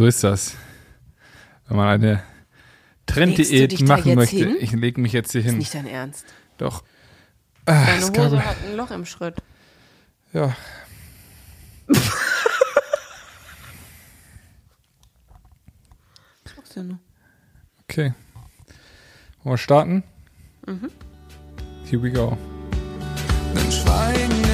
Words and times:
So 0.00 0.06
ist 0.06 0.24
das. 0.24 0.54
Wenn 1.68 1.76
man 1.76 1.86
eine 1.88 2.22
Trenddiät 3.04 3.82
machen 3.82 4.14
möchte. 4.14 4.34
hin? 4.36 4.56
Ich 4.58 4.72
lege 4.72 4.98
mich 4.98 5.12
jetzt 5.12 5.32
hier 5.32 5.42
Ist 5.42 5.48
hin. 5.48 5.58
nicht 5.58 5.74
dein 5.74 5.86
Ernst. 5.86 6.24
Doch. 6.56 6.84
Ah, 7.66 7.84
Deine 7.84 8.04
Hose 8.06 8.12
gab, 8.12 8.32
hat 8.46 8.56
ein 8.66 8.76
Loch 8.78 8.90
im 8.92 9.04
Schritt. 9.04 9.36
ja. 10.32 10.56
Du 16.72 16.82
nur. 16.82 16.98
Okay. 17.82 18.14
Wollen 19.42 19.52
wir 19.52 19.58
starten? 19.58 20.02
Mhm. 20.66 20.90
Here 21.84 22.02
we 22.02 22.10
go. 22.10 22.38
Wenn 23.52 23.70
Schweigen 23.70 24.49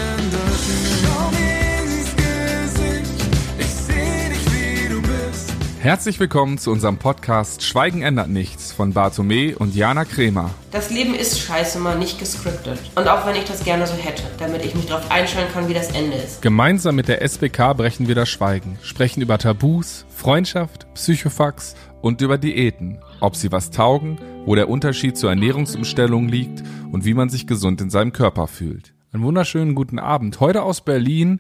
Herzlich 5.87 6.19
willkommen 6.19 6.59
zu 6.59 6.73
unserem 6.73 6.97
Podcast 6.99 7.63
Schweigen 7.63 8.03
ändert 8.03 8.29
nichts 8.29 8.73
von 8.73 8.93
Bartome 8.93 9.57
und 9.57 9.77
Jana 9.77 10.05
Kremer. 10.05 10.51
Das 10.73 10.91
Leben 10.91 11.15
ist 11.15 11.39
scheiße 11.39 11.79
mal 11.79 11.97
nicht 11.97 12.19
gescriptet. 12.19 12.81
Und 12.97 13.07
auch 13.07 13.25
wenn 13.25 13.37
ich 13.37 13.45
das 13.45 13.63
gerne 13.63 13.87
so 13.87 13.95
hätte, 13.95 14.25
damit 14.41 14.65
ich 14.65 14.75
mich 14.75 14.87
darauf 14.87 15.09
einstellen 15.13 15.47
kann, 15.55 15.69
wie 15.69 15.75
das 15.75 15.93
Ende 15.93 16.17
ist. 16.17 16.43
Gemeinsam 16.43 16.97
mit 16.97 17.07
der 17.07 17.23
SBK 17.23 17.73
brechen 17.75 18.09
wir 18.09 18.17
das 18.17 18.29
Schweigen, 18.29 18.81
sprechen 18.83 19.23
über 19.23 19.39
Tabus, 19.39 20.07
Freundschaft, 20.09 20.93
Psychofax 20.95 21.77
und 22.03 22.21
über 22.21 22.37
Diäten, 22.37 22.99
ob 23.21 23.37
sie 23.37 23.53
was 23.53 23.71
taugen, 23.71 24.19
wo 24.45 24.57
der 24.57 24.69
Unterschied 24.69 25.17
zur 25.17 25.31
Ernährungsumstellung 25.31 26.29
liegt 26.29 26.65
und 26.91 27.05
wie 27.05 27.15
man 27.15 27.29
sich 27.29 27.47
gesund 27.47 27.81
in 27.81 27.91
seinem 27.91 28.13
Körper 28.13 28.49
fühlt. 28.49 28.93
Einen 29.13 29.23
wunderschönen 29.23 29.77
guten 29.77 30.01
Abend. 30.01 30.41
Heute 30.41 30.65
aus 30.65 30.81
Berlin, 30.81 31.39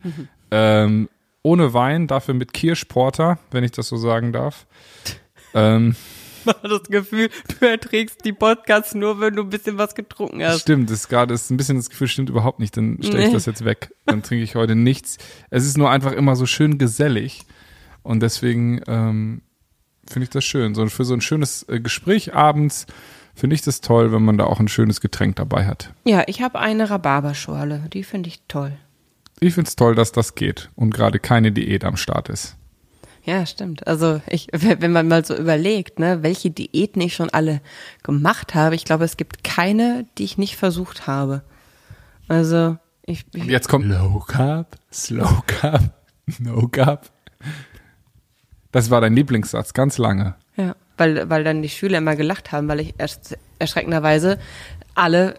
ähm, 0.52 1.08
ohne 1.46 1.72
Wein, 1.72 2.08
dafür 2.08 2.34
mit 2.34 2.52
Kirschporter, 2.52 3.38
wenn 3.52 3.62
ich 3.62 3.70
das 3.70 3.86
so 3.86 3.96
sagen 3.96 4.32
darf. 4.32 4.66
Ähm, 5.54 5.94
das 6.62 6.82
Gefühl, 6.88 7.30
du 7.60 7.66
erträgst 7.66 8.24
die 8.24 8.32
Podcasts 8.32 8.94
nur, 8.96 9.20
wenn 9.20 9.36
du 9.36 9.42
ein 9.44 9.50
bisschen 9.50 9.78
was 9.78 9.94
getrunken 9.94 10.42
hast. 10.42 10.62
Stimmt, 10.62 10.90
das 10.90 11.00
ist 11.00 11.08
gerade 11.08 11.32
ist 11.34 11.50
ein 11.50 11.56
bisschen 11.56 11.76
das 11.76 11.88
Gefühl 11.88 12.08
stimmt 12.08 12.30
überhaupt 12.30 12.58
nicht. 12.58 12.76
Dann 12.76 12.98
stelle 13.00 13.20
ich 13.22 13.28
Nee. 13.28 13.32
das 13.34 13.46
jetzt 13.46 13.64
weg. 13.64 13.92
Dann 14.06 14.22
trinke 14.24 14.42
ich 14.42 14.56
heute 14.56 14.74
nichts. 14.74 15.18
Es 15.50 15.64
ist 15.64 15.78
nur 15.78 15.88
einfach 15.88 16.12
immer 16.12 16.34
so 16.34 16.46
schön 16.46 16.78
gesellig 16.78 17.42
und 18.02 18.20
deswegen 18.24 18.80
ähm, 18.88 19.42
finde 20.08 20.24
ich 20.24 20.30
das 20.30 20.44
schön. 20.44 20.74
So 20.74 20.84
für 20.88 21.04
so 21.04 21.14
ein 21.14 21.20
schönes 21.20 21.64
äh, 21.68 21.78
Gespräch 21.78 22.34
abends 22.34 22.86
finde 23.36 23.54
ich 23.54 23.62
das 23.62 23.80
toll, 23.82 24.12
wenn 24.12 24.24
man 24.24 24.36
da 24.36 24.44
auch 24.44 24.58
ein 24.58 24.68
schönes 24.68 25.00
Getränk 25.00 25.36
dabei 25.36 25.66
hat. 25.66 25.92
Ja, 26.04 26.24
ich 26.26 26.42
habe 26.42 26.58
eine 26.58 26.90
Rhabarberschorle. 26.90 27.84
Die 27.92 28.02
finde 28.02 28.28
ich 28.30 28.40
toll. 28.48 28.72
Ich 29.40 29.54
finde 29.54 29.68
es 29.68 29.76
toll, 29.76 29.94
dass 29.94 30.12
das 30.12 30.34
geht 30.34 30.70
und 30.76 30.92
gerade 30.94 31.18
keine 31.18 31.52
Diät 31.52 31.84
am 31.84 31.96
Start 31.96 32.28
ist. 32.28 32.56
Ja, 33.24 33.44
stimmt. 33.44 33.86
Also 33.86 34.20
ich, 34.28 34.48
wenn 34.52 34.92
man 34.92 35.08
mal 35.08 35.24
so 35.24 35.36
überlegt, 35.36 35.98
ne, 35.98 36.22
welche 36.22 36.50
Diäten 36.50 37.02
ich 37.02 37.14
schon 37.14 37.28
alle 37.30 37.60
gemacht 38.02 38.54
habe, 38.54 38.76
ich 38.76 38.84
glaube, 38.84 39.04
es 39.04 39.16
gibt 39.16 39.42
keine, 39.42 40.06
die 40.16 40.24
ich 40.24 40.38
nicht 40.38 40.56
versucht 40.56 41.06
habe. 41.06 41.42
Also 42.28 42.76
ich, 43.04 43.24
ich 43.34 43.44
jetzt 43.44 43.68
kommt 43.68 43.86
Low 43.86 44.20
Carb, 44.20 44.76
Slow 44.92 45.42
Carb, 45.46 45.92
No 46.38 46.68
Carb. 46.68 47.10
Das 48.72 48.90
war 48.90 49.00
dein 49.00 49.14
Lieblingssatz, 49.14 49.74
ganz 49.74 49.98
lange. 49.98 50.36
ja, 50.56 50.74
weil 50.96 51.28
weil 51.28 51.44
dann 51.44 51.62
die 51.62 51.68
Schüler 51.68 51.98
immer 51.98 52.16
gelacht 52.16 52.52
haben, 52.52 52.68
weil 52.68 52.80
ich 52.80 52.94
erst 52.98 53.36
erschreckenderweise 53.58 54.38
alle 54.94 55.38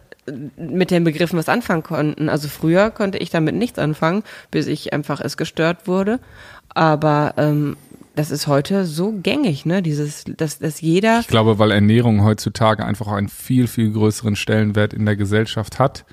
mit 0.58 0.92
den 0.92 1.04
Begriffen 1.04 1.38
was 1.38 1.50
anfangen 1.50 1.84
konnten. 1.84 2.30
Also 2.30 2.48
früher 2.48 2.92
konnte 2.92 3.18
ich 3.18 3.30
damit 3.30 3.56
nichts 3.56 3.80
anfangen, 3.80 4.24
bis 4.52 4.68
ich 4.68 4.94
einfach 4.94 5.22
es 5.22 5.38
gestört 5.38 5.88
wurde. 5.88 6.20
Aber 6.70 7.34
ähm, 7.38 7.78
das 8.16 8.32
ist 8.32 8.48
heute 8.48 8.86
so 8.86 9.12
gängig, 9.12 9.66
ne? 9.66 9.82
Dieses, 9.82 10.24
dass, 10.26 10.60
dass 10.60 10.82
jeder 10.82 11.20
Ich 11.20 11.28
glaube, 11.28 11.60
weil 11.60 11.72
Ernährung 11.72 12.24
heutzutage 12.24 12.86
einfach 12.86 13.08
einen 13.08 13.30
viel, 13.30 13.68
viel 13.68 13.92
größeren 13.92 14.36
Stellenwert 14.36 14.94
in 14.94 15.06
der 15.06 15.16
Gesellschaft 15.16 15.80
hat 15.80 16.06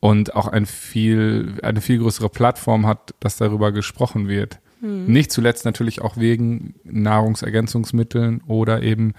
und 0.00 0.34
auch 0.34 0.48
ein 0.48 0.66
viel, 0.66 1.54
eine 1.62 1.80
viel 1.80 1.98
größere 1.98 2.28
Plattform 2.28 2.86
hat, 2.86 3.14
dass 3.20 3.36
darüber 3.36 3.72
gesprochen 3.72 4.28
wird. 4.28 4.58
Nicht 4.86 5.32
zuletzt 5.32 5.64
natürlich 5.64 6.02
auch 6.02 6.16
wegen 6.16 6.74
Nahrungsergänzungsmitteln 6.84 8.42
oder 8.46 8.82
eben 8.82 9.14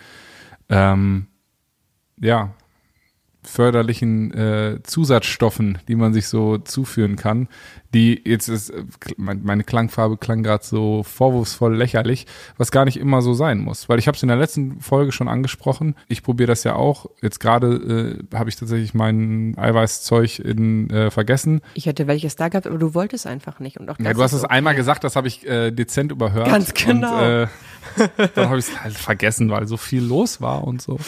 ähm, 0.70 1.28
ja 2.22 2.54
förderlichen 3.48 4.34
äh, 4.34 4.80
Zusatzstoffen, 4.84 5.78
die 5.88 5.96
man 5.96 6.14
sich 6.14 6.28
so 6.28 6.58
zuführen 6.58 7.16
kann, 7.16 7.48
die 7.94 8.22
jetzt 8.26 8.50
ist 8.50 8.70
äh, 8.70 8.84
mein- 9.16 9.42
meine 9.44 9.64
Klangfarbe 9.64 10.18
klang 10.18 10.44
gerade 10.44 10.64
so 10.64 11.04
vorwurfsvoll 11.04 11.76
lächerlich, 11.76 12.28
was 12.58 12.72
gar 12.72 12.84
nicht 12.86 12.98
immer 12.98 13.22
so 13.22 13.34
sein 13.34 13.60
muss, 13.60 13.88
weil 13.90 14.00
ich 14.00 14.08
habe 14.08 14.16
es 14.18 14.22
in 14.24 14.28
der 14.28 14.38
letzten 14.38 14.82
Folge 14.82 15.12
schon 15.14 15.28
angesprochen. 15.30 15.96
Ich 16.10 16.22
probiere 16.24 16.48
das 16.48 16.64
ja 16.66 16.76
auch. 16.76 17.06
Jetzt 17.22 17.40
gerade 17.40 18.20
äh, 18.32 18.36
habe 18.38 18.50
ich 18.50 18.58
tatsächlich 18.58 18.94
mein 18.94 19.56
Eiweißzeug 19.58 20.40
in 20.40 20.90
äh, 20.90 21.10
vergessen. 21.10 21.62
Ich 21.74 21.86
hätte 21.86 22.06
welches 22.08 22.36
da 22.36 22.50
gehabt, 22.50 22.68
aber 22.68 22.78
du 22.78 22.94
wolltest 22.94 23.26
einfach 23.26 23.60
nicht. 23.60 23.78
Und 23.80 23.90
auch 23.90 23.98
Ja, 24.00 24.14
du 24.14 24.22
hast 24.22 24.34
es 24.34 24.44
okay. 24.44 24.54
einmal 24.54 24.76
gesagt, 24.76 25.04
das 25.06 25.16
habe 25.16 25.28
ich 25.30 25.48
äh, 25.48 25.72
dezent 25.72 26.12
überhört. 26.12 26.48
Ganz 26.50 26.74
genau. 26.74 27.16
Und, 27.18 27.24
äh, 27.24 27.48
dann 28.36 28.50
habe 28.50 28.60
ich 28.60 28.68
es 28.68 28.84
halt 28.84 28.94
vergessen, 28.96 29.50
weil 29.50 29.66
so 29.68 29.78
viel 29.78 30.04
los 30.04 30.42
war 30.42 30.66
und 30.66 30.82
so. 30.82 31.00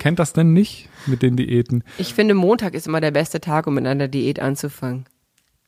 Kennt 0.00 0.18
das 0.18 0.32
denn 0.32 0.52
nicht 0.52 0.88
mit 1.06 1.22
den 1.22 1.36
Diäten? 1.36 1.84
Ich 1.98 2.14
finde, 2.14 2.34
Montag 2.34 2.74
ist 2.74 2.86
immer 2.86 3.00
der 3.00 3.10
beste 3.10 3.40
Tag, 3.40 3.66
um 3.66 3.74
mit 3.74 3.86
einer 3.86 4.08
Diät 4.08 4.40
anzufangen. 4.40 5.06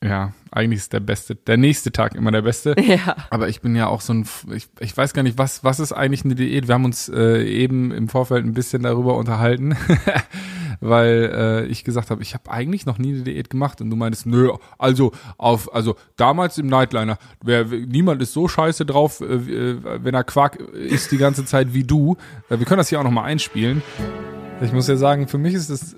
Ja, 0.02 0.32
eigentlich 0.50 0.80
ist 0.80 0.92
der 0.92 1.00
beste, 1.00 1.36
der 1.36 1.56
nächste 1.56 1.92
Tag 1.92 2.16
immer 2.16 2.32
der 2.32 2.42
beste. 2.42 2.74
Ja. 2.82 3.16
Aber 3.30 3.48
ich 3.48 3.60
bin 3.62 3.74
ja 3.74 3.86
auch 3.86 4.00
so 4.00 4.12
ein, 4.12 4.26
ich, 4.52 4.68
ich 4.80 4.94
weiß 4.94 5.14
gar 5.14 5.22
nicht, 5.22 5.38
was, 5.38 5.64
was 5.64 5.80
ist 5.80 5.92
eigentlich 5.92 6.24
eine 6.24 6.34
Diät? 6.34 6.66
Wir 6.68 6.74
haben 6.74 6.84
uns 6.84 7.08
äh, 7.08 7.42
eben 7.44 7.90
im 7.92 8.08
Vorfeld 8.08 8.44
ein 8.44 8.52
bisschen 8.52 8.82
darüber 8.82 9.16
unterhalten, 9.16 9.76
weil 10.80 11.32
äh, 11.32 11.66
ich 11.66 11.84
gesagt 11.84 12.10
habe, 12.10 12.20
ich 12.22 12.34
habe 12.34 12.50
eigentlich 12.50 12.84
noch 12.84 12.98
nie 12.98 13.14
eine 13.14 13.22
Diät 13.22 13.48
gemacht 13.48 13.80
und 13.80 13.88
du 13.88 13.96
meintest, 13.96 14.26
nö, 14.26 14.52
also 14.78 15.12
auf, 15.38 15.72
also 15.74 15.96
damals 16.16 16.58
im 16.58 16.66
Nightliner, 16.66 17.18
wer, 17.42 17.64
niemand 17.64 18.20
ist 18.20 18.32
so 18.32 18.48
scheiße 18.48 18.84
drauf, 18.84 19.20
äh, 19.20 19.24
äh, 19.24 19.78
wenn 20.02 20.14
er 20.14 20.24
Quark 20.24 20.56
isst 20.56 21.12
die 21.12 21.18
ganze 21.18 21.44
Zeit 21.44 21.72
wie 21.72 21.84
du. 21.84 22.16
Äh, 22.50 22.58
wir 22.58 22.66
können 22.66 22.78
das 22.78 22.88
hier 22.88 22.98
auch 22.98 23.04
noch 23.04 23.10
mal 23.10 23.24
einspielen. 23.24 23.82
Ich 24.64 24.72
muss 24.72 24.88
ja 24.88 24.96
sagen, 24.96 25.28
für 25.28 25.38
mich 25.38 25.54
ist 25.54 25.70
es 25.70 25.94
äh, 25.94 25.96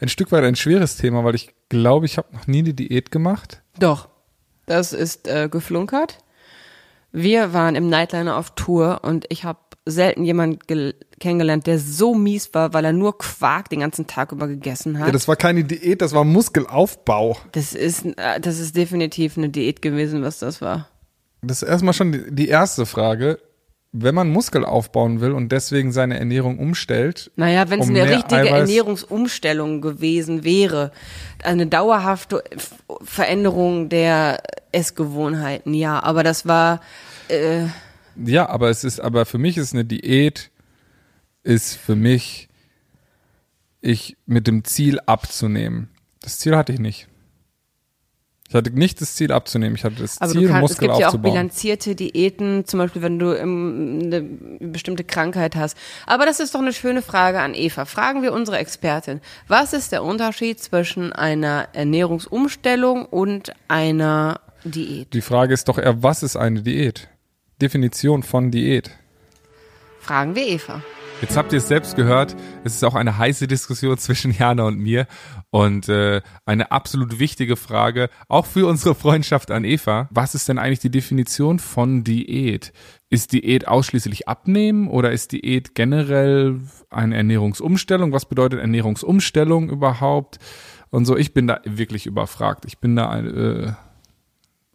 ein 0.00 0.08
Stück 0.08 0.30
weit 0.32 0.44
ein 0.44 0.56
schweres 0.56 0.96
Thema, 0.96 1.24
weil 1.24 1.34
ich 1.34 1.54
glaube, 1.68 2.06
ich 2.06 2.18
habe 2.18 2.28
noch 2.34 2.46
nie 2.46 2.60
eine 2.60 2.74
Diät 2.74 3.10
gemacht. 3.10 3.62
Doch, 3.78 4.08
das 4.66 4.92
ist 4.92 5.26
äh, 5.28 5.48
geflunkert. 5.50 6.18
Wir 7.12 7.52
waren 7.52 7.74
im 7.74 7.88
Nightliner 7.88 8.36
auf 8.36 8.54
Tour 8.54 9.00
und 9.02 9.24
ich 9.30 9.44
habe 9.44 9.58
selten 9.86 10.24
jemanden 10.24 10.58
gel- 10.66 10.94
kennengelernt, 11.18 11.66
der 11.66 11.78
so 11.78 12.14
mies 12.14 12.52
war, 12.52 12.74
weil 12.74 12.84
er 12.84 12.92
nur 12.92 13.16
Quark 13.16 13.70
den 13.70 13.80
ganzen 13.80 14.06
Tag 14.06 14.32
über 14.32 14.46
gegessen 14.46 14.98
hat. 14.98 15.06
Ja, 15.06 15.12
das 15.12 15.26
war 15.26 15.36
keine 15.36 15.64
Diät, 15.64 16.02
das 16.02 16.12
war 16.12 16.24
Muskelaufbau. 16.24 17.38
das 17.52 17.72
ist, 17.74 18.04
äh, 18.04 18.38
das 18.40 18.58
ist 18.58 18.76
definitiv 18.76 19.38
eine 19.38 19.48
Diät 19.48 19.80
gewesen, 19.80 20.22
was 20.22 20.38
das 20.38 20.60
war. 20.60 20.88
Das 21.40 21.62
ist 21.62 21.68
erstmal 21.68 21.94
schon 21.94 22.24
die 22.36 22.48
erste 22.48 22.84
Frage. 22.84 23.38
Wenn 23.92 24.14
man 24.14 24.28
Muskel 24.28 24.66
aufbauen 24.66 25.20
will 25.20 25.32
und 25.32 25.50
deswegen 25.50 25.92
seine 25.92 26.18
Ernährung 26.18 26.58
umstellt, 26.58 27.30
Naja, 27.36 27.70
wenn 27.70 27.80
es 27.80 27.88
um 27.88 27.96
eine 27.96 28.08
richtige 28.10 28.42
Eiweiß- 28.42 28.60
Ernährungsumstellung 28.60 29.80
gewesen 29.80 30.44
wäre, 30.44 30.92
eine 31.42 31.66
dauerhafte 31.66 32.44
Veränderung 33.02 33.88
der 33.88 34.42
Essgewohnheiten, 34.72 35.72
ja, 35.72 36.02
aber 36.02 36.22
das 36.22 36.46
war, 36.46 36.82
äh, 37.28 37.66
ja, 38.24 38.48
aber 38.48 38.68
es 38.68 38.84
ist, 38.84 39.00
aber 39.00 39.24
für 39.24 39.38
mich 39.38 39.56
ist 39.56 39.72
eine 39.72 39.86
Diät, 39.86 40.50
ist 41.42 41.76
für 41.76 41.96
mich, 41.96 42.48
ich 43.80 44.16
mit 44.26 44.46
dem 44.46 44.64
Ziel 44.64 45.00
abzunehmen. 45.06 45.88
Das 46.20 46.38
Ziel 46.38 46.56
hatte 46.56 46.72
ich 46.72 46.78
nicht. 46.80 47.08
Ich 48.48 48.54
hatte 48.54 48.70
nicht 48.70 48.98
das 49.02 49.14
Ziel 49.14 49.30
abzunehmen, 49.30 49.76
ich 49.76 49.84
hatte 49.84 49.96
das 49.96 50.18
Aber 50.22 50.32
Ziel, 50.32 50.42
du 50.42 50.48
kannst, 50.48 50.56
es 50.56 50.70
Muskel 50.70 50.88
gibt 50.88 51.00
ja 51.00 51.06
auch 51.06 51.08
aufzubauen. 51.08 51.32
bilanzierte 51.34 51.94
Diäten, 51.94 52.64
zum 52.64 52.78
Beispiel 52.78 53.02
wenn 53.02 53.18
du 53.18 53.38
eine 53.38 54.22
bestimmte 54.60 55.04
Krankheit 55.04 55.54
hast. 55.54 55.76
Aber 56.06 56.24
das 56.24 56.40
ist 56.40 56.54
doch 56.54 56.60
eine 56.60 56.72
schöne 56.72 57.02
Frage 57.02 57.40
an 57.40 57.52
Eva. 57.54 57.84
Fragen 57.84 58.22
wir 58.22 58.32
unsere 58.32 58.56
Expertin. 58.56 59.20
Was 59.48 59.74
ist 59.74 59.92
der 59.92 60.02
Unterschied 60.02 60.60
zwischen 60.60 61.12
einer 61.12 61.68
Ernährungsumstellung 61.74 63.04
und 63.04 63.52
einer 63.68 64.40
Diät? 64.64 65.12
die 65.12 65.20
Frage 65.20 65.52
ist 65.52 65.68
doch 65.68 65.76
eher, 65.76 66.02
was 66.02 66.22
ist 66.22 66.36
eine 66.36 66.62
Diät? 66.62 67.08
Definition 67.60 68.22
von 68.22 68.50
Diät. 68.50 68.90
Fragen 70.00 70.34
wir 70.34 70.46
Eva. 70.46 70.82
Jetzt 71.20 71.36
habt 71.36 71.52
ihr 71.52 71.58
es 71.58 71.66
selbst 71.66 71.96
gehört, 71.96 72.36
es 72.62 72.76
ist 72.76 72.84
auch 72.84 72.94
eine 72.94 73.18
heiße 73.18 73.48
Diskussion 73.48 73.98
zwischen 73.98 74.32
Jana 74.32 74.64
und 74.64 74.78
mir 74.78 75.06
und 75.50 75.88
äh, 75.88 76.20
eine 76.46 76.70
absolut 76.70 77.18
wichtige 77.18 77.56
Frage, 77.56 78.08
auch 78.28 78.46
für 78.46 78.68
unsere 78.68 78.94
Freundschaft 78.94 79.50
an 79.50 79.64
Eva. 79.64 80.08
Was 80.12 80.36
ist 80.36 80.48
denn 80.48 80.58
eigentlich 80.58 80.78
die 80.78 80.90
Definition 80.90 81.58
von 81.58 82.04
Diät? 82.04 82.72
Ist 83.10 83.32
Diät 83.32 83.66
ausschließlich 83.66 84.28
abnehmen 84.28 84.86
oder 84.88 85.10
ist 85.10 85.32
Diät 85.32 85.74
generell 85.74 86.60
eine 86.88 87.16
Ernährungsumstellung? 87.16 88.12
Was 88.12 88.26
bedeutet 88.26 88.60
Ernährungsumstellung 88.60 89.70
überhaupt? 89.70 90.38
Und 90.90 91.04
so, 91.04 91.16
ich 91.16 91.34
bin 91.34 91.48
da 91.48 91.60
wirklich 91.64 92.06
überfragt. 92.06 92.64
Ich 92.64 92.78
bin 92.78 92.94
da, 92.94 93.18
äh, 93.18 93.72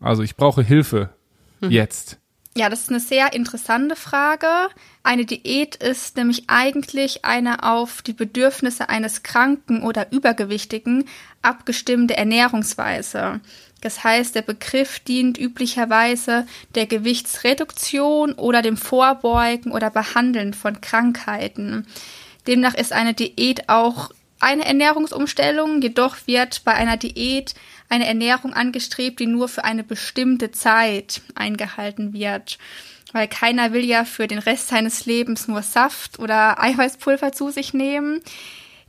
also 0.01 0.23
ich 0.23 0.35
brauche 0.35 0.61
Hilfe 0.61 1.09
jetzt. 1.61 2.19
Ja, 2.55 2.69
das 2.69 2.81
ist 2.81 2.89
eine 2.89 2.99
sehr 2.99 3.33
interessante 3.33 3.95
Frage. 3.95 4.47
Eine 5.01 5.25
Diät 5.25 5.75
ist 5.75 6.17
nämlich 6.17 6.43
eigentlich 6.47 7.25
eine 7.25 7.63
auf 7.63 8.03
die 8.03 8.13
Bedürfnisse 8.13 8.89
eines 8.89 9.23
Kranken 9.23 9.81
oder 9.81 10.11
Übergewichtigen 10.11 11.05
abgestimmte 11.41 12.15
Ernährungsweise. 12.15 13.41
Das 13.81 14.03
heißt, 14.03 14.35
der 14.35 14.43
Begriff 14.43 14.99
dient 14.99 15.39
üblicherweise 15.39 16.45
der 16.75 16.85
Gewichtsreduktion 16.85 18.33
oder 18.33 18.61
dem 18.61 18.77
Vorbeugen 18.77 19.71
oder 19.71 19.89
Behandeln 19.89 20.53
von 20.53 20.79
Krankheiten. 20.79 21.87
Demnach 22.45 22.75
ist 22.75 22.93
eine 22.93 23.15
Diät 23.15 23.67
auch 23.67 24.11
eine 24.39 24.65
Ernährungsumstellung, 24.65 25.81
jedoch 25.81 26.17
wird 26.27 26.63
bei 26.65 26.73
einer 26.73 26.97
Diät 26.97 27.55
eine 27.93 28.07
Ernährung 28.07 28.53
angestrebt, 28.53 29.19
die 29.19 29.27
nur 29.27 29.47
für 29.47 29.63
eine 29.63 29.83
bestimmte 29.83 30.49
Zeit 30.49 31.21
eingehalten 31.35 32.11
wird. 32.11 32.57
Weil 33.11 33.27
keiner 33.27 33.71
will 33.71 33.85
ja 33.85 34.03
für 34.03 34.27
den 34.27 34.39
Rest 34.39 34.69
seines 34.69 35.05
Lebens 35.05 35.47
nur 35.47 35.61
Saft 35.61 36.17
oder 36.17 36.59
Eiweißpulver 36.59 37.33
zu 37.33 37.51
sich 37.51 37.75
nehmen. 37.75 38.21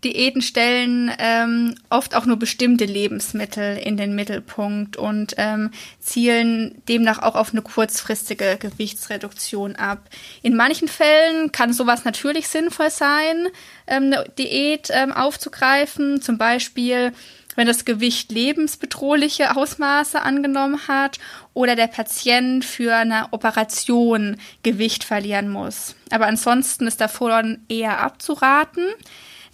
Diäten 0.05 0.41
stellen 0.41 1.13
ähm, 1.19 1.75
oft 1.91 2.15
auch 2.15 2.25
nur 2.25 2.39
bestimmte 2.39 2.87
Lebensmittel 2.87 3.77
in 3.77 3.99
den 3.99 4.15
Mittelpunkt 4.15 4.97
und 4.97 5.35
ähm, 5.37 5.71
zielen 6.01 6.83
demnach 6.89 7.21
auch 7.21 7.35
auf 7.35 7.53
eine 7.53 7.63
kurzfristige 7.63 8.57
Gewichtsreduktion 8.59 9.77
ab. 9.77 10.09
In 10.43 10.57
manchen 10.57 10.89
Fällen 10.89 11.53
kann 11.53 11.75
sowas 11.75 12.05
natürlich 12.05 12.49
sinnvoll 12.49 12.91
sein, 12.91 13.49
ähm, 13.87 14.05
eine 14.05 14.27
Diät 14.39 14.89
ähm, 14.91 15.13
aufzugreifen, 15.13 16.23
zum 16.23 16.39
Beispiel 16.39 17.13
wenn 17.57 17.67
das 17.67 17.85
Gewicht 17.85 18.33
lebensbedrohliche 18.33 19.57
Ausmaße 19.57 20.21
angenommen 20.23 20.89
hat 20.89 21.19
oder 21.53 21.77
der 21.77 21.87
Patient 21.87 22.65
für 22.65 22.95
eine 22.95 23.29
Operation 23.33 24.37
Gewicht 24.63 25.05
verlieren 25.05 25.51
muss. 25.51 25.95
Aber 26.11 26.27
ansonsten 26.27 26.87
ist 26.87 27.01
davon 27.01 27.59
eher 27.69 28.01
abzuraten. 28.01 28.85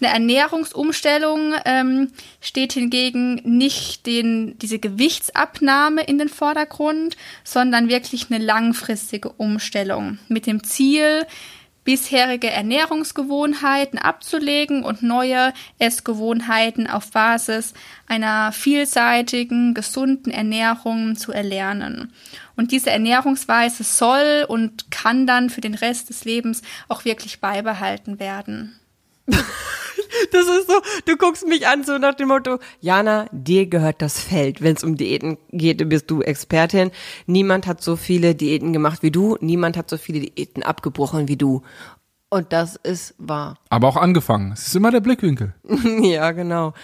Eine 0.00 0.14
Ernährungsumstellung 0.14 1.54
ähm, 1.66 2.10
steht 2.40 2.72
hingegen 2.72 3.34
nicht 3.44 4.06
den, 4.06 4.58
diese 4.58 4.78
Gewichtsabnahme 4.78 6.02
in 6.04 6.16
den 6.16 6.30
Vordergrund, 6.30 7.18
sondern 7.44 7.90
wirklich 7.90 8.30
eine 8.30 8.42
langfristige 8.42 9.28
Umstellung 9.28 10.18
mit 10.28 10.46
dem 10.46 10.64
Ziel, 10.64 11.26
bisherige 11.84 12.50
Ernährungsgewohnheiten 12.50 13.98
abzulegen 13.98 14.84
und 14.84 15.02
neue 15.02 15.52
Essgewohnheiten 15.78 16.86
auf 16.86 17.10
Basis 17.10 17.74
einer 18.06 18.52
vielseitigen, 18.52 19.74
gesunden 19.74 20.30
Ernährung 20.30 21.16
zu 21.16 21.32
erlernen. 21.32 22.12
Und 22.56 22.72
diese 22.72 22.90
Ernährungsweise 22.90 23.84
soll 23.84 24.44
und 24.46 24.90
kann 24.90 25.26
dann 25.26 25.48
für 25.50 25.60
den 25.60 25.74
Rest 25.74 26.10
des 26.10 26.24
Lebens 26.24 26.62
auch 26.88 27.04
wirklich 27.04 27.40
beibehalten 27.40 28.20
werden. 28.20 28.78
Das 30.32 30.46
ist 30.46 30.68
so, 30.68 30.74
du 31.06 31.16
guckst 31.16 31.46
mich 31.46 31.66
an, 31.66 31.84
so 31.84 31.98
nach 31.98 32.14
dem 32.14 32.28
Motto, 32.28 32.58
Jana, 32.80 33.26
dir 33.32 33.66
gehört 33.66 34.02
das 34.02 34.20
Feld. 34.20 34.62
Wenn 34.62 34.76
es 34.76 34.84
um 34.84 34.96
Diäten 34.96 35.38
geht, 35.50 35.88
bist 35.88 36.10
du 36.10 36.22
Expertin. 36.22 36.90
Niemand 37.26 37.66
hat 37.66 37.82
so 37.82 37.96
viele 37.96 38.34
Diäten 38.34 38.72
gemacht 38.72 39.02
wie 39.02 39.10
du. 39.10 39.36
Niemand 39.40 39.76
hat 39.76 39.90
so 39.90 39.96
viele 39.96 40.20
Diäten 40.20 40.62
abgebrochen 40.62 41.28
wie 41.28 41.36
du. 41.36 41.62
Und 42.28 42.52
das 42.52 42.76
ist 42.76 43.14
wahr. 43.18 43.58
Aber 43.70 43.88
auch 43.88 43.96
angefangen. 43.96 44.52
Es 44.52 44.66
ist 44.68 44.76
immer 44.76 44.90
der 44.92 45.00
Blickwinkel. 45.00 45.54
ja, 46.02 46.30
genau. 46.30 46.74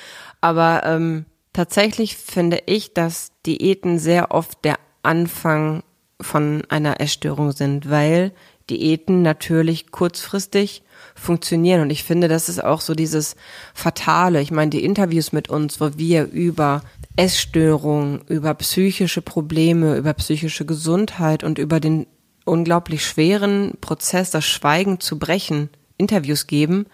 Aber 0.40 0.82
ähm, 0.84 1.24
tatsächlich 1.52 2.16
finde 2.16 2.62
ich, 2.66 2.94
dass 2.94 3.30
Diäten 3.46 3.98
sehr 3.98 4.32
oft 4.32 4.64
der 4.64 4.76
Anfang 5.02 5.84
von 6.20 6.64
einer 6.68 7.00
Essstörung 7.00 7.52
sind, 7.52 7.88
weil 7.88 8.32
Diäten 8.70 9.22
natürlich 9.22 9.90
kurzfristig 9.90 10.82
funktionieren. 11.14 11.82
Und 11.82 11.90
ich 11.90 12.04
finde, 12.04 12.28
das 12.28 12.48
ist 12.48 12.62
auch 12.62 12.80
so 12.80 12.94
dieses 12.94 13.36
Fatale. 13.74 14.40
Ich 14.40 14.50
meine, 14.50 14.70
die 14.70 14.84
Interviews 14.84 15.32
mit 15.32 15.48
uns, 15.48 15.80
wo 15.80 15.90
wir 15.96 16.24
über 16.26 16.82
Essstörungen, 17.16 18.22
über 18.28 18.54
psychische 18.54 19.22
Probleme, 19.22 19.96
über 19.96 20.12
psychische 20.14 20.66
Gesundheit 20.66 21.44
und 21.44 21.58
über 21.58 21.80
den 21.80 22.06
unglaublich 22.44 23.04
schweren 23.04 23.72
Prozess, 23.80 24.30
das 24.30 24.44
Schweigen 24.44 25.00
zu 25.00 25.18
brechen, 25.18 25.70
Interviews 25.96 26.46
geben, 26.46 26.86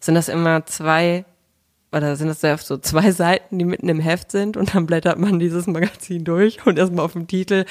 sind 0.00 0.14
das 0.14 0.28
immer 0.28 0.66
zwei 0.66 1.24
oder 1.92 2.16
sind 2.16 2.28
das 2.28 2.40
sehr 2.40 2.54
oft 2.54 2.66
so 2.66 2.78
zwei 2.78 3.10
Seiten, 3.12 3.58
die 3.58 3.64
mitten 3.64 3.88
im 3.88 4.00
Heft 4.00 4.30
sind 4.30 4.56
und 4.56 4.74
dann 4.74 4.86
blättert 4.86 5.18
man 5.18 5.38
dieses 5.38 5.66
Magazin 5.66 6.24
durch 6.24 6.64
und 6.66 6.78
erstmal 6.78 7.04
auf 7.04 7.12
dem 7.12 7.26
Titel 7.26 7.64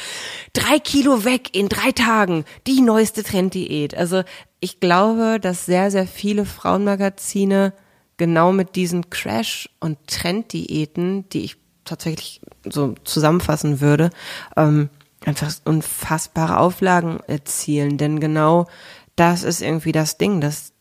drei 0.54 0.80
Kilo 0.80 1.24
weg 1.24 1.56
in 1.56 1.70
drei 1.70 1.92
Tagen, 1.92 2.46
die 2.68 2.82
neueste 2.82 3.24
Trenddiät. 3.24 3.96
Also 3.96 4.24
ich 4.60 4.80
glaube, 4.80 5.40
dass 5.42 5.66
sehr, 5.66 5.92
sehr 5.92 6.08
viele 6.08 6.46
Frauenmagazine 6.46 7.74
genau 8.18 8.52
mit 8.52 8.76
diesen 8.76 9.10
Crash- 9.10 9.70
und 9.80 9.98
Trenddiäten, 10.08 11.28
die 11.30 11.46
ich 11.46 11.58
tatsächlich 11.86 12.42
so 12.66 12.94
zusammenfassen 13.04 13.82
würde, 13.82 14.12
ähm, 14.56 14.90
einfach 15.26 15.52
unfassbare 15.66 16.58
Auflagen 16.58 17.20
erzielen. 17.28 17.98
Denn 17.98 18.20
genau 18.20 18.68
das 19.16 19.44
ist 19.44 19.62
irgendwie 19.62 19.92
das 19.92 20.18
Ding, 20.18 20.42
dass 20.42 20.74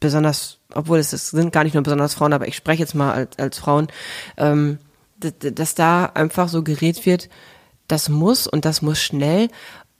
besonders, 0.00 0.57
obwohl 0.74 0.98
es, 0.98 1.12
es 1.12 1.30
sind 1.30 1.52
gar 1.52 1.64
nicht 1.64 1.74
nur 1.74 1.82
besonders 1.82 2.14
Frauen, 2.14 2.32
aber 2.32 2.48
ich 2.48 2.56
spreche 2.56 2.82
jetzt 2.82 2.94
mal 2.94 3.12
als, 3.12 3.38
als 3.38 3.58
Frauen, 3.58 3.88
ähm, 4.36 4.78
dass, 5.18 5.74
da 5.74 6.04
einfach 6.06 6.48
so 6.48 6.62
gerät 6.62 7.04
wird, 7.04 7.28
das 7.88 8.08
muss 8.08 8.46
und 8.46 8.64
das 8.64 8.82
muss 8.82 9.00
schnell 9.00 9.48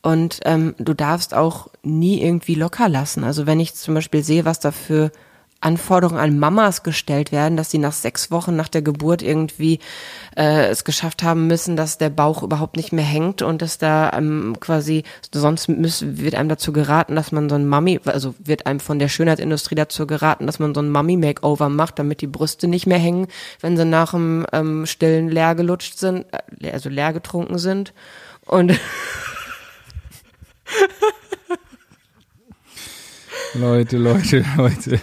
und 0.02 0.40
ähm, 0.44 0.74
du 0.78 0.94
darfst 0.94 1.34
auch 1.34 1.68
nie 1.82 2.22
irgendwie 2.22 2.54
locker 2.54 2.88
lassen. 2.88 3.24
Also 3.24 3.46
wenn 3.46 3.58
ich 3.58 3.74
zum 3.74 3.94
Beispiel 3.94 4.22
sehe, 4.22 4.44
was 4.44 4.60
da 4.60 4.70
für 4.70 5.10
Anforderungen 5.60 6.20
an 6.20 6.38
Mamas 6.38 6.84
gestellt 6.84 7.32
werden, 7.32 7.56
dass 7.56 7.70
sie 7.70 7.78
nach 7.78 7.92
sechs 7.92 8.30
Wochen 8.30 8.54
nach 8.54 8.68
der 8.68 8.82
Geburt 8.82 9.22
irgendwie 9.22 9.80
äh, 10.36 10.68
es 10.68 10.84
geschafft 10.84 11.24
haben 11.24 11.48
müssen, 11.48 11.76
dass 11.76 11.98
der 11.98 12.10
Bauch 12.10 12.44
überhaupt 12.44 12.76
nicht 12.76 12.92
mehr 12.92 13.04
hängt 13.04 13.42
und 13.42 13.60
dass 13.60 13.76
da 13.76 14.12
ähm, 14.12 14.56
quasi 14.60 15.02
sonst 15.32 15.68
muss, 15.68 16.04
wird 16.06 16.36
einem 16.36 16.48
dazu 16.48 16.72
geraten, 16.72 17.16
dass 17.16 17.32
man 17.32 17.48
so 17.48 17.56
ein 17.56 17.66
Mummy, 17.68 17.98
also 18.04 18.36
wird 18.38 18.66
einem 18.66 18.78
von 18.78 19.00
der 19.00 19.08
Schönheitsindustrie 19.08 19.74
dazu 19.74 20.06
geraten, 20.06 20.46
dass 20.46 20.60
man 20.60 20.74
so 20.74 20.80
ein 20.80 20.90
Mummy-Makeover 20.90 21.68
macht, 21.68 21.98
damit 21.98 22.20
die 22.20 22.28
Brüste 22.28 22.68
nicht 22.68 22.86
mehr 22.86 22.98
hängen, 22.98 23.26
wenn 23.60 23.76
sie 23.76 23.84
nach 23.84 24.12
dem 24.12 24.46
ähm, 24.52 24.86
Stillen 24.86 25.28
leer 25.28 25.56
gelutscht 25.56 25.98
sind, 25.98 26.26
äh, 26.60 26.70
also 26.70 26.88
leer 26.88 27.12
getrunken 27.12 27.58
sind 27.58 27.92
und 28.46 28.78
Leute, 33.54 33.96
Leute, 33.96 34.44
Leute. 34.56 35.00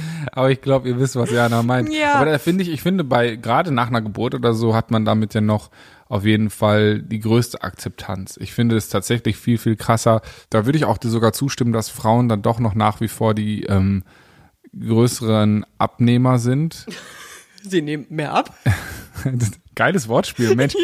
Aber 0.32 0.50
ich 0.50 0.60
glaube, 0.60 0.88
ihr 0.88 0.98
wisst, 0.98 1.16
was 1.16 1.30
Jana 1.30 1.62
meint. 1.62 1.92
Ja. 1.92 2.14
Aber 2.14 2.30
da 2.30 2.38
finde 2.38 2.62
ich, 2.62 2.70
ich 2.70 2.82
finde, 2.82 3.04
bei 3.04 3.36
gerade 3.36 3.72
nach 3.72 3.88
einer 3.88 4.02
Geburt 4.02 4.34
oder 4.34 4.54
so 4.54 4.74
hat 4.74 4.90
man 4.90 5.04
damit 5.04 5.34
ja 5.34 5.40
noch 5.40 5.70
auf 6.08 6.24
jeden 6.24 6.50
Fall 6.50 7.00
die 7.00 7.20
größte 7.20 7.62
Akzeptanz. 7.62 8.36
Ich 8.38 8.52
finde 8.52 8.76
es 8.76 8.88
tatsächlich 8.88 9.36
viel, 9.36 9.56
viel 9.56 9.76
krasser. 9.76 10.20
Da 10.50 10.66
würde 10.66 10.76
ich 10.76 10.84
auch 10.84 10.98
dir 10.98 11.08
sogar 11.08 11.32
zustimmen, 11.32 11.72
dass 11.72 11.88
Frauen 11.88 12.28
dann 12.28 12.42
doch 12.42 12.58
noch 12.58 12.74
nach 12.74 13.00
wie 13.00 13.08
vor 13.08 13.34
die 13.34 13.64
ähm, 13.64 14.02
größeren 14.78 15.64
Abnehmer 15.78 16.38
sind. 16.38 16.86
sie 17.62 17.82
nehmen 17.82 18.06
mehr 18.10 18.34
ab. 18.34 18.54
Geiles 19.74 20.08
Wortspiel, 20.08 20.54
Mensch. 20.54 20.74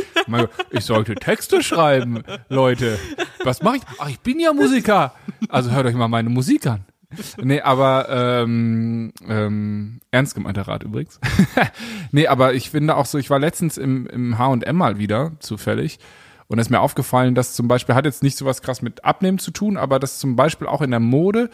Ich 0.70 0.84
sollte 0.84 1.14
Texte 1.14 1.62
schreiben, 1.62 2.22
Leute. 2.48 2.98
Was 3.44 3.62
mache 3.62 3.76
ich? 3.76 3.82
Ach, 3.98 4.08
ich 4.08 4.20
bin 4.20 4.40
ja 4.40 4.52
Musiker. 4.52 5.14
Also 5.48 5.70
hört 5.70 5.86
euch 5.86 5.94
mal 5.94 6.08
meine 6.08 6.30
Musik 6.30 6.66
an. 6.66 6.84
Nee, 7.42 7.60
aber 7.60 8.08
ähm, 8.10 9.12
ähm, 9.26 10.00
ernst 10.10 10.34
gemeinter 10.34 10.68
Rat 10.68 10.82
übrigens. 10.82 11.18
nee, 12.12 12.26
aber 12.26 12.54
ich 12.54 12.70
finde 12.70 12.96
auch 12.96 13.06
so, 13.06 13.18
ich 13.18 13.30
war 13.30 13.38
letztens 13.38 13.78
im, 13.78 14.06
im 14.06 14.38
H&M 14.38 14.76
mal 14.76 14.98
wieder, 14.98 15.32
zufällig, 15.40 15.98
und 16.48 16.58
es 16.58 16.66
ist 16.66 16.70
mir 16.70 16.80
aufgefallen, 16.80 17.34
dass 17.34 17.54
zum 17.54 17.68
Beispiel, 17.68 17.94
hat 17.94 18.06
jetzt 18.06 18.22
nicht 18.22 18.36
so 18.36 18.46
was 18.46 18.62
krass 18.62 18.80
mit 18.80 19.04
Abnehmen 19.04 19.38
zu 19.38 19.50
tun, 19.50 19.76
aber 19.76 19.98
dass 19.98 20.18
zum 20.18 20.34
Beispiel 20.34 20.66
auch 20.66 20.80
in 20.80 20.90
der 20.90 21.00
Mode, 21.00 21.50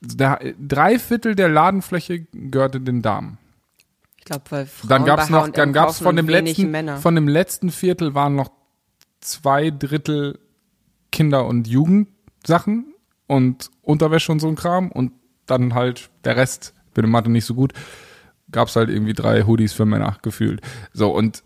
der, 0.00 0.40
drei 0.58 0.98
Viertel 0.98 1.34
der 1.34 1.48
Ladenfläche 1.48 2.26
gehörte 2.32 2.80
den 2.80 3.02
Damen. 3.02 3.38
Ich 4.18 4.26
glaube, 4.26 4.44
weil 4.50 4.66
Frauen 4.66 4.88
Dann 4.88 5.04
gab's 5.04 5.28
bei 5.28 5.30
noch, 5.30 5.48
dann 5.48 5.72
gab's 5.72 5.98
von 5.98 6.16
dem 6.16 6.28
letzten, 6.28 6.70
Männer. 6.70 6.98
von 6.98 7.14
dem 7.14 7.28
letzten 7.28 7.70
Viertel 7.70 8.14
waren 8.14 8.34
noch 8.34 8.50
zwei 9.20 9.70
Drittel 9.70 10.38
Kinder- 11.10 11.46
und 11.46 11.66
Jugendsachen 11.66 12.89
und 13.30 13.70
Unterwäsche 13.82 14.32
und 14.32 14.40
so 14.40 14.48
ein 14.48 14.56
Kram 14.56 14.90
und 14.90 15.12
dann 15.46 15.74
halt 15.74 16.10
der 16.24 16.36
Rest, 16.36 16.74
bin 16.94 17.04
in 17.04 17.10
Mathe 17.12 17.30
nicht 17.30 17.44
so 17.44 17.54
gut, 17.54 17.72
gab's 18.50 18.74
halt 18.74 18.90
irgendwie 18.90 19.12
drei 19.12 19.44
Hoodies 19.44 19.72
für 19.72 19.86
Männer 19.86 20.18
gefühlt. 20.22 20.60
So 20.92 21.14
und 21.14 21.44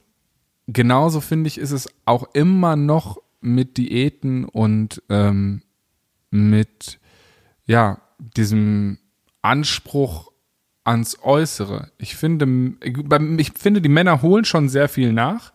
genauso 0.67 1.21
finde 1.21 1.49
ich, 1.49 1.59
ist 1.59 1.73
es 1.73 1.89
auch 2.07 2.27
immer 2.33 2.75
noch 2.75 3.19
mit 3.43 3.77
Diäten 3.77 4.47
und 4.47 5.03
ähm, 5.11 5.61
mit 6.31 6.99
ja 7.67 7.99
diesem 8.19 8.97
Anspruch 9.43 10.33
ans 10.85 11.19
Äußere. 11.23 11.91
Ich 11.99 12.17
finde, 12.17 12.47
ich 13.37 13.53
finde, 13.53 13.83
die 13.83 13.91
Männer 13.91 14.23
holen 14.23 14.47
schon 14.47 14.71
sehr 14.71 14.89
viel 14.89 15.13
nach. 15.13 15.53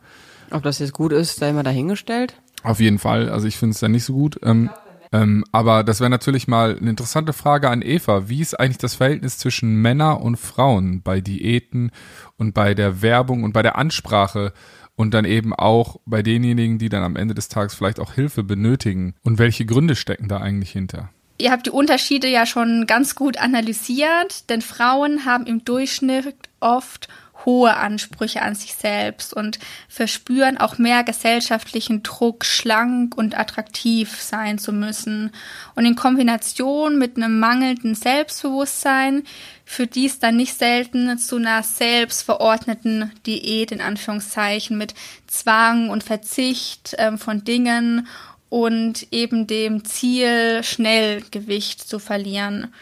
Ob 0.52 0.62
das 0.62 0.78
jetzt 0.78 0.94
gut 0.94 1.12
ist, 1.12 1.38
sei 1.38 1.54
mal 1.54 1.64
dahingestellt. 1.64 2.40
Auf 2.62 2.80
jeden 2.80 3.00
Fall. 3.00 3.30
Also 3.30 3.48
ich 3.48 3.58
finde 3.58 3.74
es 3.74 3.82
ja 3.82 3.88
nicht 3.88 4.04
so 4.04 4.14
gut. 4.14 4.40
Ähm, 4.44 4.70
ähm, 5.12 5.44
aber 5.52 5.84
das 5.84 6.00
wäre 6.00 6.10
natürlich 6.10 6.48
mal 6.48 6.78
eine 6.78 6.90
interessante 6.90 7.34
Frage 7.34 7.70
an 7.70 7.82
Eva. 7.82 8.30
Wie 8.30 8.42
ist 8.42 8.60
eigentlich 8.60 8.78
das 8.78 8.96
Verhältnis 8.96 9.38
zwischen 9.38 9.82
Männer 9.82 10.22
und 10.22 10.38
Frauen 10.38 11.02
bei 11.02 11.20
Diäten 11.22 11.92
und 12.38 12.54
bei 12.54 12.74
der 12.74 13.02
Werbung 13.02 13.44
und 13.44 13.54
bei 13.54 13.64
der 13.64 13.78
Ansprache 13.78 14.54
und 14.96 15.14
dann 15.14 15.26
eben 15.26 15.54
auch 15.54 16.00
bei 16.06 16.22
denjenigen, 16.22 16.78
die 16.78 16.90
dann 16.90 17.04
am 17.04 17.16
Ende 17.16 17.34
des 17.34 17.48
Tages 17.48 17.74
vielleicht 17.74 18.00
auch 18.00 18.14
Hilfe 18.14 18.44
benötigen? 18.44 19.16
Und 19.24 19.40
welche 19.40 19.66
Gründe 19.66 19.96
stecken 19.96 20.28
da 20.28 20.38
eigentlich 20.38 20.72
hinter? 20.72 21.10
Ihr 21.42 21.52
habt 21.52 21.68
die 21.68 21.72
Unterschiede 21.72 22.28
ja 22.28 22.46
schon 22.46 22.86
ganz 22.86 23.16
gut 23.16 23.38
analysiert, 23.38 24.50
denn 24.50 24.62
Frauen 24.62 25.26
haben 25.26 25.46
im 25.46 25.64
Durchschnitt 25.64 26.36
oft 26.60 27.08
hohe 27.46 27.76
Ansprüche 27.76 28.42
an 28.42 28.56
sich 28.56 28.74
selbst 28.74 29.34
und 29.34 29.60
verspüren 29.88 30.58
auch 30.58 30.78
mehr 30.78 31.04
gesellschaftlichen 31.04 32.04
Druck, 32.04 32.46
schlank 32.46 33.18
und 33.18 33.38
attraktiv 33.38 34.22
sein 34.22 34.58
zu 34.58 34.74
müssen. 34.74 35.32
Und 35.76 35.86
in 35.86 35.96
Kombination 35.96 36.98
mit 36.98 37.18
einem 37.18 37.40
mangelnden 37.40 37.96
Selbstbewusstsein 37.96 39.24
führt 39.66 39.96
dies 39.96 40.20
dann 40.20 40.36
nicht 40.36 40.58
selten 40.58 41.18
zu 41.18 41.38
einer 41.38 41.64
selbstverordneten 41.64 43.12
Diät 43.26 43.72
in 43.72 43.82
Anführungszeichen 43.82 44.78
mit 44.78 44.94
Zwang 45.28 45.90
und 45.90 46.04
Verzicht 46.04 46.96
ähm, 46.98 47.18
von 47.18 47.44
Dingen 47.44 48.08
und 48.50 49.08
eben 49.12 49.46
dem 49.46 49.86
Ziel, 49.86 50.64
schnell 50.64 51.24
Gewicht 51.32 51.88
zu 51.88 52.00
verlieren. 52.00 52.74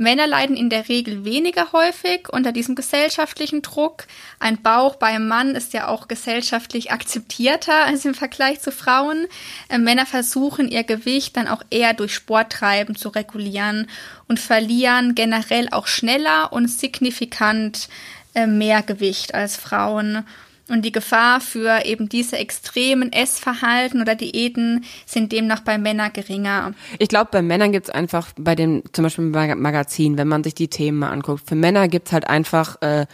Männer 0.00 0.26
leiden 0.26 0.56
in 0.56 0.70
der 0.70 0.88
Regel 0.88 1.26
weniger 1.26 1.72
häufig 1.72 2.28
unter 2.30 2.52
diesem 2.52 2.74
gesellschaftlichen 2.74 3.60
Druck. 3.60 4.06
Ein 4.38 4.62
Bauch 4.62 4.96
bei 4.96 5.08
einem 5.08 5.28
Mann 5.28 5.54
ist 5.54 5.74
ja 5.74 5.88
auch 5.88 6.08
gesellschaftlich 6.08 6.90
akzeptierter 6.90 7.84
als 7.84 8.06
im 8.06 8.14
Vergleich 8.14 8.60
zu 8.60 8.72
Frauen. 8.72 9.26
Äh, 9.68 9.76
Männer 9.78 10.06
versuchen 10.06 10.68
ihr 10.68 10.84
Gewicht 10.84 11.36
dann 11.36 11.48
auch 11.48 11.62
eher 11.68 11.92
durch 11.92 12.14
Sporttreiben 12.14 12.96
zu 12.96 13.10
regulieren 13.10 13.88
und 14.26 14.40
verlieren 14.40 15.14
generell 15.14 15.68
auch 15.70 15.86
schneller 15.86 16.50
und 16.52 16.68
signifikant 16.68 17.90
äh, 18.34 18.46
mehr 18.46 18.82
Gewicht 18.82 19.34
als 19.34 19.56
Frauen. 19.56 20.24
Und 20.70 20.84
die 20.84 20.92
Gefahr 20.92 21.40
für 21.40 21.84
eben 21.84 22.08
diese 22.08 22.36
extremen 22.38 23.12
Essverhalten 23.12 24.00
oder 24.00 24.14
Diäten 24.14 24.84
sind 25.06 25.32
demnach 25.32 25.60
bei 25.60 25.78
Männern 25.78 26.12
geringer. 26.12 26.72
Ich 26.98 27.08
glaube, 27.08 27.28
bei 27.32 27.42
Männern 27.42 27.72
gibt's 27.72 27.90
einfach 27.90 28.28
bei 28.38 28.54
dem, 28.54 28.82
zum 28.92 29.02
Beispiel 29.04 29.24
im 29.24 29.30
Mag- 29.32 29.58
Magazin, 29.58 30.16
wenn 30.18 30.28
man 30.28 30.44
sich 30.44 30.54
die 30.54 30.68
Themen 30.68 30.98
mal 31.00 31.10
anguckt, 31.10 31.42
für 31.48 31.54
Männer 31.56 31.88
gibt's 31.88 32.12
halt 32.12 32.26
einfach 32.28 32.80
äh, 32.82 33.06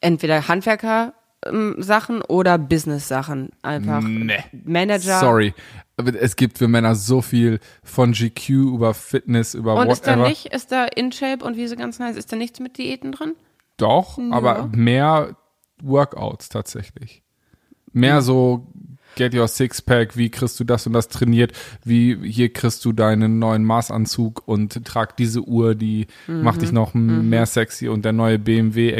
entweder 0.00 0.48
Handwerker 0.48 1.14
ähm, 1.46 1.76
Sachen 1.78 2.22
oder 2.22 2.58
Business 2.58 3.08
Sachen. 3.08 3.50
Einfach 3.62 4.02
Nee. 4.02 4.38
Manager. 4.64 5.20
Sorry. 5.20 5.54
Aber 5.98 6.14
es 6.14 6.36
gibt 6.36 6.58
für 6.58 6.68
Männer 6.68 6.94
so 6.94 7.22
viel 7.22 7.60
von 7.82 8.12
GQ 8.12 8.48
über 8.50 8.92
Fitness, 8.94 9.54
über 9.54 9.76
Und 9.76 9.88
ist 9.88 10.06
da 10.06 10.12
whatever. 10.12 10.28
nicht, 10.28 10.46
ist 10.46 10.70
da 10.72 10.84
InShape 10.84 11.44
und 11.44 11.56
wie 11.56 11.66
sie 11.68 11.76
ganz 11.76 11.98
heißt, 12.00 12.18
ist 12.18 12.30
da 12.32 12.36
nichts 12.36 12.60
mit 12.60 12.76
Diäten 12.78 13.12
drin? 13.12 13.32
Doch, 13.78 14.18
aber 14.30 14.68
mehr 14.72 15.36
Workouts 15.82 16.48
tatsächlich. 16.48 17.22
Mehr 17.92 18.22
so 18.22 18.66
get 19.16 19.34
your 19.34 19.48
Sixpack, 19.48 20.16
wie 20.16 20.30
kriegst 20.30 20.60
du 20.60 20.64
das 20.64 20.86
und 20.86 20.92
das 20.92 21.08
trainiert, 21.08 21.52
wie 21.84 22.16
hier 22.30 22.52
kriegst 22.52 22.84
du 22.84 22.92
deinen 22.92 23.38
neuen 23.38 23.64
Maßanzug 23.64 24.46
und 24.46 24.84
trag 24.84 25.16
diese 25.16 25.42
Uhr, 25.42 25.74
die 25.74 26.06
macht 26.26 26.62
dich 26.62 26.72
noch 26.72 26.94
mehr 26.94 27.46
sexy 27.46 27.88
und 27.88 28.04
der 28.04 28.12
neue 28.12 28.38
BMW 28.38 28.92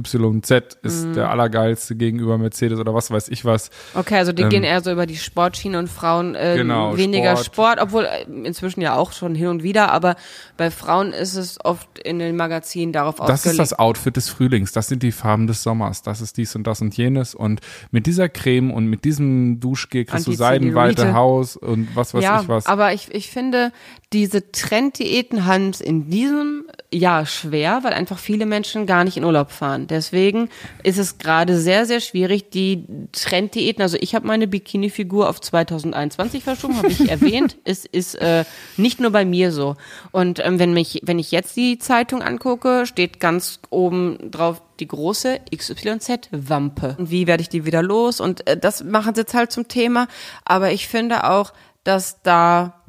XYZ 0.00 0.78
ist 0.82 1.14
der 1.16 1.30
allergeilste 1.30 1.94
gegenüber 1.96 2.38
Mercedes 2.38 2.78
oder 2.78 2.94
was 2.94 3.10
weiß 3.10 3.28
ich 3.28 3.44
was. 3.44 3.70
Okay, 3.94 4.16
also 4.16 4.32
die 4.32 4.42
Ähm, 4.42 4.48
gehen 4.50 4.62
eher 4.64 4.80
so 4.82 4.90
über 4.92 5.06
die 5.06 5.16
Sportschiene 5.16 5.78
und 5.78 5.88
Frauen 5.88 6.34
äh, 6.34 6.54
Genau, 6.56 6.96
weniger 6.96 7.36
Sport. 7.36 7.78
Sport. 7.78 7.78
obwohl 7.82 8.04
äh, 8.04 8.22
inzwischen 8.46 8.80
ja 8.80 8.94
auch 8.96 9.12
schon 9.12 9.34
hin 9.34 9.48
und 9.48 9.62
wieder, 9.62 9.90
aber 9.92 10.16
bei 10.56 10.70
Frauen 10.70 11.12
ist 11.12 11.34
es 11.36 11.58
oft 11.64 11.98
in 11.98 12.18
den 12.18 12.36
Magazinen 12.36 12.92
darauf 12.92 13.16
Das 13.16 13.26
ist 13.28 13.32
ausgelegt. 13.46 13.58
das 13.60 13.78
Outfit 13.78 14.16
des 14.16 14.28
Frühlings, 14.28 14.72
das 14.72 14.88
sind 14.88 15.02
die 15.02 15.12
Farben 15.12 15.46
des 15.46 15.62
Sommers, 15.62 16.02
das 16.02 16.20
ist 16.20 16.36
dies 16.36 16.54
und 16.56 16.66
das 16.66 16.80
und 16.80 16.96
jenes 16.96 17.34
und 17.34 17.60
mit 17.90 18.06
dieser 18.06 18.28
Creme 18.28 18.70
und 18.72 18.86
mit 18.86 19.04
diesem 19.04 19.60
Duschgel 19.60 20.04
kriegst 20.04 20.26
du. 20.26 20.32
Seidenweite 20.32 21.14
Haus 21.14 21.56
und 21.56 21.94
was 21.96 22.14
weiß 22.14 22.22
ja, 22.24 22.40
ich 22.42 22.48
was. 22.48 22.66
aber 22.66 22.92
ich, 22.94 23.12
ich 23.14 23.30
finde, 23.30 23.72
diese 24.12 24.50
Trenddiäten 24.52 25.46
haben 25.46 25.70
es 25.70 25.80
in 25.80 26.08
diesem 26.10 26.64
Jahr 26.92 27.26
schwer, 27.26 27.80
weil 27.82 27.92
einfach 27.92 28.18
viele 28.18 28.46
Menschen 28.46 28.86
gar 28.86 29.04
nicht 29.04 29.16
in 29.16 29.24
Urlaub 29.24 29.50
fahren. 29.50 29.79
Deswegen 29.86 30.48
ist 30.82 30.98
es 30.98 31.18
gerade 31.18 31.58
sehr, 31.58 31.86
sehr 31.86 32.00
schwierig, 32.00 32.50
die 32.50 32.84
Trenddiäten, 33.12 33.82
also 33.82 33.96
ich 34.00 34.14
habe 34.14 34.26
meine 34.26 34.46
Bikini-Figur 34.46 35.28
auf 35.28 35.40
2021 35.40 36.44
verschoben, 36.44 36.76
habe 36.76 36.88
ich 36.88 37.08
erwähnt. 37.10 37.56
Es 37.64 37.84
ist 37.84 38.14
äh, 38.16 38.44
nicht 38.76 39.00
nur 39.00 39.10
bei 39.10 39.24
mir 39.24 39.52
so. 39.52 39.76
Und 40.12 40.44
ähm, 40.44 40.58
wenn, 40.58 40.72
mich, 40.72 41.00
wenn 41.04 41.18
ich 41.18 41.30
jetzt 41.30 41.56
die 41.56 41.78
Zeitung 41.78 42.22
angucke, 42.22 42.86
steht 42.86 43.20
ganz 43.20 43.60
oben 43.70 44.30
drauf 44.30 44.62
die 44.80 44.88
große 44.88 45.40
XYZ-Wampe. 45.54 46.96
Und 46.98 47.10
wie 47.10 47.26
werde 47.26 47.42
ich 47.42 47.48
die 47.48 47.64
wieder 47.64 47.82
los? 47.82 48.20
Und 48.20 48.46
äh, 48.46 48.56
das 48.56 48.82
machen 48.82 49.14
sie 49.14 49.22
jetzt 49.22 49.34
halt 49.34 49.52
zum 49.52 49.68
Thema. 49.68 50.08
Aber 50.44 50.72
ich 50.72 50.88
finde 50.88 51.24
auch, 51.28 51.52
dass 51.84 52.22
da 52.22 52.79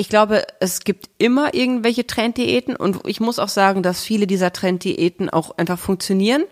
ich 0.00 0.08
glaube, 0.08 0.44
es 0.60 0.80
gibt 0.80 1.10
immer 1.18 1.54
irgendwelche 1.54 2.06
Trenddiäten 2.06 2.76
und 2.76 3.00
ich 3.04 3.18
muss 3.18 3.40
auch 3.40 3.48
sagen, 3.48 3.82
dass 3.82 4.00
viele 4.00 4.28
dieser 4.28 4.52
Trenddiäten 4.52 5.28
auch 5.28 5.58
einfach 5.58 5.78
funktionieren. 5.78 6.44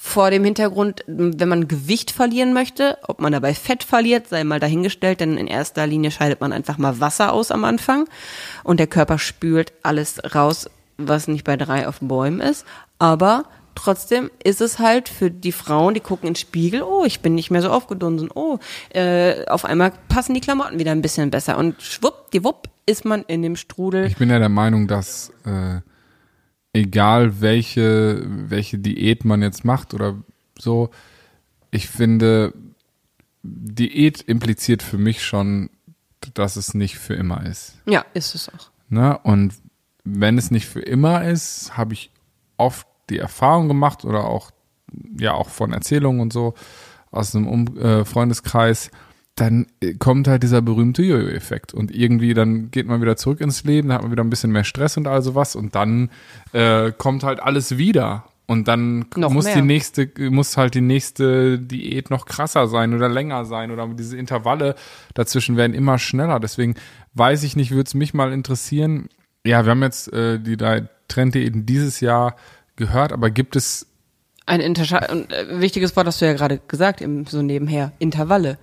Vor 0.00 0.30
dem 0.30 0.42
Hintergrund, 0.42 1.04
wenn 1.06 1.48
man 1.50 1.68
Gewicht 1.68 2.10
verlieren 2.10 2.54
möchte, 2.54 2.96
ob 3.08 3.20
man 3.20 3.32
dabei 3.32 3.52
Fett 3.52 3.84
verliert, 3.84 4.28
sei 4.28 4.42
mal 4.42 4.58
dahingestellt, 4.58 5.20
denn 5.20 5.36
in 5.36 5.48
erster 5.48 5.86
Linie 5.86 6.10
scheidet 6.10 6.40
man 6.40 6.54
einfach 6.54 6.78
mal 6.78 6.98
Wasser 6.98 7.34
aus 7.34 7.50
am 7.50 7.64
Anfang 7.64 8.08
und 8.64 8.80
der 8.80 8.86
Körper 8.86 9.18
spült 9.18 9.74
alles 9.82 10.18
raus, 10.34 10.70
was 10.96 11.28
nicht 11.28 11.44
bei 11.44 11.58
drei 11.58 11.86
auf 11.86 11.98
Bäumen 12.00 12.40
ist. 12.40 12.64
Aber 12.98 13.44
trotzdem 13.76 14.30
ist 14.42 14.60
es 14.60 14.80
halt 14.80 15.08
für 15.08 15.30
die 15.30 15.52
Frauen, 15.52 15.94
die 15.94 16.00
gucken 16.00 16.26
in 16.26 16.34
den 16.34 16.40
Spiegel, 16.40 16.82
oh, 16.82 17.04
ich 17.04 17.20
bin 17.20 17.36
nicht 17.36 17.50
mehr 17.50 17.62
so 17.62 17.70
aufgedunsen, 17.70 18.30
oh, 18.34 18.58
äh, 18.90 19.46
auf 19.46 19.64
einmal 19.64 19.92
passen 20.08 20.34
die 20.34 20.40
Klamotten 20.40 20.80
wieder 20.80 20.90
ein 20.90 21.02
bisschen 21.02 21.30
besser 21.30 21.56
und 21.58 21.80
schwuppdiwupp 21.80 22.68
ist 22.86 23.04
man 23.04 23.22
in 23.24 23.42
dem 23.42 23.56
Strudel. 23.56 24.06
Ich 24.06 24.16
bin 24.16 24.30
ja 24.30 24.38
der 24.38 24.48
Meinung, 24.48 24.88
dass 24.88 25.32
äh, 25.44 25.80
egal 26.72 27.40
welche, 27.40 28.22
welche 28.26 28.78
Diät 28.78 29.24
man 29.24 29.42
jetzt 29.42 29.64
macht 29.64 29.94
oder 29.94 30.16
so, 30.58 30.90
ich 31.70 31.88
finde, 31.88 32.52
Diät 33.42 34.22
impliziert 34.22 34.82
für 34.82 34.98
mich 34.98 35.22
schon, 35.22 35.70
dass 36.34 36.56
es 36.56 36.74
nicht 36.74 36.98
für 36.98 37.14
immer 37.14 37.44
ist. 37.44 37.76
Ja, 37.86 38.04
ist 38.14 38.34
es 38.34 38.48
auch. 38.48 38.70
Ne? 38.88 39.18
Und 39.18 39.54
wenn 40.04 40.38
es 40.38 40.50
nicht 40.50 40.66
für 40.66 40.80
immer 40.80 41.24
ist, 41.24 41.76
habe 41.76 41.92
ich 41.92 42.10
oft 42.56 42.86
die 43.10 43.18
Erfahrung 43.18 43.68
gemacht 43.68 44.04
oder 44.04 44.24
auch, 44.24 44.50
ja, 45.18 45.32
auch 45.32 45.48
von 45.48 45.72
Erzählungen 45.72 46.20
und 46.20 46.32
so 46.32 46.54
aus 47.10 47.34
einem 47.34 47.46
um 47.46 47.76
äh, 47.78 48.04
Freundeskreis, 48.04 48.90
dann 49.36 49.66
äh, 49.80 49.94
kommt 49.94 50.28
halt 50.28 50.42
dieser 50.42 50.62
berühmte 50.62 51.02
Jojo-Effekt. 51.02 51.74
Und 51.74 51.94
irgendwie 51.94 52.34
dann 52.34 52.70
geht 52.70 52.86
man 52.86 53.00
wieder 53.00 53.16
zurück 53.16 53.40
ins 53.40 53.64
Leben, 53.64 53.88
dann 53.88 53.96
hat 53.96 54.02
man 54.02 54.12
wieder 54.12 54.24
ein 54.24 54.30
bisschen 54.30 54.52
mehr 54.52 54.64
Stress 54.64 54.96
und 54.96 55.06
all 55.06 55.22
sowas 55.22 55.54
und 55.56 55.74
dann 55.74 56.10
äh, 56.52 56.92
kommt 56.92 57.22
halt 57.22 57.40
alles 57.40 57.78
wieder. 57.78 58.24
Und 58.48 58.68
dann 58.68 59.06
Noch 59.16 59.32
muss 59.32 59.46
mehr. 59.46 59.56
die 59.56 59.62
nächste, 59.62 60.08
muss 60.30 60.56
halt 60.56 60.74
die 60.74 60.80
nächste 60.80 61.58
Diät 61.58 62.10
noch 62.10 62.26
krasser 62.26 62.68
sein 62.68 62.94
oder 62.94 63.08
länger 63.08 63.44
sein 63.44 63.72
oder 63.72 63.88
diese 63.88 64.16
Intervalle 64.16 64.76
dazwischen 65.14 65.56
werden 65.56 65.74
immer 65.74 65.98
schneller. 65.98 66.38
Deswegen 66.38 66.76
weiß 67.14 67.42
ich 67.42 67.56
nicht, 67.56 67.72
würde 67.72 67.88
es 67.88 67.94
mich 67.94 68.14
mal 68.14 68.32
interessieren. 68.32 69.08
Ja, 69.44 69.64
wir 69.64 69.72
haben 69.72 69.82
jetzt 69.82 70.12
äh, 70.12 70.38
die 70.38 70.56
drei 70.56 70.88
Trenddiäten 71.08 71.66
dieses 71.66 72.00
Jahr 72.00 72.36
gehört, 72.76 73.12
aber 73.12 73.30
gibt 73.30 73.56
es 73.56 73.86
Ein 74.46 74.60
Intersche 74.60 75.00
und, 75.10 75.32
äh, 75.32 75.60
wichtiges 75.60 75.96
Wort 75.96 76.06
hast 76.06 76.20
du 76.20 76.26
ja 76.26 76.32
gerade 76.34 76.60
gesagt, 76.68 77.00
im, 77.00 77.26
so 77.26 77.42
nebenher, 77.42 77.92
Intervalle. 77.98 78.58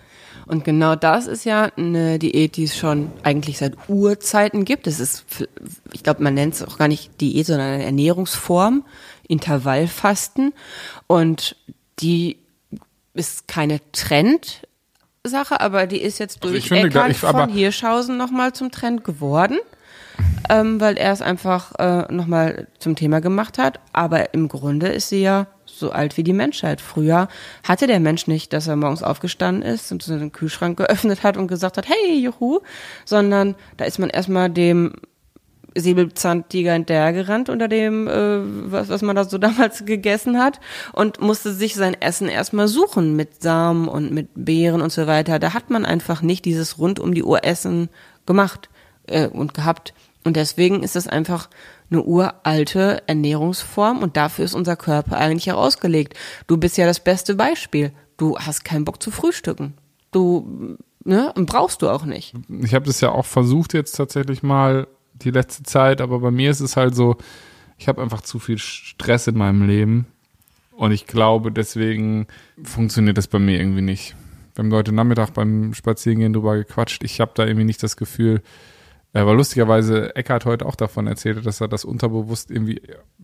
Und 0.46 0.63
genau 0.65 0.96
das 0.96 1.27
ist 1.27 1.46
ja 1.46 1.70
eine 1.77 2.20
Diät, 2.20 2.58
die 2.58 2.63
es 2.65 2.77
schon 2.77 3.12
eigentlich 3.24 3.58
seit 3.58 3.89
Urzeiten 3.89 4.65
gibt. 4.65 4.88
Es 4.88 5.00
ist, 5.00 5.25
ich 5.93 6.03
glaube, 6.03 6.22
man 6.24 6.34
nennt 6.34 6.53
es 6.53 6.63
auch 6.63 6.77
gar 6.77 6.88
nicht 6.89 7.20
Diät, 7.22 7.46
sondern 7.46 7.67
eine 7.74 7.84
Ernährungsform, 7.86 8.86
Intervallfasten. 9.27 10.53
Und 11.08 11.55
die 12.00 12.38
ist 13.13 13.48
keine 13.48 13.79
Trendsache, 13.93 15.60
aber 15.60 15.88
die 15.88 16.01
ist 16.01 16.20
jetzt 16.20 16.38
Also 16.43 16.53
durch 16.53 16.63
ich 16.63 16.70
finde, 16.70 16.88
Eckhard 16.88 17.12
ich- 17.12 17.17
von 17.20 17.50
Hirschhausen 17.50 18.17
nochmal 18.17 18.53
zum 18.53 18.72
Trend 18.72 19.03
geworden 19.03 19.60
ähm, 20.50 20.80
weil 20.80 20.98
er 20.98 21.12
es 21.12 21.22
einfach 21.22 21.74
äh, 21.80 22.12
nochmal 22.14 22.68
zum 22.80 22.96
Thema 22.96 23.22
gemacht 23.22 23.58
hat. 23.58 23.80
Aber 23.94 24.34
im 24.34 24.48
Grunde 24.48 24.88
ist 24.88 25.10
sie 25.10 25.22
ja 25.22 25.48
so 25.66 25.92
alt 25.92 26.18
wie 26.18 26.24
die 26.24 26.34
Menschheit. 26.34 26.82
Früher 26.82 27.28
hatte 27.64 27.88
der 27.88 28.00
Mensch 28.00 28.28
nicht, 28.28 28.54
dass 28.54 28.68
er 28.68 28.76
morgens 28.76 29.04
aufgestanden 29.04 29.64
ist 29.64 29.92
und 29.92 30.04
so 30.04 30.18
den 30.18 30.32
Kühlschrank 30.32 30.78
geöffnet 30.78 31.24
hat 31.24 31.38
und 31.38 31.48
gesagt 31.48 31.78
hat, 31.78 31.88
hey, 31.88 32.20
juhu, 32.20 32.60
sondern 33.06 33.56
da 33.78 33.86
ist 33.86 34.00
man 34.00 34.10
erstmal 34.10 34.50
dem 34.50 34.94
Säbelzahntiger 35.76 36.74
hinterhergerannt 36.74 37.50
unter 37.50 37.68
dem, 37.68 38.08
äh, 38.08 38.72
was, 38.72 38.90
was 38.90 39.02
man 39.02 39.16
da 39.16 39.26
so 39.26 39.38
damals 39.40 39.86
gegessen 39.86 40.40
hat 40.40 40.60
und 40.92 41.22
musste 41.22 41.54
sich 41.54 41.76
sein 41.76 42.00
Essen 42.00 42.28
erstmal 42.28 42.68
suchen 42.68 43.16
mit 43.16 43.42
Samen 43.42 43.88
und 43.88 44.12
mit 44.12 44.30
Beeren 44.36 44.82
und 44.82 44.92
so 44.92 45.08
weiter. 45.08 45.40
Da 45.40 45.54
hat 45.54 45.70
man 45.70 45.86
einfach 45.86 46.22
nicht 46.22 46.46
dieses 46.46 46.78
rund 46.78 47.00
um 47.00 47.14
die 47.14 47.24
Uhr 47.24 47.44
Essen 47.44 47.90
gemacht 48.26 48.70
äh, 49.08 49.28
und 49.28 49.54
gehabt. 49.54 49.94
Und 50.24 50.36
deswegen 50.38 50.84
ist 50.84 50.96
das 50.96 51.08
einfach 51.08 51.50
eine 51.89 52.03
uralte 52.03 53.03
Ernährungsform 53.08 54.01
und 54.01 54.18
dafür 54.18 54.46
ist 54.46 54.56
unser 54.56 54.75
Körper 54.75 55.18
eigentlich 55.18 55.51
auch 55.51 55.62
ausgelegt. 55.62 56.18
Du 56.48 56.58
bist 56.58 56.77
ja 56.77 56.86
das 56.86 57.01
beste 57.01 57.36
Beispiel. 57.36 57.92
Du 58.18 58.38
hast 58.38 58.63
keinen 58.63 58.86
Bock 58.86 59.01
zu 59.01 59.12
frühstücken. 59.12 59.74
Du, 60.12 60.77
ne, 61.03 61.34
brauchst 61.36 61.82
du 61.82 61.89
auch 61.89 62.06
nicht. 62.06 62.34
Ich 62.62 62.74
habe 62.74 62.86
das 62.86 63.01
ja 63.01 63.12
auch 63.12 63.25
versucht 63.25 63.74
jetzt 63.74 63.94
tatsächlich 63.94 64.44
mal 64.44 64.88
die 65.13 65.32
letzte 65.32 65.63
Zeit, 65.63 66.01
aber 66.01 66.20
bei 66.20 66.32
mir 66.32 66.51
ist 66.51 66.60
es 66.60 66.77
halt 66.77 66.96
so, 66.96 67.18
ich 67.77 67.88
habe 67.88 68.01
einfach 68.01 68.22
zu 68.22 68.39
viel 68.39 68.58
Stress 68.58 69.27
in 69.27 69.38
meinem 69.38 69.68
Leben 69.68 70.08
und 70.72 70.92
ich 70.92 71.06
glaube, 71.06 71.51
deswegen 71.51 72.27
funktioniert 72.63 73.18
das 73.18 73.27
bei 73.27 73.39
mir 73.39 73.60
irgendwie 73.60 73.82
nicht. 73.82 74.15
Wir 74.56 74.63
haben 74.63 74.74
heute 74.74 74.92
Nachmittag 74.92 75.34
beim 75.34 75.74
Spazierengehen 75.74 76.34
drüber 76.34 76.56
gequatscht. 76.56 77.03
Ich 77.03 77.20
habe 77.20 77.32
da 77.36 77.46
irgendwie 77.46 77.65
nicht 77.65 77.82
das 77.82 77.98
Gefühl, 77.98 78.42
äh, 79.13 79.25
weil 79.25 79.36
lustigerweise 79.36 80.15
Eckhard 80.15 80.46
heute 80.46 80.65
auch 80.65 80.75
davon 80.75 81.05
erzählte, 81.05 81.41
dass 81.41 81.62
er 81.62 81.67
das 81.67 81.86
unterbewusst 81.86 82.50
irgendwie 82.50 82.82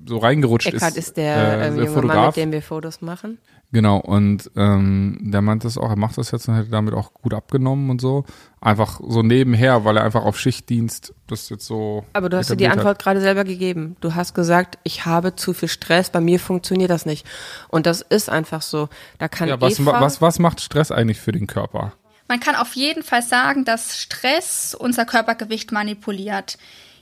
so 0.07 0.17
reingerutscht 0.17 0.67
Eckhard 0.67 0.91
ist. 0.91 1.09
ist 1.09 1.17
der, 1.17 1.35
äh, 1.35 1.67
ähm, 1.67 1.83
junge 1.83 2.01
Mann, 2.03 2.27
mit 2.27 2.35
dem 2.35 2.51
wir 2.51 2.61
Fotos 2.61 3.01
machen. 3.01 3.39
Genau, 3.71 3.97
und 3.97 4.49
ähm, 4.55 5.19
der 5.21 5.41
meinte 5.41 5.67
das 5.67 5.77
auch, 5.77 5.89
er 5.89 5.95
macht 5.95 6.17
das 6.17 6.31
jetzt 6.31 6.47
und 6.47 6.55
hätte 6.55 6.69
damit 6.69 6.93
auch 6.93 7.13
gut 7.13 7.33
abgenommen 7.33 7.89
und 7.89 8.01
so. 8.01 8.25
Einfach 8.61 8.99
so 9.07 9.21
nebenher, 9.21 9.85
weil 9.85 9.97
er 9.97 10.03
einfach 10.03 10.25
auf 10.25 10.39
Schichtdienst 10.39 11.13
das 11.27 11.49
jetzt 11.49 11.65
so. 11.65 12.03
Aber 12.13 12.29
du 12.29 12.37
hast 12.37 12.49
dir 12.49 12.55
die 12.55 12.67
Antwort 12.67 12.99
gerade 12.99 13.21
selber 13.21 13.43
gegeben. 13.43 13.95
Du 14.01 14.15
hast 14.15 14.33
gesagt, 14.33 14.79
ich 14.83 15.05
habe 15.05 15.35
zu 15.35 15.53
viel 15.53 15.69
Stress, 15.69 16.09
bei 16.09 16.19
mir 16.19 16.39
funktioniert 16.39 16.89
das 16.89 17.05
nicht. 17.05 17.27
Und 17.67 17.85
das 17.85 18.01
ist 18.01 18.29
einfach 18.29 18.61
so. 18.63 18.89
Da 19.19 19.27
kann 19.27 19.49
Hat. 19.49 19.61
Ja, 19.61 19.67
was, 19.67 19.79
Eva, 19.79 20.01
was, 20.01 20.21
was 20.21 20.39
macht 20.39 20.61
Stress 20.61 20.91
eigentlich 20.91 21.19
für 21.19 21.31
den 21.31 21.45
Körper? 21.45 21.93
Man 22.29 22.39
kann 22.39 22.55
auf 22.55 22.75
jeden 22.75 23.01
Fall 23.01 23.23
sagen, 23.23 23.65
dass 23.65 23.97
Stress 23.97 24.75
unser 24.77 25.05
Körpergewicht 25.05 25.71
manipuliert. 25.71 26.59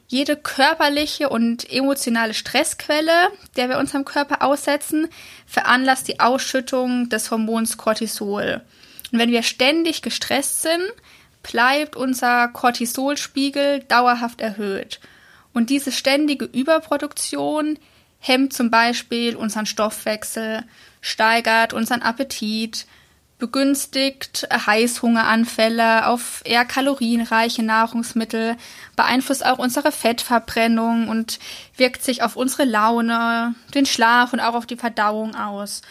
Jede 0.08 0.38
körperliche 0.38 1.28
und 1.28 1.70
emotionale 1.70 2.34
Stressquelle, 2.34 3.28
der 3.58 3.68
wir 3.68 3.78
unserem 3.78 4.06
Körper 4.06 4.42
aussetzen, 4.42 5.10
veranlasst 5.46 6.08
die 6.08 6.22
Ausschüttung 6.22 7.10
des 7.10 7.30
Hormons 7.30 7.76
Cortisol. 7.76 8.62
Und 9.12 9.20
wenn 9.20 9.32
wir 9.32 9.44
ständig 9.44 10.02
gestresst 10.02 10.62
sind, 10.62 10.94
bleibt 11.44 11.98
unser 11.98 12.48
Cortisolspiegel 12.48 13.82
dauerhaft 13.82 14.40
erhöht. 14.40 15.02
Und 15.54 15.70
diese 15.70 15.92
ständige 15.92 16.46
Überproduktion 16.46 17.78
hemmt 18.20 18.54
zum 18.54 18.72
Beispiel 18.72 19.36
unseren 19.36 19.66
Stoffwechsel, 19.66 20.64
steigert 21.02 21.74
unseren 21.74 22.02
Appetit, 22.02 22.86
begünstigt 23.40 24.48
Heißhungeranfälle 24.52 26.08
auf 26.08 26.42
eher 26.44 26.66
kalorienreiche 26.66 27.64
Nahrungsmittel, 27.64 28.58
beeinflusst 28.96 29.46
auch 29.46 29.60
unsere 29.60 29.92
Fettverbrennung 29.92 31.08
und 31.08 31.40
wirkt 31.76 32.04
sich 32.04 32.24
auf 32.24 32.36
unsere 32.36 32.66
Laune, 32.66 33.54
den 33.76 33.86
Schlaf 33.86 34.34
und 34.34 34.40
auch 34.40 34.56
auf 34.56 34.66
die 34.66 34.78
Verdauung 34.78 35.36
aus. 35.36 35.82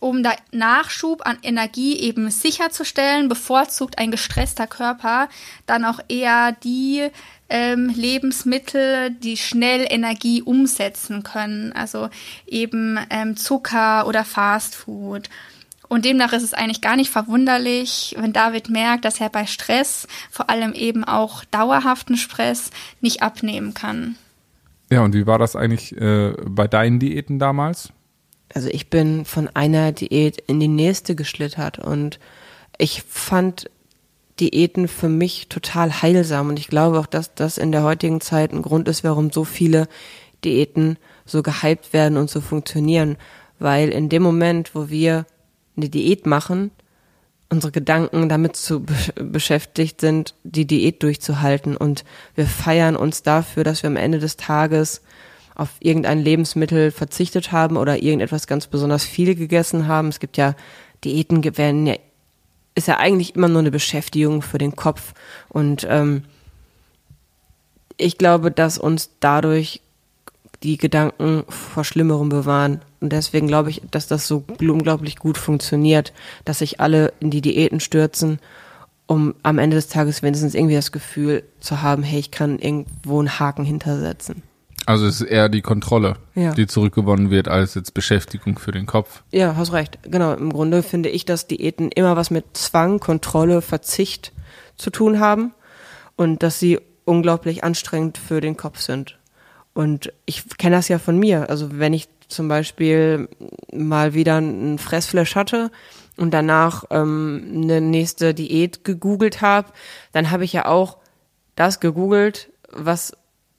Um 0.00 0.24
da 0.24 0.34
Nachschub 0.50 1.24
an 1.24 1.38
Energie 1.44 1.96
eben 1.96 2.28
sicherzustellen, 2.28 3.28
bevorzugt 3.28 3.98
ein 3.98 4.10
gestresster 4.10 4.66
Körper 4.66 5.28
dann 5.66 5.84
auch 5.84 6.00
eher 6.08 6.50
die 6.50 7.08
ähm, 7.48 7.88
Lebensmittel, 7.88 9.10
die 9.10 9.36
schnell 9.36 9.86
Energie 9.88 10.42
umsetzen 10.42 11.22
können, 11.22 11.72
also 11.72 12.10
eben 12.48 12.98
ähm, 13.10 13.36
Zucker 13.36 14.08
oder 14.08 14.24
Fastfood. 14.24 15.28
Und 15.92 16.06
demnach 16.06 16.32
ist 16.32 16.42
es 16.42 16.54
eigentlich 16.54 16.80
gar 16.80 16.96
nicht 16.96 17.10
verwunderlich, 17.10 18.16
wenn 18.18 18.32
David 18.32 18.70
merkt, 18.70 19.04
dass 19.04 19.20
er 19.20 19.28
bei 19.28 19.44
Stress, 19.44 20.08
vor 20.30 20.48
allem 20.48 20.72
eben 20.72 21.04
auch 21.04 21.44
dauerhaften 21.44 22.16
Stress, 22.16 22.70
nicht 23.02 23.20
abnehmen 23.20 23.74
kann. 23.74 24.16
Ja, 24.90 25.02
und 25.02 25.12
wie 25.12 25.26
war 25.26 25.38
das 25.38 25.54
eigentlich 25.54 25.94
äh, 25.94 26.32
bei 26.46 26.66
deinen 26.66 26.98
Diäten 26.98 27.38
damals? 27.38 27.92
Also 28.54 28.70
ich 28.70 28.88
bin 28.88 29.26
von 29.26 29.50
einer 29.52 29.92
Diät 29.92 30.38
in 30.46 30.60
die 30.60 30.68
nächste 30.68 31.14
geschlittert 31.14 31.78
und 31.78 32.18
ich 32.78 33.02
fand 33.06 33.68
Diäten 34.40 34.88
für 34.88 35.10
mich 35.10 35.50
total 35.50 36.00
heilsam 36.00 36.48
und 36.48 36.58
ich 36.58 36.68
glaube 36.68 37.00
auch, 37.00 37.06
dass 37.06 37.34
das 37.34 37.58
in 37.58 37.70
der 37.70 37.82
heutigen 37.82 38.22
Zeit 38.22 38.54
ein 38.54 38.62
Grund 38.62 38.88
ist, 38.88 39.04
warum 39.04 39.30
so 39.30 39.44
viele 39.44 39.88
Diäten 40.42 40.96
so 41.26 41.42
gehypt 41.42 41.92
werden 41.92 42.16
und 42.16 42.30
so 42.30 42.40
funktionieren, 42.40 43.18
weil 43.58 43.90
in 43.90 44.08
dem 44.08 44.22
Moment, 44.22 44.74
wo 44.74 44.88
wir 44.88 45.26
eine 45.76 45.88
Diät 45.88 46.26
machen, 46.26 46.70
unsere 47.48 47.72
Gedanken 47.72 48.28
damit 48.28 48.56
zu 48.56 48.80
be 48.80 48.94
beschäftigt 49.16 50.00
sind, 50.00 50.34
die 50.42 50.66
Diät 50.66 51.02
durchzuhalten 51.02 51.76
und 51.76 52.04
wir 52.34 52.46
feiern 52.46 52.96
uns 52.96 53.22
dafür, 53.22 53.64
dass 53.64 53.82
wir 53.82 53.88
am 53.88 53.96
Ende 53.96 54.18
des 54.18 54.36
Tages 54.36 55.02
auf 55.54 55.68
irgendein 55.80 56.20
Lebensmittel 56.20 56.90
verzichtet 56.90 57.52
haben 57.52 57.76
oder 57.76 58.02
irgendetwas 58.02 58.46
ganz 58.46 58.66
besonders 58.66 59.04
viel 59.04 59.34
gegessen 59.34 59.86
haben. 59.86 60.08
Es 60.08 60.18
gibt 60.18 60.38
ja 60.38 60.54
Diäten 61.04 61.44
werden 61.58 61.86
ja 61.86 61.96
ist 62.74 62.88
ja 62.88 62.96
eigentlich 62.96 63.36
immer 63.36 63.48
nur 63.48 63.58
eine 63.58 63.70
Beschäftigung 63.70 64.40
für 64.40 64.56
den 64.56 64.74
Kopf 64.74 65.12
und 65.50 65.86
ähm, 65.90 66.24
ich 67.98 68.16
glaube, 68.16 68.50
dass 68.50 68.78
uns 68.78 69.10
dadurch 69.20 69.82
die 70.62 70.76
Gedanken 70.78 71.44
vor 71.48 71.84
Schlimmerem 71.84 72.28
bewahren. 72.28 72.80
Und 73.00 73.12
deswegen 73.12 73.48
glaube 73.48 73.70
ich, 73.70 73.82
dass 73.90 74.06
das 74.06 74.28
so 74.28 74.44
unglaublich 74.60 75.16
gut 75.16 75.38
funktioniert, 75.38 76.12
dass 76.44 76.58
sich 76.60 76.80
alle 76.80 77.12
in 77.20 77.30
die 77.30 77.40
Diäten 77.42 77.80
stürzen, 77.80 78.38
um 79.06 79.34
am 79.42 79.58
Ende 79.58 79.76
des 79.76 79.88
Tages 79.88 80.22
wenigstens 80.22 80.54
irgendwie 80.54 80.76
das 80.76 80.92
Gefühl 80.92 81.42
zu 81.60 81.82
haben, 81.82 82.02
hey, 82.02 82.20
ich 82.20 82.30
kann 82.30 82.58
irgendwo 82.58 83.18
einen 83.18 83.38
Haken 83.38 83.64
hintersetzen. 83.64 84.42
Also 84.86 85.06
es 85.06 85.20
ist 85.20 85.28
eher 85.28 85.48
die 85.48 85.62
Kontrolle, 85.62 86.14
Ja. 86.34 86.52
die 86.54 86.66
zurückgewonnen 86.66 87.30
wird, 87.30 87.46
als 87.46 87.74
jetzt 87.74 87.94
Beschäftigung 87.94 88.58
für 88.58 88.72
den 88.72 88.86
Kopf. 88.86 89.22
Ja, 89.30 89.54
hast 89.56 89.72
recht. 89.72 89.98
Genau. 90.04 90.32
Im 90.34 90.52
Grunde 90.52 90.82
finde 90.82 91.08
ich, 91.08 91.24
dass 91.24 91.46
Diäten 91.46 91.90
immer 91.92 92.16
was 92.16 92.30
mit 92.30 92.44
Zwang, 92.56 92.98
Kontrolle, 92.98 93.62
Verzicht 93.62 94.32
zu 94.76 94.90
tun 94.90 95.20
haben 95.20 95.52
und 96.16 96.42
dass 96.42 96.58
sie 96.58 96.80
unglaublich 97.04 97.62
anstrengend 97.62 98.18
für 98.18 98.40
den 98.40 98.56
Kopf 98.56 98.80
sind. 98.80 99.18
Und 99.74 100.12
ich 100.26 100.44
kenne 100.58 100.76
das 100.76 100.88
ja 100.88 100.98
von 100.98 101.18
mir. 101.18 101.48
Also 101.48 101.78
wenn 101.78 101.94
ich 101.94 102.08
zum 102.28 102.48
Beispiel 102.48 103.28
mal 103.72 104.14
wieder 104.14 104.36
einen 104.36 104.78
Fressflash 104.78 105.34
hatte 105.34 105.70
und 106.16 106.32
danach 106.32 106.84
ähm, 106.90 107.50
eine 107.54 107.80
nächste 107.80 108.34
Diät 108.34 108.84
gegoogelt 108.84 109.40
habe, 109.40 109.72
dann 110.12 110.30
habe 110.30 110.44
ich 110.44 110.52
ja 110.52 110.66
auch 110.66 110.98
das 111.56 111.80
gegoogelt, 111.80 112.50
was 112.70 113.12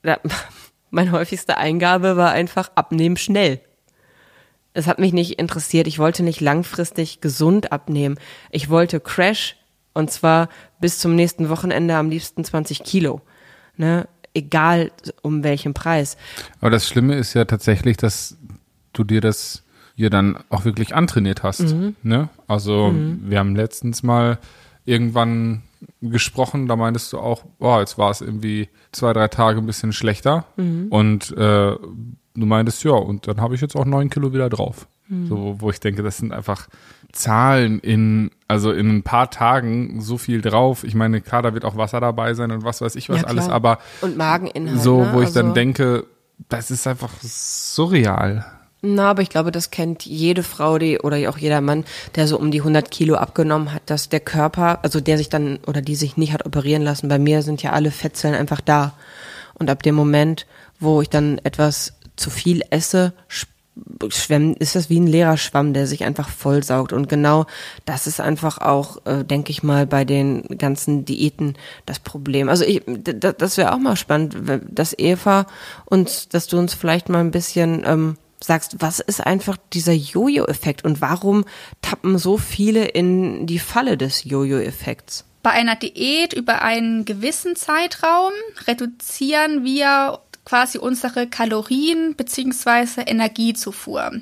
ja, 0.04 0.18
meine 0.90 1.12
häufigste 1.12 1.56
Eingabe 1.56 2.16
war 2.16 2.30
einfach 2.30 2.70
abnehmen 2.74 3.16
schnell. 3.16 3.60
Es 4.72 4.88
hat 4.88 4.98
mich 4.98 5.12
nicht 5.12 5.38
interessiert. 5.38 5.86
Ich 5.86 6.00
wollte 6.00 6.24
nicht 6.24 6.40
langfristig 6.40 7.20
gesund 7.20 7.70
abnehmen. 7.72 8.18
Ich 8.50 8.70
wollte 8.70 9.00
Crash 9.00 9.56
und 9.92 10.10
zwar 10.10 10.48
bis 10.80 10.98
zum 10.98 11.14
nächsten 11.14 11.48
Wochenende 11.48 11.94
am 11.94 12.10
liebsten 12.10 12.44
20 12.44 12.82
Kilo. 12.82 13.20
Ne? 13.76 14.08
Egal 14.34 14.90
um 15.22 15.44
welchen 15.44 15.74
Preis. 15.74 16.16
Aber 16.60 16.70
das 16.70 16.86
Schlimme 16.88 17.14
ist 17.14 17.34
ja 17.34 17.44
tatsächlich, 17.44 17.96
dass 17.96 18.36
du 18.92 19.04
dir 19.04 19.20
das 19.20 19.62
ja 19.96 20.10
dann 20.10 20.36
auch 20.50 20.64
wirklich 20.64 20.94
antrainiert 20.94 21.42
hast. 21.44 21.60
Ne? 22.02 22.28
Also 22.48 22.92
wir 23.22 23.38
haben 23.38 23.54
letztens 23.54 24.02
mal 24.02 24.38
irgendwann 24.84 25.62
gesprochen, 26.00 26.66
da 26.66 26.76
meintest 26.76 27.12
du 27.12 27.18
auch, 27.18 27.44
boah, 27.58 27.80
jetzt 27.80 27.96
war 27.96 28.10
es 28.10 28.20
irgendwie 28.20 28.68
zwei, 28.90 29.12
drei 29.12 29.28
Tage 29.28 29.60
ein 29.60 29.66
bisschen 29.66 29.92
schlechter. 29.92 30.46
Und 30.90 31.30
äh, 31.36 31.76
du 32.34 32.46
meintest, 32.46 32.84
ja, 32.84 32.92
und 32.92 33.26
dann 33.26 33.40
habe 33.40 33.54
ich 33.54 33.60
jetzt 33.60 33.76
auch 33.76 33.84
neun 33.84 34.10
Kilo 34.10 34.32
wieder 34.32 34.48
drauf. 34.48 34.86
So, 35.28 35.56
wo 35.58 35.68
ich 35.70 35.80
denke, 35.80 36.02
das 36.02 36.16
sind 36.16 36.32
einfach 36.32 36.66
Zahlen 37.12 37.78
in, 37.78 38.30
also 38.48 38.72
in 38.72 38.88
ein 38.88 39.02
paar 39.02 39.30
Tagen 39.30 40.00
so 40.00 40.16
viel 40.16 40.40
drauf. 40.40 40.82
Ich 40.82 40.94
meine, 40.94 41.20
klar, 41.20 41.42
da 41.42 41.52
wird 41.52 41.66
auch 41.66 41.76
Wasser 41.76 42.00
dabei 42.00 42.32
sein 42.32 42.50
und 42.50 42.64
was 42.64 42.80
weiß 42.80 42.96
ich 42.96 43.10
was 43.10 43.20
Ja, 43.20 43.26
alles, 43.26 43.48
aber 43.50 43.78
Und 44.00 44.16
Mageninhalt. 44.16 44.80
so, 44.82 45.02
ne? 45.04 45.10
wo 45.12 45.20
ich 45.20 45.26
also, 45.26 45.42
dann 45.42 45.52
denke, 45.54 46.06
das 46.48 46.70
ist 46.70 46.86
einfach 46.86 47.10
surreal. 47.22 48.46
Na, 48.80 49.10
aber 49.10 49.22
ich 49.22 49.28
glaube, 49.28 49.52
das 49.52 49.70
kennt 49.70 50.04
jede 50.04 50.42
Frau, 50.42 50.78
die 50.78 50.98
oder 50.98 51.16
auch 51.30 51.38
jeder 51.38 51.60
Mann, 51.60 51.84
der 52.16 52.26
so 52.26 52.38
um 52.38 52.50
die 52.50 52.60
100 52.60 52.90
Kilo 52.90 53.16
abgenommen 53.16 53.72
hat, 53.72 53.82
dass 53.86 54.08
der 54.08 54.20
Körper, 54.20 54.78
also 54.82 55.00
der 55.00 55.18
sich 55.18 55.28
dann 55.28 55.58
oder 55.66 55.82
die 55.82 55.96
sich 55.96 56.16
nicht 56.16 56.32
hat 56.32 56.46
operieren 56.46 56.82
lassen. 56.82 57.08
Bei 57.08 57.18
mir 57.18 57.42
sind 57.42 57.62
ja 57.62 57.72
alle 57.72 57.90
Fettzellen 57.90 58.38
einfach 58.38 58.60
da. 58.62 58.94
Und 59.54 59.70
ab 59.70 59.82
dem 59.82 59.94
Moment, 59.94 60.46
wo 60.80 61.00
ich 61.00 61.08
dann 61.10 61.38
etwas 61.44 61.94
zu 62.16 62.30
viel 62.30 62.62
esse, 62.70 63.12
schwemmt, 64.08 64.58
ist 64.58 64.76
das 64.76 64.88
wie 64.88 65.00
ein 65.00 65.06
leerer 65.06 65.36
Schwamm, 65.36 65.72
der 65.72 65.86
sich 65.86 66.04
einfach 66.04 66.28
vollsaugt. 66.28 66.92
Und 66.92 67.08
genau 67.08 67.46
das 67.84 68.06
ist 68.06 68.20
einfach 68.20 68.58
auch, 68.58 69.04
äh, 69.06 69.24
denke 69.24 69.50
ich 69.50 69.62
mal, 69.62 69.86
bei 69.86 70.04
den 70.04 70.42
ganzen 70.58 71.04
Diäten 71.04 71.54
das 71.86 71.98
Problem. 71.98 72.48
Also 72.48 72.64
ich, 72.64 72.82
das 72.86 73.56
wäre 73.56 73.72
auch 73.72 73.78
mal 73.78 73.96
spannend, 73.96 74.36
dass 74.68 74.96
Eva 74.96 75.46
uns, 75.86 76.28
dass 76.28 76.46
du 76.46 76.58
uns 76.58 76.74
vielleicht 76.74 77.08
mal 77.08 77.20
ein 77.20 77.32
bisschen 77.32 77.82
ähm, 77.84 78.16
sagst, 78.40 78.76
was 78.78 79.00
ist 79.00 79.24
einfach 79.24 79.56
dieser 79.72 79.92
Jojo-Effekt 79.92 80.84
und 80.84 81.00
warum 81.00 81.44
tappen 81.82 82.18
so 82.18 82.38
viele 82.38 82.84
in 82.84 83.46
die 83.46 83.58
Falle 83.58 83.96
des 83.96 84.24
Jojo-Effekts? 84.24 85.24
Bei 85.42 85.50
einer 85.50 85.76
Diät 85.76 86.32
über 86.32 86.62
einen 86.62 87.04
gewissen 87.04 87.56
Zeitraum 87.56 88.32
reduzieren 88.66 89.64
wir 89.64 90.20
quasi 90.44 90.78
unsere 90.78 91.26
Kalorien 91.26 92.14
bzw. 92.14 93.02
Energiezufuhr. 93.06 94.12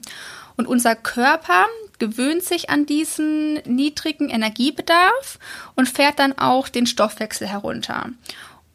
Und 0.57 0.67
unser 0.67 0.95
Körper 0.95 1.67
gewöhnt 1.99 2.43
sich 2.43 2.71
an 2.71 2.87
diesen 2.87 3.55
niedrigen 3.65 4.29
Energiebedarf 4.29 5.39
und 5.77 5.89
fährt 5.89 6.19
dann 6.19 6.37
auch 6.37 6.69
den 6.69 6.87
Stoffwechsel 6.87 7.49
herunter. 7.49 8.11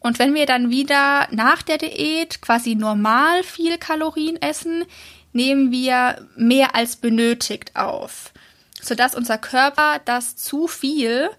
Und 0.00 0.18
wenn 0.18 0.34
wir 0.34 0.46
dann 0.46 0.70
wieder 0.70 1.28
nach 1.30 1.62
der 1.62 1.78
Diät 1.78 2.40
quasi 2.40 2.74
normal 2.74 3.42
viel 3.42 3.78
Kalorien 3.78 4.40
essen, 4.40 4.84
nehmen 5.32 5.70
wir 5.70 6.26
mehr 6.36 6.74
als 6.74 6.96
benötigt 6.96 7.76
auf, 7.76 8.32
sodass 8.80 9.14
unser 9.14 9.38
Körper 9.38 10.00
das 10.04 10.36
zu 10.36 10.66
viel 10.66 11.30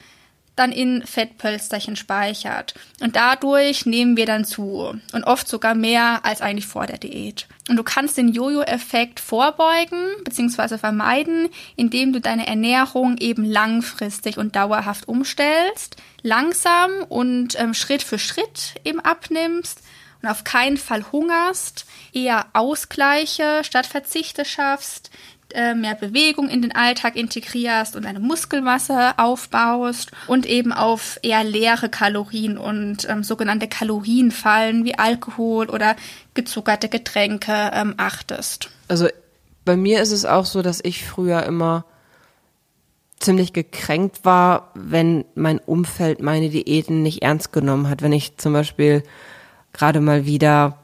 dann 0.60 0.72
in 0.72 1.06
Fettpölsterchen 1.06 1.96
speichert. 1.96 2.74
Und 3.00 3.16
dadurch 3.16 3.86
nehmen 3.86 4.18
wir 4.18 4.26
dann 4.26 4.46
zu. 4.46 4.94
Und 5.14 5.24
oft 5.24 5.48
sogar 5.48 5.74
mehr 5.74 6.26
als 6.26 6.42
eigentlich 6.42 6.68
vor 6.68 6.86
der 6.86 6.98
Diät. 6.98 7.48
Und 7.70 7.78
du 7.78 7.84
kannst 7.84 8.18
den 8.18 8.30
Jojo-Effekt 8.30 9.20
vorbeugen 9.20 10.06
bzw. 10.24 10.78
vermeiden, 10.78 11.50
indem 11.76 12.14
du 12.14 12.20
deine 12.20 12.48
Ernährung 12.48 13.18
eben 13.18 13.46
langfristig 13.46 14.38
und 14.38 14.56
dauerhaft 14.56 15.08
umstellst, 15.08 15.96
langsam 16.22 16.92
und 17.08 17.60
ähm, 17.60 17.74
Schritt 17.74 18.04
für 18.04 18.20
Schritt 18.20 18.76
eben 18.84 19.00
abnimmst 19.00 19.82
und 20.22 20.30
auf 20.30 20.44
keinen 20.44 20.78
Fall 20.78 21.06
hungerst, 21.12 21.86
eher 22.12 22.48
Ausgleiche 22.54 23.62
statt 23.64 23.86
Verzichte 23.86 24.46
schaffst, 24.46 25.12
äh, 25.54 25.74
mehr 25.74 25.96
Bewegung 25.96 26.50
in 26.50 26.62
den 26.62 26.76
Alltag 26.76 27.16
integrierst 27.16 27.96
und 27.96 28.06
deine 28.06 28.20
Muskelmasse 28.20 29.18
aufbaust 29.18 30.12
und 30.28 30.46
eben 30.46 30.72
auf 30.72 31.20
eher 31.24 31.44
leere 31.44 31.90
Kalorien 31.90 32.58
und 32.58 33.08
ähm, 33.10 33.24
sogenannte 33.24 33.68
Kalorienfallen 33.68 34.86
wie 34.86 34.98
Alkohol 34.98 35.70
oder 35.70 35.96
gezuckerte 36.34 36.90
Getränke 36.90 37.72
ähm, 37.74 37.96
achtest. 37.98 38.70
Also 38.88 39.08
bei 39.66 39.76
mir 39.76 40.02
ist 40.02 40.12
es 40.12 40.26
auch 40.26 40.46
so, 40.46 40.62
dass 40.62 40.80
ich 40.84 41.06
früher 41.06 41.44
immer 41.44 41.86
ziemlich 43.20 43.54
gekränkt 43.54 44.24
war, 44.24 44.72
wenn 44.74 45.26
mein 45.36 45.60
Umfeld 45.60 46.22
meine 46.22 46.50
Diäten 46.50 47.04
nicht 47.04 47.22
ernst 47.22 47.52
genommen 47.52 47.90
hat. 47.90 48.02
Wenn 48.02 48.14
ich 48.14 48.38
zum 48.38 48.54
Beispiel 48.54 49.04
gerade 49.74 50.00
mal 50.00 50.26
wieder 50.26 50.78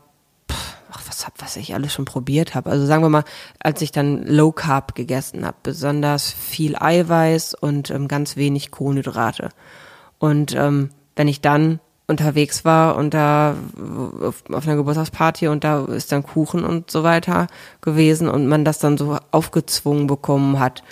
was 1.05 1.25
hab, 1.25 1.41
was 1.41 1.55
ich 1.55 1.73
alles 1.73 1.93
schon 1.93 2.05
probiert 2.05 2.55
habe. 2.55 2.69
Also 2.69 2.85
sagen 2.85 3.03
wir 3.03 3.09
mal, 3.09 3.25
als 3.59 3.81
ich 3.81 3.91
dann 3.91 4.25
Low 4.25 4.51
Carb 4.51 4.95
gegessen 4.95 5.45
habe, 5.45 5.57
besonders 5.63 6.31
viel 6.31 6.75
Eiweiß 6.75 7.53
und 7.53 7.91
ähm, 7.91 8.07
ganz 8.07 8.35
wenig 8.37 8.71
Kohlenhydrate. 8.71 9.49
Und 10.19 10.55
ähm, 10.55 10.89
wenn 11.15 11.27
ich 11.27 11.41
dann 11.41 11.79
unterwegs 12.07 12.65
war 12.65 12.95
und 12.95 13.13
da 13.13 13.55
auf, 14.21 14.43
auf 14.51 14.67
einer 14.67 14.75
Geburtstagsparty 14.75 15.47
und 15.47 15.63
da 15.63 15.85
ist 15.85 16.11
dann 16.11 16.23
Kuchen 16.23 16.63
und 16.63 16.91
so 16.91 17.03
weiter 17.03 17.47
gewesen 17.81 18.29
und 18.29 18.47
man 18.47 18.63
das 18.63 18.79
dann 18.79 18.97
so 18.97 19.17
aufgezwungen 19.31 20.07
bekommen 20.07 20.59
hat, 20.59 20.83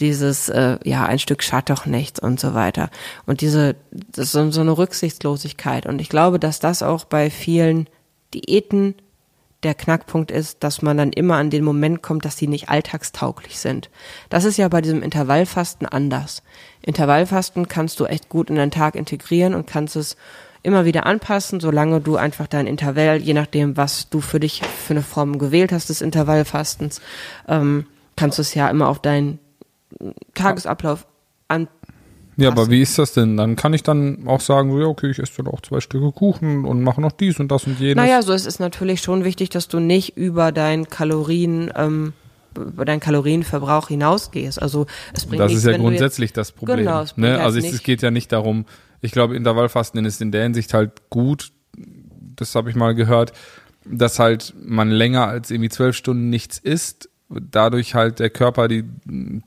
dieses, 0.00 0.48
äh, 0.48 0.78
ja, 0.84 1.04
ein 1.06 1.18
Stück 1.18 1.42
schadet 1.42 1.70
doch 1.70 1.86
nichts 1.86 2.20
und 2.20 2.38
so 2.38 2.54
weiter. 2.54 2.90
Und 3.26 3.40
diese, 3.40 3.76
das 3.90 4.34
ist 4.34 4.54
so 4.54 4.60
eine 4.60 4.78
Rücksichtslosigkeit. 4.78 5.86
Und 5.86 6.00
ich 6.00 6.08
glaube, 6.08 6.38
dass 6.38 6.60
das 6.60 6.82
auch 6.82 7.04
bei 7.04 7.30
vielen 7.30 7.88
Diäten 8.32 8.94
der 9.62 9.74
Knackpunkt 9.74 10.30
ist, 10.30 10.62
dass 10.62 10.82
man 10.82 10.96
dann 10.96 11.12
immer 11.12 11.36
an 11.36 11.50
den 11.50 11.64
Moment 11.64 12.02
kommt, 12.02 12.24
dass 12.24 12.36
die 12.36 12.46
nicht 12.46 12.68
alltagstauglich 12.68 13.58
sind. 13.58 13.90
Das 14.28 14.44
ist 14.44 14.56
ja 14.56 14.68
bei 14.68 14.80
diesem 14.80 15.02
Intervallfasten 15.02 15.86
anders. 15.86 16.42
Intervallfasten 16.82 17.66
kannst 17.66 17.98
du 17.98 18.04
echt 18.04 18.28
gut 18.28 18.50
in 18.50 18.56
deinen 18.56 18.70
Tag 18.70 18.94
integrieren 18.94 19.54
und 19.54 19.66
kannst 19.66 19.96
es 19.96 20.16
immer 20.62 20.84
wieder 20.84 21.06
anpassen, 21.06 21.60
solange 21.60 22.00
du 22.00 22.16
einfach 22.16 22.46
dein 22.46 22.66
Intervall, 22.66 23.18
je 23.18 23.34
nachdem, 23.34 23.76
was 23.76 24.08
du 24.08 24.20
für 24.20 24.40
dich 24.40 24.62
für 24.62 24.94
eine 24.94 25.02
Form 25.02 25.38
gewählt 25.38 25.72
hast 25.72 25.88
des 25.88 26.02
Intervallfastens, 26.02 27.00
ähm, 27.48 27.86
kannst 28.16 28.38
du 28.38 28.42
es 28.42 28.54
ja 28.54 28.68
immer 28.68 28.88
auf 28.88 29.00
deinen 29.00 29.38
Tagesablauf 30.34 31.06
anpassen 31.48 31.77
ja, 32.38 32.50
aber 32.50 32.70
wie 32.70 32.80
ist 32.80 32.98
das 32.98 33.14
denn? 33.14 33.36
Dann 33.36 33.56
kann 33.56 33.74
ich 33.74 33.82
dann 33.82 34.28
auch 34.28 34.40
sagen, 34.40 34.70
so, 34.70 34.78
ja, 34.78 34.86
okay, 34.86 35.10
ich 35.10 35.18
esse 35.18 35.32
dann 35.38 35.48
auch 35.48 35.60
zwei 35.60 35.80
Stücke 35.80 36.12
Kuchen 36.12 36.64
und 36.64 36.82
mache 36.84 37.00
noch 37.00 37.10
dies 37.10 37.40
und 37.40 37.50
das 37.50 37.66
und 37.66 37.80
jenes. 37.80 37.96
Naja, 37.96 38.22
so 38.22 38.32
es 38.32 38.46
ist 38.46 38.60
natürlich 38.60 39.00
schon 39.00 39.24
wichtig, 39.24 39.50
dass 39.50 39.66
du 39.66 39.80
nicht 39.80 40.16
über 40.16 40.52
dein 40.52 40.88
Kalorien, 40.88 41.72
ähm, 41.74 42.12
über 42.56 42.84
deinen 42.84 43.00
Kalorienverbrauch 43.00 43.88
hinausgehst. 43.88 44.62
Also 44.62 44.86
es 45.12 45.26
bringt 45.26 45.40
Das 45.40 45.50
nichts, 45.50 45.64
ist 45.64 45.70
ja 45.72 45.78
grundsätzlich 45.78 46.32
das 46.32 46.52
Problem. 46.52 46.78
Genau, 46.78 47.02
es 47.02 47.16
ne? 47.16 47.32
halt 47.32 47.40
Also 47.40 47.58
es, 47.58 47.72
es 47.72 47.82
geht 47.82 48.02
ja 48.02 48.12
nicht 48.12 48.30
darum, 48.30 48.66
ich 49.00 49.10
glaube, 49.10 49.34
Intervallfasten 49.34 50.04
ist 50.04 50.22
in 50.22 50.30
der 50.30 50.44
Hinsicht 50.44 50.74
halt 50.74 51.10
gut, 51.10 51.50
das 52.36 52.54
habe 52.54 52.70
ich 52.70 52.76
mal 52.76 52.94
gehört, 52.94 53.32
dass 53.84 54.20
halt 54.20 54.54
man 54.60 54.90
länger 54.90 55.26
als 55.26 55.50
irgendwie 55.50 55.70
zwölf 55.70 55.96
Stunden 55.96 56.30
nichts 56.30 56.58
isst, 56.58 57.08
dadurch 57.28 57.96
halt 57.96 58.20
der 58.20 58.30
Körper 58.30 58.68
die 58.68 58.82
mm, 58.82 59.42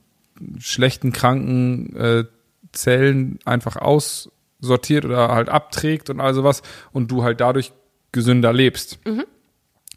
schlechten, 0.58 1.12
kranken 1.12 1.96
äh, 1.96 2.24
Zellen 2.72 3.38
einfach 3.44 3.76
aussortiert 3.76 5.04
oder 5.04 5.28
halt 5.28 5.48
abträgt 5.48 6.10
und 6.10 6.20
all 6.20 6.34
sowas 6.34 6.62
und 6.92 7.10
du 7.10 7.22
halt 7.22 7.40
dadurch 7.40 7.72
gesünder 8.12 8.52
lebst. 8.52 8.98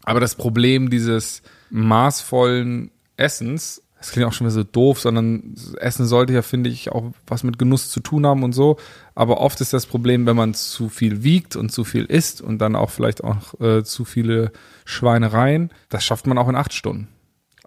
Aber 0.02 0.20
das 0.20 0.34
Problem 0.34 0.88
dieses 0.90 1.42
maßvollen 1.70 2.90
Essens, 3.16 3.82
das 3.98 4.12
klingt 4.12 4.28
auch 4.28 4.32
schon 4.32 4.46
wieder 4.46 4.54
so 4.54 4.62
doof, 4.62 5.00
sondern 5.00 5.54
Essen 5.80 6.06
sollte 6.06 6.32
ja, 6.32 6.42
finde 6.42 6.70
ich, 6.70 6.92
auch 6.92 7.12
was 7.26 7.42
mit 7.42 7.58
Genuss 7.58 7.90
zu 7.90 8.00
tun 8.00 8.26
haben 8.26 8.44
und 8.44 8.52
so. 8.52 8.76
Aber 9.14 9.40
oft 9.40 9.60
ist 9.60 9.72
das 9.72 9.86
Problem, 9.86 10.26
wenn 10.26 10.36
man 10.36 10.54
zu 10.54 10.88
viel 10.88 11.24
wiegt 11.24 11.56
und 11.56 11.72
zu 11.72 11.82
viel 11.82 12.04
isst 12.04 12.40
und 12.40 12.58
dann 12.58 12.76
auch 12.76 12.90
vielleicht 12.90 13.24
auch 13.24 13.58
äh, 13.60 13.82
zu 13.82 14.04
viele 14.04 14.52
Schweinereien, 14.84 15.70
das 15.88 16.04
schafft 16.04 16.26
man 16.26 16.38
auch 16.38 16.48
in 16.48 16.56
acht 16.56 16.72
Stunden. 16.72 17.08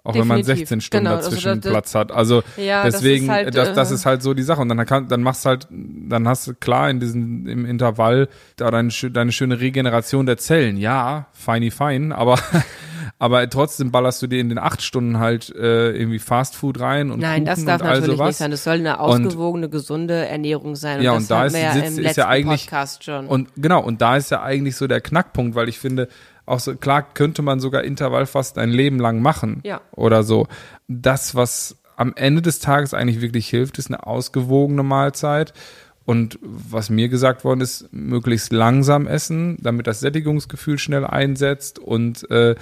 Auch 0.02 0.14
wenn 0.14 0.26
man 0.26 0.38
Definitiv. 0.38 0.60
16 0.68 0.80
Stunden 0.80 1.04
Genau, 1.04 1.16
also 1.16 1.28
dazwischen 1.30 1.60
das- 1.60 1.70
Platz 1.72 1.94
hat. 1.94 2.10
Also 2.10 2.42
Ja, 2.56 2.84
das 2.84 2.94
deswegen, 2.94 3.24
ist 3.26 3.30
halt, 3.30 3.54
das, 3.54 3.74
das 3.74 3.90
äh, 3.90 3.94
ist 3.94 4.06
halt 4.06 4.22
so 4.22 4.32
die 4.32 4.42
Sache. 4.42 4.62
Und 4.62 4.68
dann 4.70 4.86
kann, 4.86 5.08
dann 5.08 5.22
machst 5.22 5.44
halt, 5.44 5.68
dann 5.70 6.26
hast 6.26 6.46
du 6.46 6.54
klar 6.54 6.88
in 6.88 7.00
diesem, 7.00 7.46
im 7.46 7.66
Intervall 7.66 8.28
da 8.56 8.70
deine, 8.70 8.88
deine 8.90 9.32
schöne 9.32 9.60
Regeneration 9.60 10.24
der 10.24 10.38
Zellen. 10.38 10.78
Ja, 10.78 11.26
feini 11.32 11.70
fein, 11.70 12.12
aber, 12.12 12.38
aber 13.18 13.48
trotzdem 13.50 13.90
ballerst 13.90 14.22
du 14.22 14.26
dir 14.26 14.40
in 14.40 14.48
den 14.48 14.58
acht 14.58 14.80
Stunden 14.82 15.18
halt 15.18 15.54
äh, 15.54 15.90
irgendwie 15.92 16.18
Fastfood 16.18 16.80
rein 16.80 17.10
und 17.10 17.20
Nein, 17.20 17.44
Kuchen 17.44 17.46
das 17.46 17.64
darf 17.66 17.80
und 17.82 17.86
natürlich 17.88 18.10
sowas. 18.16 18.26
nicht 18.28 18.36
sein. 18.38 18.50
Das 18.50 18.64
soll 18.64 18.74
eine 18.76 19.00
ausgewogene, 19.00 19.68
gesunde 19.68 20.26
Ernährung 20.26 20.76
sein. 20.76 21.02
Ja, 21.02 21.12
das 21.14 21.22
und 21.24 21.30
da 21.30 21.38
hatten 21.40 21.46
ist, 21.48 21.52
wir 21.54 21.60
ja 21.60 21.72
sitzt, 21.74 21.98
im 21.98 22.04
ist 22.06 22.16
ja 22.16 22.28
eigentlich 22.28 22.62
Podcast 22.66 23.04
schon. 23.04 23.26
und 23.26 23.48
genau 23.56 23.82
und 23.82 24.00
da 24.00 24.16
ist 24.16 24.30
ja 24.30 24.42
eigentlich 24.42 24.76
so 24.76 24.86
der 24.86 25.00
Knackpunkt, 25.02 25.54
weil 25.54 25.68
ich 25.68 25.78
finde 25.78 26.08
auch 26.50 26.60
so 26.60 26.74
klar 26.76 27.02
könnte 27.14 27.42
man 27.42 27.60
sogar 27.60 27.84
Intervallfasten 27.84 28.62
ein 28.62 28.70
Leben 28.70 28.98
lang 28.98 29.22
machen 29.22 29.60
Ja. 29.64 29.80
oder 29.92 30.22
so. 30.22 30.46
Das 30.88 31.34
was 31.34 31.76
am 31.96 32.12
Ende 32.16 32.42
des 32.42 32.58
Tages 32.60 32.94
eigentlich 32.94 33.20
wirklich 33.20 33.48
hilft, 33.48 33.78
ist 33.78 33.88
eine 33.88 34.06
ausgewogene 34.06 34.82
Mahlzeit. 34.82 35.52
Und 36.06 36.38
was 36.42 36.90
mir 36.90 37.08
gesagt 37.08 37.44
worden 37.44 37.60
ist, 37.60 37.92
möglichst 37.92 38.52
langsam 38.52 39.06
essen, 39.06 39.58
damit 39.60 39.86
das 39.86 40.00
Sättigungsgefühl 40.00 40.78
schnell 40.78 41.04
einsetzt 41.04 41.78
und 41.78 42.28
äh, 42.30 42.56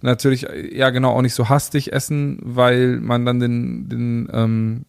natürlich, 0.00 0.46
ja 0.72 0.90
genau, 0.90 1.12
auch 1.12 1.22
nicht 1.22 1.34
so 1.34 1.48
hastig 1.48 1.92
essen, 1.92 2.38
weil 2.42 2.98
man 3.00 3.24
dann 3.24 3.40
den, 3.40 3.88
den 3.88 4.28
ähm, 4.32 4.84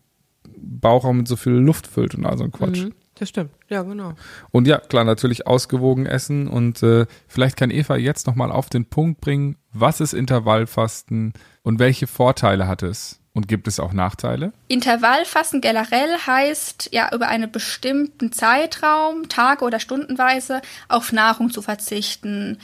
Bauch 0.58 1.06
auch 1.06 1.14
mit 1.14 1.28
so 1.28 1.36
viel 1.36 1.54
Luft 1.54 1.88
füllt 1.88 2.16
und 2.16 2.26
all 2.26 2.38
so 2.38 2.46
ein 2.46 2.52
Quatsch. 2.52 2.86
Mhm, 2.86 2.94
das 3.20 3.30
stimmt. 3.30 3.52
Ja, 3.68 3.84
genau. 3.84 4.14
Und 4.52 4.68
ja, 4.68 4.78
klar, 4.78 5.04
natürlich 5.04 5.46
ausgewogen 5.46 6.06
essen 6.06 6.48
und 6.48 6.82
äh, 6.84 7.06
vielleicht 7.28 7.58
kann 7.58 7.70
Eva 7.70 7.98
jetzt 7.98 8.28
nochmal 8.28 8.52
auf 8.52 8.70
den 8.70 8.86
Punkt 8.86 9.20
bringen, 9.22 9.58
was 9.74 10.00
ist 10.00 10.14
Intervallfasten 10.14 11.34
und 11.62 11.80
welche 11.80 12.08
Vorteile 12.08 12.68
hat 12.68 12.82
es? 12.82 13.20
Und 13.34 13.48
gibt 13.48 13.68
es 13.68 13.80
auch 13.80 13.94
Nachteile? 13.94 14.54
Intervallfasten 14.70 15.62
generell 15.62 16.18
heißt 16.26 16.90
ja 16.92 17.14
über 17.14 17.28
einen 17.28 17.52
bestimmten 17.52 18.32
Zeitraum, 18.32 19.30
Tage 19.30 19.64
oder 19.64 19.80
Stundenweise, 19.80 20.62
auf 20.88 21.12
Nahrung 21.12 21.52
zu 21.52 21.62
verzichten. 21.62 22.58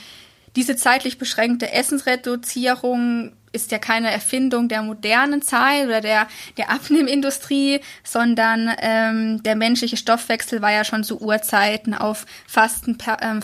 Diese 0.56 0.74
zeitlich 0.74 1.18
beschränkte 1.18 1.70
Essensreduzierung 1.70 3.32
ist 3.56 3.72
ja 3.72 3.78
keine 3.78 4.12
Erfindung 4.12 4.68
der 4.68 4.82
modernen 4.82 5.42
Zeit 5.42 5.86
oder 5.86 6.00
der, 6.00 6.28
der 6.56 6.70
Abnehmindustrie, 6.70 7.80
sondern 8.04 8.70
ähm, 8.80 9.42
der 9.42 9.56
menschliche 9.56 9.96
Stoffwechsel 9.96 10.62
war 10.62 10.70
ja 10.70 10.84
schon 10.84 11.02
zu 11.02 11.20
Urzeiten 11.20 11.94
auf 11.94 12.26
fasten 12.46 12.98
ähm, 13.20 13.42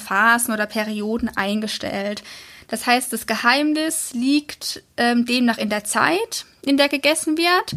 oder 0.52 0.66
Perioden 0.66 1.30
eingestellt. 1.34 2.22
Das 2.68 2.86
heißt, 2.86 3.12
das 3.12 3.26
Geheimnis 3.26 4.12
liegt 4.14 4.82
ähm, 4.96 5.26
demnach 5.26 5.58
in 5.58 5.68
der 5.68 5.84
Zeit, 5.84 6.46
in 6.62 6.76
der 6.76 6.88
gegessen 6.88 7.36
wird 7.36 7.74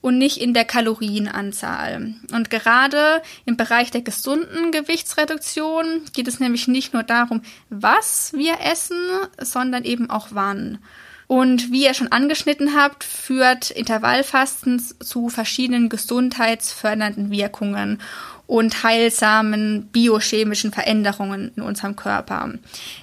und 0.00 0.18
nicht 0.18 0.38
in 0.38 0.54
der 0.54 0.64
Kalorienanzahl. 0.64 2.14
Und 2.32 2.50
gerade 2.50 3.22
im 3.44 3.56
Bereich 3.56 3.90
der 3.90 4.02
gesunden 4.02 4.70
Gewichtsreduktion 4.70 6.02
geht 6.14 6.28
es 6.28 6.40
nämlich 6.40 6.68
nicht 6.68 6.94
nur 6.94 7.02
darum, 7.02 7.42
was 7.68 8.32
wir 8.32 8.60
essen, 8.60 8.98
sondern 9.40 9.84
eben 9.84 10.08
auch 10.08 10.28
wann. 10.30 10.78
Und 11.28 11.70
wie 11.70 11.84
ihr 11.84 11.92
schon 11.92 12.10
angeschnitten 12.10 12.74
habt, 12.74 13.04
führt 13.04 13.70
Intervallfasten 13.70 14.82
zu 15.00 15.28
verschiedenen 15.28 15.90
gesundheitsfördernden 15.90 17.30
Wirkungen 17.30 18.00
und 18.46 18.82
heilsamen 18.82 19.88
biochemischen 19.92 20.72
Veränderungen 20.72 21.52
in 21.54 21.62
unserem 21.62 21.96
Körper, 21.96 22.54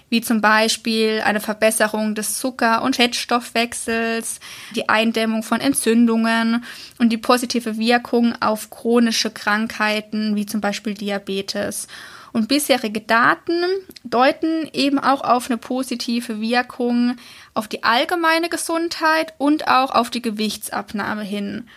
wie 0.09 0.21
zum 0.21 0.41
Beispiel 0.41 1.21
eine 1.23 1.39
Verbesserung 1.39 2.15
des 2.15 2.39
Zucker- 2.39 2.81
und 2.81 2.95
Fettstoffwechsels, 2.95 4.39
die 4.75 4.89
Eindämmung 4.89 5.43
von 5.43 5.61
Entzündungen 5.61 6.63
und 6.97 7.09
die 7.09 7.19
positive 7.19 7.77
Wirkung 7.77 8.33
auf 8.41 8.71
chronische 8.71 9.29
Krankheiten 9.29 10.35
wie 10.35 10.47
zum 10.47 10.61
Beispiel 10.61 10.95
Diabetes. 10.95 11.87
Und 12.33 12.49
bisherige 12.49 12.99
Daten 12.99 13.63
deuten 14.03 14.67
eben 14.73 14.99
auch 14.99 15.21
auf 15.21 15.49
eine 15.49 15.57
positive 15.57 16.41
Wirkung 16.41 17.15
auf 17.55 17.67
die 17.67 17.83
allgemeine 17.83 18.49
Gesundheit 18.49 19.33
und 19.39 19.67
auch 19.67 19.91
auf 19.91 20.11
die 20.11 20.21
Gewichtsabnahme 20.21 21.23
hin. 21.23 21.67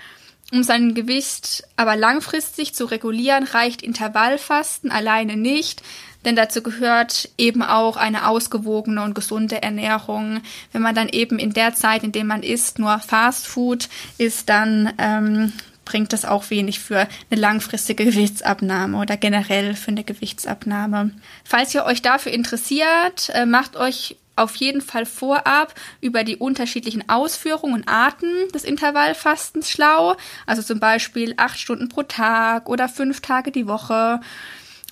Um 0.52 0.62
sein 0.62 0.94
Gewicht 0.94 1.64
aber 1.76 1.96
langfristig 1.96 2.74
zu 2.74 2.86
regulieren, 2.86 3.44
reicht 3.44 3.82
Intervallfasten 3.82 4.90
alleine 4.90 5.36
nicht, 5.36 5.82
denn 6.24 6.36
dazu 6.36 6.62
gehört 6.62 7.28
eben 7.38 7.62
auch 7.62 7.96
eine 7.96 8.26
ausgewogene 8.26 9.02
und 9.02 9.14
gesunde 9.14 9.62
Ernährung. 9.62 10.40
Wenn 10.72 10.82
man 10.82 10.94
dann 10.94 11.08
eben 11.08 11.38
in 11.38 11.52
der 11.52 11.74
Zeit, 11.74 12.02
in 12.02 12.12
der 12.12 12.24
man 12.24 12.42
isst, 12.42 12.78
nur 12.78 12.98
Fast 12.98 13.46
Food 13.46 13.88
isst, 14.16 14.48
dann 14.48 14.92
ähm, 14.98 15.52
bringt 15.84 16.12
das 16.12 16.24
auch 16.24 16.50
wenig 16.50 16.80
für 16.80 17.08
eine 17.30 17.40
langfristige 17.40 18.06
Gewichtsabnahme 18.06 18.98
oder 18.98 19.16
generell 19.16 19.74
für 19.74 19.90
eine 19.90 20.04
Gewichtsabnahme. 20.04 21.12
Falls 21.44 21.74
ihr 21.74 21.84
euch 21.84 22.02
dafür 22.02 22.32
interessiert, 22.32 23.30
äh, 23.34 23.46
macht 23.46 23.76
euch 23.76 24.16
auf 24.38 24.56
jeden 24.56 24.80
Fall 24.80 25.06
vorab 25.06 25.74
über 26.00 26.24
die 26.24 26.36
unterschiedlichen 26.36 27.08
Ausführungen 27.08 27.74
und 27.74 27.88
Arten 27.88 28.48
des 28.54 28.64
Intervallfastens 28.64 29.70
schlau. 29.70 30.16
Also 30.46 30.62
zum 30.62 30.80
Beispiel 30.80 31.34
acht 31.36 31.58
Stunden 31.58 31.88
pro 31.88 32.02
Tag 32.02 32.68
oder 32.68 32.88
fünf 32.88 33.20
Tage 33.20 33.50
die 33.50 33.66
Woche. 33.66 34.20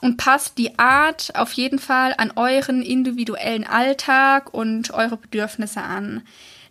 Und 0.02 0.18
passt 0.18 0.58
die 0.58 0.78
Art 0.78 1.32
auf 1.34 1.52
jeden 1.52 1.78
Fall 1.78 2.14
an 2.18 2.32
euren 2.36 2.82
individuellen 2.82 3.66
Alltag 3.66 4.52
und 4.52 4.90
eure 4.92 5.16
Bedürfnisse 5.16 5.80
an. 5.80 6.22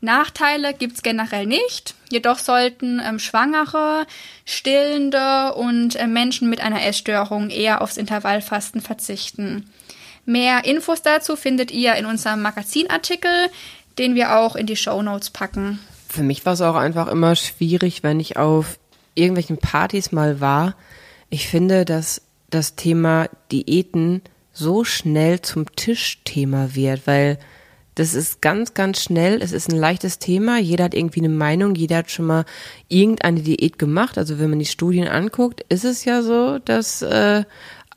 Nachteile 0.02 0.74
gibt's 0.74 1.02
generell 1.02 1.48
nicht, 1.48 1.96
jedoch 2.10 2.38
sollten 2.38 3.02
ähm, 3.04 3.18
Schwangere, 3.18 4.06
Stillende 4.46 5.56
und 5.56 5.96
äh, 5.96 6.08
Menschen 6.08 6.50
mit 6.50 6.62
einer 6.62 6.86
Essstörung 6.86 7.50
eher 7.50 7.82
aufs 7.82 7.98
Intervallfasten 7.98 8.82
verzichten. 8.82 9.70
Mehr 10.26 10.66
Infos 10.66 11.02
dazu 11.02 11.36
findet 11.36 11.72
ihr 11.72 11.96
in 11.96 12.06
unserem 12.06 12.42
Magazinartikel, 12.42 13.50
den 13.98 14.16
wir 14.16 14.38
auch 14.38 14.56
in 14.56 14.66
die 14.66 14.76
Show 14.76 15.02
Notes 15.02 15.30
packen. 15.30 15.80
Für 16.10 16.24
mich 16.24 16.46
war 16.46 16.54
es 16.54 16.62
auch 16.62 16.76
einfach 16.76 17.08
immer 17.08 17.36
schwierig, 17.36 18.04
wenn 18.04 18.20
ich 18.20 18.38
auf 18.38 18.80
irgendwelchen 19.14 19.58
Partys 19.58 20.12
mal 20.12 20.42
war. 20.42 20.76
Ich 21.30 21.48
finde, 21.48 21.86
dass 21.86 22.22
das 22.50 22.76
Thema 22.76 23.30
Diäten 23.52 24.22
so 24.52 24.84
schnell 24.84 25.42
zum 25.42 25.76
Tischthema 25.76 26.70
wird, 26.74 27.08
weil 27.08 27.38
das 27.96 28.14
ist 28.14 28.42
ganz, 28.42 28.74
ganz 28.74 29.02
schnell. 29.02 29.42
Es 29.42 29.54
ist 29.54 29.70
ein 29.70 29.78
leichtes 29.78 30.20
Thema. 30.20 30.60
Jeder 30.60 30.86
hat 30.86 30.94
irgendwie 30.94 31.22
eine 31.22 31.30
Meinung. 31.30 31.76
Jeder 31.76 31.98
hat 31.98 32.12
schon 32.12 32.26
mal 32.26 32.46
irgendeine 32.90 33.42
Diät 33.42 33.80
gemacht. 33.80 34.18
Also 34.18 34.38
wenn 34.38 34.50
man 34.50 34.60
die 34.60 34.66
Studien 34.66 35.08
anguckt, 35.08 35.62
ist 35.70 35.86
es 35.86 36.04
ja 36.04 36.22
so, 36.22 36.60
dass 36.60 37.02
äh, 37.02 37.46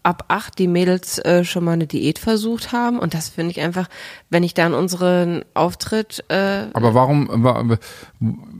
ab 0.09 0.25
acht 0.29 0.59
die 0.59 0.68
Mädels 0.68 1.18
äh, 1.18 1.44
schon 1.44 1.64
mal 1.64 1.73
eine 1.73 1.87
Diät 1.87 2.18
versucht 2.18 2.73
haben. 2.73 2.99
Und 2.99 3.12
das 3.12 3.29
finde 3.29 3.51
ich 3.51 3.61
einfach, 3.61 3.88
wenn 4.31 4.42
ich 4.42 4.55
da 4.55 4.64
an 4.64 4.73
unseren 4.73 5.44
Auftritt. 5.53 6.25
Äh, 6.29 6.68
Aber 6.73 6.94
warum 6.94 7.29
wa- 7.44 7.77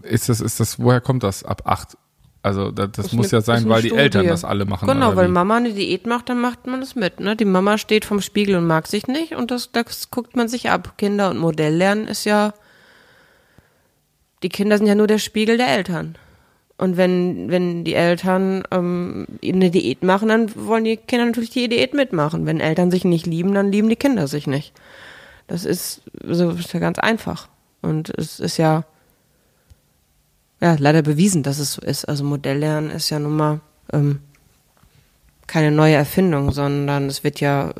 ist 0.03 0.29
das, 0.29 0.43
ist 0.43 0.61
das, 0.61 0.79
woher 0.79 1.01
kommt 1.01 1.23
das 1.23 1.45
ab 1.45 1.63
acht? 1.65 1.97
Also 2.43 2.71
das, 2.71 2.91
das 2.93 3.13
muss 3.13 3.33
eine- 3.33 3.39
ja 3.39 3.41
sein, 3.41 3.67
weil 3.69 3.81
die 3.81 3.95
Eltern 3.95 4.27
das 4.27 4.45
alle 4.45 4.67
machen. 4.67 4.87
Genau, 4.89 5.17
weil 5.17 5.29
wie? 5.29 5.33
Mama 5.33 5.57
eine 5.57 5.73
Diät 5.73 6.07
macht, 6.07 6.29
dann 6.29 6.39
macht 6.41 6.67
man 6.67 6.81
das 6.81 6.95
mit. 6.95 7.19
Ne? 7.19 7.35
Die 7.35 7.47
Mama 7.47 7.79
steht 7.79 8.05
vom 8.05 8.21
Spiegel 8.21 8.55
und 8.57 8.67
mag 8.67 8.87
sich 8.87 9.07
nicht 9.07 9.35
und 9.35 9.51
das, 9.51 9.73
das 9.73 10.11
guckt 10.11 10.37
man 10.37 10.49
sich 10.49 10.69
ab. 10.69 10.99
Kinder 10.99 11.31
und 11.31 11.39
Modelllernen 11.39 12.07
ist 12.09 12.25
ja, 12.27 12.53
die 14.43 14.51
Kinder 14.51 14.77
sind 14.77 14.87
ja 14.87 14.95
nur 14.95 15.07
der 15.07 15.19
Spiegel 15.19 15.57
der 15.57 15.69
Eltern. 15.69 16.17
Und 16.79 16.97
wenn, 16.97 17.51
wenn 17.51 17.83
die 17.83 17.95
Eltern 17.95 18.63
ähm, 18.71 19.27
eine 19.45 19.71
Diät 19.71 20.05
machen, 20.05 20.29
dann 20.29 20.51
wollen 20.55 20.85
die 20.85 20.97
Kinder 20.97 21.27
natürlich 21.27 21.51
die 21.51 21.69
Diät 21.69 21.93
mitmachen. 21.93 22.47
Wenn 22.47 22.61
Eltern 22.61 22.93
sich 22.93 23.05
nicht 23.05 23.27
lieben, 23.27 23.53
dann 23.53 23.73
lieben 23.73 23.89
die 23.89 23.97
Kinder 23.97 24.29
sich 24.29 24.47
nicht. 24.47 24.73
Das 25.49 25.65
ist 25.65 26.03
so 26.25 26.51
ist 26.51 26.73
ja 26.73 26.79
ganz 26.79 27.01
einfach. 27.01 27.49
Und 27.83 28.17
es 28.17 28.39
ist 28.39 28.59
ja, 28.59 28.85
ja 30.61 30.77
leider 30.79 31.03
bewiesen, 31.03 31.43
dass 31.43 31.59
es 31.59 31.73
so 31.73 31.83
ist. 31.83 32.05
Also 32.05 32.23
Modelllernen 32.23 32.91
ist 32.91 33.11
ja 33.11 33.19
nun 33.19 33.37
mal 33.37 33.61
ähm, 33.93 34.21
keine 35.49 35.73
neue 35.73 35.95
Erfindung, 35.95 36.53
sondern 36.53 37.07
es 37.07 37.25
wird 37.25 37.41
ja 37.41 37.75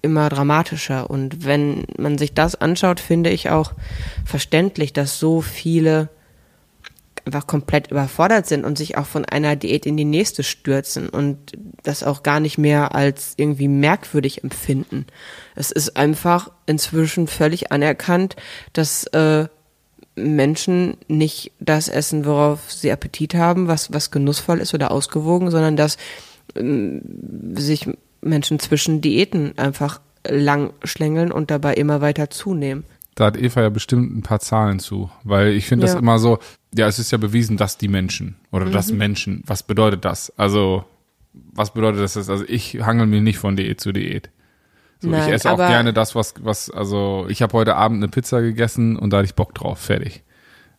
immer 0.00 0.28
dramatischer. 0.28 1.08
Und 1.08 1.44
wenn 1.44 1.84
man 1.96 2.18
sich 2.18 2.34
das 2.34 2.56
anschaut, 2.56 2.98
finde 2.98 3.30
ich 3.30 3.50
auch 3.50 3.72
verständlich, 4.24 4.92
dass 4.92 5.20
so 5.20 5.42
viele 5.42 6.08
einfach 7.24 7.46
komplett 7.46 7.90
überfordert 7.90 8.46
sind 8.46 8.64
und 8.64 8.76
sich 8.76 8.96
auch 8.96 9.06
von 9.06 9.24
einer 9.24 9.56
Diät 9.56 9.86
in 9.86 9.96
die 9.96 10.04
nächste 10.04 10.42
stürzen 10.42 11.08
und 11.08 11.38
das 11.82 12.02
auch 12.02 12.22
gar 12.22 12.40
nicht 12.40 12.58
mehr 12.58 12.94
als 12.94 13.34
irgendwie 13.36 13.68
merkwürdig 13.68 14.42
empfinden. 14.42 15.06
Es 15.54 15.70
ist 15.70 15.96
einfach 15.96 16.50
inzwischen 16.66 17.26
völlig 17.26 17.70
anerkannt, 17.70 18.36
dass 18.72 19.04
äh, 19.08 19.46
Menschen 20.14 20.96
nicht 21.08 21.52
das 21.60 21.88
essen, 21.88 22.26
worauf 22.26 22.70
sie 22.70 22.90
Appetit 22.92 23.34
haben, 23.34 23.68
was, 23.68 23.92
was 23.92 24.10
genussvoll 24.10 24.60
ist 24.60 24.74
oder 24.74 24.90
ausgewogen, 24.90 25.50
sondern 25.50 25.76
dass 25.76 25.96
ähm, 26.54 27.02
sich 27.56 27.88
Menschen 28.20 28.58
zwischen 28.58 29.00
Diäten 29.00 29.56
einfach 29.58 30.00
lang 30.28 30.72
schlängeln 30.84 31.32
und 31.32 31.50
dabei 31.50 31.74
immer 31.74 32.00
weiter 32.00 32.30
zunehmen. 32.30 32.84
Da 33.14 33.26
hat 33.26 33.36
Eva 33.36 33.62
ja 33.62 33.68
bestimmt 33.68 34.16
ein 34.16 34.22
paar 34.22 34.40
Zahlen 34.40 34.78
zu, 34.78 35.10
weil 35.24 35.48
ich 35.48 35.66
finde 35.66 35.86
das 35.86 35.94
Ja. 35.94 35.98
immer 36.00 36.18
so, 36.18 36.38
ja, 36.74 36.86
es 36.86 36.98
ist 36.98 37.10
ja 37.10 37.18
bewiesen, 37.18 37.56
dass 37.56 37.78
die 37.78 37.88
Menschen 37.88 38.36
oder 38.50 38.66
das 38.66 38.90
Mhm. 38.90 38.98
Menschen, 38.98 39.42
was 39.46 39.62
bedeutet 39.62 40.04
das? 40.04 40.32
Also, 40.36 40.84
was 41.32 41.72
bedeutet 41.72 42.00
das? 42.00 42.16
Also, 42.16 42.44
ich 42.46 42.80
hangel 42.82 43.06
mich 43.06 43.22
nicht 43.22 43.38
von 43.38 43.56
Diät 43.56 43.80
zu 43.80 43.92
Diät. 43.92 44.30
So, 45.00 45.08
ich 45.08 45.12
Nein, 45.12 45.32
esse 45.32 45.50
auch 45.50 45.56
gerne 45.56 45.92
das, 45.92 46.14
was, 46.14 46.34
was, 46.40 46.70
also, 46.70 47.26
ich 47.28 47.42
habe 47.42 47.52
heute 47.54 47.74
Abend 47.76 47.98
eine 48.02 48.08
Pizza 48.08 48.40
gegessen 48.40 48.96
und 48.96 49.12
da 49.12 49.18
hatte 49.18 49.26
ich 49.26 49.34
Bock 49.34 49.54
drauf, 49.54 49.78
fertig. 49.78 50.22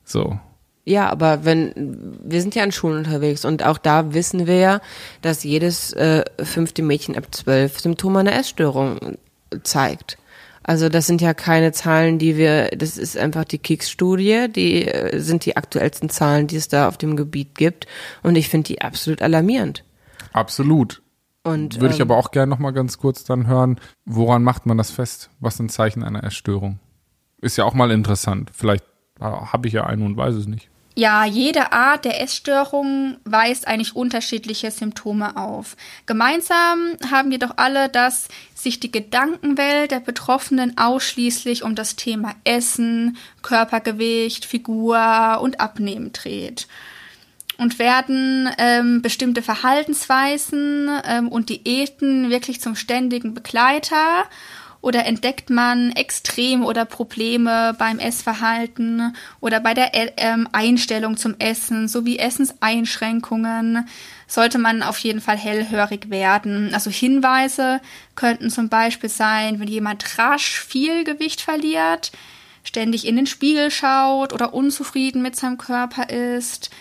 So. 0.03 0.39
Ja, 0.85 1.09
aber 1.09 1.45
wenn 1.45 2.17
wir 2.23 2.41
sind 2.41 2.55
ja 2.55 2.63
an 2.63 2.71
Schulen 2.73 2.97
unterwegs 2.97 3.45
und 3.45 3.63
auch 3.63 3.77
da 3.77 4.13
wissen 4.13 4.47
wir 4.47 4.57
ja, 4.57 4.81
dass 5.21 5.43
jedes 5.43 5.93
äh, 5.93 6.25
fünfte 6.41 6.81
Mädchen 6.81 7.15
ab 7.17 7.27
zwölf 7.31 7.79
Symptome 7.79 8.19
einer 8.19 8.33
Essstörung 8.33 9.17
zeigt. 9.63 10.17
Also 10.63 10.89
das 10.89 11.05
sind 11.05 11.21
ja 11.21 11.33
keine 11.33 11.71
Zahlen, 11.73 12.19
die 12.19 12.37
wir, 12.37 12.69
das 12.69 12.97
ist 12.97 13.17
einfach 13.17 13.43
die 13.43 13.57
Kicks-Studie, 13.57 14.47
die 14.49 14.87
äh, 14.87 15.19
sind 15.19 15.45
die 15.45 15.57
aktuellsten 15.57 16.09
Zahlen, 16.09 16.47
die 16.47 16.55
es 16.55 16.69
da 16.69 16.87
auf 16.87 16.97
dem 16.97 17.15
Gebiet 17.15 17.55
gibt 17.55 17.85
und 18.23 18.35
ich 18.35 18.49
finde 18.49 18.67
die 18.67 18.81
absolut 18.81 19.21
alarmierend. 19.21 19.83
Absolut. 20.31 21.01
Und 21.43 21.81
Würde 21.81 21.93
ich 21.93 21.99
ähm, 21.99 22.07
aber 22.07 22.17
auch 22.17 22.31
gerne 22.31 22.49
noch 22.49 22.59
mal 22.59 22.71
ganz 22.71 22.97
kurz 22.97 23.25
dann 23.25 23.47
hören, 23.47 23.79
woran 24.05 24.43
macht 24.43 24.65
man 24.65 24.77
das 24.77 24.91
fest? 24.91 25.29
Was 25.39 25.57
sind 25.57 25.71
Zeichen 25.71 26.03
einer 26.03 26.23
Essstörung? 26.23 26.79
Ist 27.41 27.57
ja 27.57 27.65
auch 27.65 27.73
mal 27.73 27.91
interessant. 27.91 28.49
Vielleicht 28.53 28.85
habe 29.19 29.67
ich 29.67 29.73
ja 29.73 29.85
einen 29.85 30.03
und 30.03 30.17
weiß 30.17 30.35
es 30.35 30.47
nicht. 30.47 30.69
Ja, 30.95 31.25
jede 31.25 31.71
Art 31.71 32.05
der 32.05 32.21
Essstörung 32.21 33.17
weist 33.23 33.67
eigentlich 33.67 33.95
unterschiedliche 33.95 34.69
Symptome 34.69 35.35
auf. 35.37 35.75
Gemeinsam 36.05 36.97
haben 37.09 37.31
jedoch 37.31 37.53
alle, 37.55 37.89
dass 37.89 38.27
sich 38.53 38.79
die 38.79 38.91
Gedankenwelt 38.91 39.89
der 39.89 40.01
Betroffenen 40.01 40.77
ausschließlich 40.77 41.63
um 41.63 41.73
das 41.73 41.95
Thema 41.95 42.35
Essen, 42.43 43.17
Körpergewicht, 43.41 44.45
Figur 44.45 45.39
und 45.41 45.59
Abnehmen 45.59 46.13
dreht. 46.13 46.67
Und 47.57 47.79
werden 47.79 48.49
ähm, 48.59 49.01
bestimmte 49.01 49.41
Verhaltensweisen 49.41 50.89
ähm, 51.07 51.27
und 51.27 51.49
Diäten 51.49 52.29
wirklich 52.29 52.61
zum 52.61 52.75
ständigen 52.75 53.33
Begleiter 53.33 54.25
Oder 54.83 55.05
entdeckt 55.05 55.49
man 55.49 55.93
Extreme 55.93 56.65
oder 56.65 56.83
Probleme 56.83 57.73
beim 57.79 57.99
Essverhalten 57.99 59.15
oder 59.39 59.61
bei 59.61 59.73
der 59.73 59.95
äh, 59.95 60.11
ähm, 60.17 60.49
Einstellung 60.51 61.15
zum 61.15 61.35
Essen 61.39 61.87
sowie 61.87 62.17
Essenseinschränkungen, 62.17 63.87
sollte 64.27 64.57
man 64.57 64.83
auf 64.83 64.97
jeden 64.97 65.21
Fall 65.21 65.37
hellhörig 65.37 66.09
werden. 66.09 66.73
Also 66.73 66.89
Hinweise 66.89 67.79
könnten 68.15 68.49
zum 68.49 68.67
Beispiel 68.67 69.09
sein, 69.09 69.61
wenn 69.61 69.69
jemand 69.69 70.17
rasch 70.19 70.59
viel 70.59 71.05
Gewicht 71.05 71.39
verliert, 71.39 72.11
ständig 72.65 73.07
in 73.07 73.15
den 73.15 73.25
Spiegel 73.25 73.71
schaut 73.71 74.33
oder 74.33 74.53
unzufrieden 74.53 75.21
mit 75.21 75.37
seinem 75.37 75.57
Körper 75.57 76.09
ist, 76.09 76.71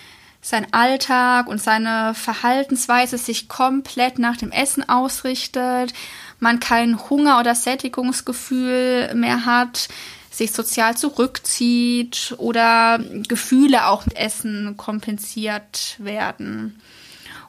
sein 0.41 0.67
Alltag 0.73 1.47
und 1.47 1.62
seine 1.62 2.15
Verhaltensweise 2.15 3.17
sich 3.17 3.49
komplett 3.49 4.19
nach 4.19 4.37
dem 4.37 4.51
Essen 4.51 4.88
ausrichtet, 4.88 5.95
man 6.43 6.61
kein 6.61 7.09
Hunger- 7.09 7.41
oder 7.41 7.55
Sättigungsgefühl 7.55 9.15
mehr 9.15 9.47
hat, 9.47 9.89
sich 10.31 10.53
sozial 10.53 10.97
zurückzieht 10.97 12.35
oder 12.39 12.99
Gefühle 13.29 13.87
auch 13.87 14.05
mit 14.07 14.17
Essen 14.17 14.77
kompensiert 14.77 15.97
werden. 15.99 16.81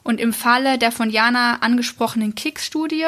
Und 0.02 0.20
im 0.20 0.32
Falle 0.32 0.78
der 0.78 0.92
von 0.92 1.10
Jana 1.10 1.56
angesprochenen 1.60 2.34
Kick-Studie 2.34 3.06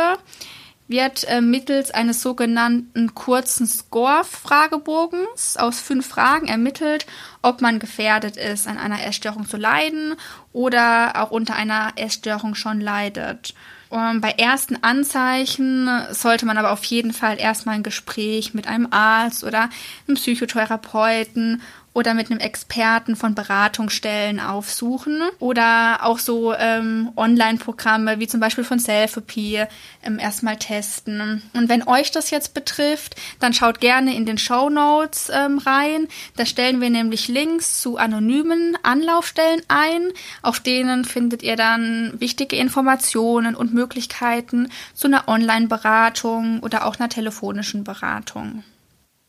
wird 0.88 1.24
äh, 1.24 1.40
mittels 1.40 1.90
eines 1.90 2.22
sogenannten 2.22 3.14
kurzen 3.14 3.66
Score-Fragebogens 3.66 5.56
aus 5.56 5.80
fünf 5.80 6.06
Fragen 6.06 6.46
ermittelt, 6.46 7.06
ob 7.42 7.60
man 7.60 7.78
gefährdet 7.78 8.36
ist, 8.36 8.66
an 8.66 8.78
einer 8.78 9.04
Essstörung 9.04 9.48
zu 9.48 9.56
leiden 9.56 10.14
oder 10.52 11.22
auch 11.22 11.30
unter 11.32 11.54
einer 11.54 11.92
Essstörung 11.96 12.54
schon 12.54 12.80
leidet. 12.80 13.54
Und 13.88 14.20
bei 14.20 14.30
ersten 14.30 14.82
Anzeichen 14.82 15.88
sollte 16.10 16.44
man 16.44 16.58
aber 16.58 16.72
auf 16.72 16.84
jeden 16.84 17.12
Fall 17.12 17.38
erstmal 17.38 17.76
ein 17.76 17.82
Gespräch 17.82 18.52
mit 18.52 18.66
einem 18.66 18.88
Arzt 18.90 19.44
oder 19.44 19.70
einem 20.08 20.16
Psychotherapeuten 20.16 21.62
oder 21.96 22.12
mit 22.12 22.30
einem 22.30 22.40
Experten 22.40 23.16
von 23.16 23.34
Beratungsstellen 23.34 24.38
aufsuchen 24.38 25.22
oder 25.38 26.00
auch 26.02 26.18
so 26.18 26.52
ähm, 26.52 27.10
Online-Programme 27.16 28.20
wie 28.20 28.26
zum 28.26 28.38
Beispiel 28.38 28.64
von 28.64 28.78
Selfie 28.78 29.64
ähm, 30.02 30.18
erstmal 30.18 30.58
testen. 30.58 31.40
Und 31.54 31.70
wenn 31.70 31.88
euch 31.88 32.10
das 32.10 32.28
jetzt 32.28 32.52
betrifft, 32.52 33.16
dann 33.40 33.54
schaut 33.54 33.80
gerne 33.80 34.14
in 34.14 34.26
den 34.26 34.36
Show 34.36 34.68
Notes 34.68 35.32
ähm, 35.32 35.56
rein. 35.56 36.06
Da 36.36 36.44
stellen 36.44 36.82
wir 36.82 36.90
nämlich 36.90 37.28
Links 37.28 37.80
zu 37.80 37.96
anonymen 37.96 38.76
Anlaufstellen 38.82 39.62
ein. 39.68 40.10
Auf 40.42 40.60
denen 40.60 41.06
findet 41.06 41.42
ihr 41.42 41.56
dann 41.56 42.12
wichtige 42.18 42.56
Informationen 42.56 43.54
und 43.54 43.72
Möglichkeiten 43.72 44.68
zu 44.92 45.06
einer 45.06 45.28
Online-Beratung 45.28 46.60
oder 46.60 46.84
auch 46.84 47.00
einer 47.00 47.08
telefonischen 47.08 47.84
Beratung. 47.84 48.64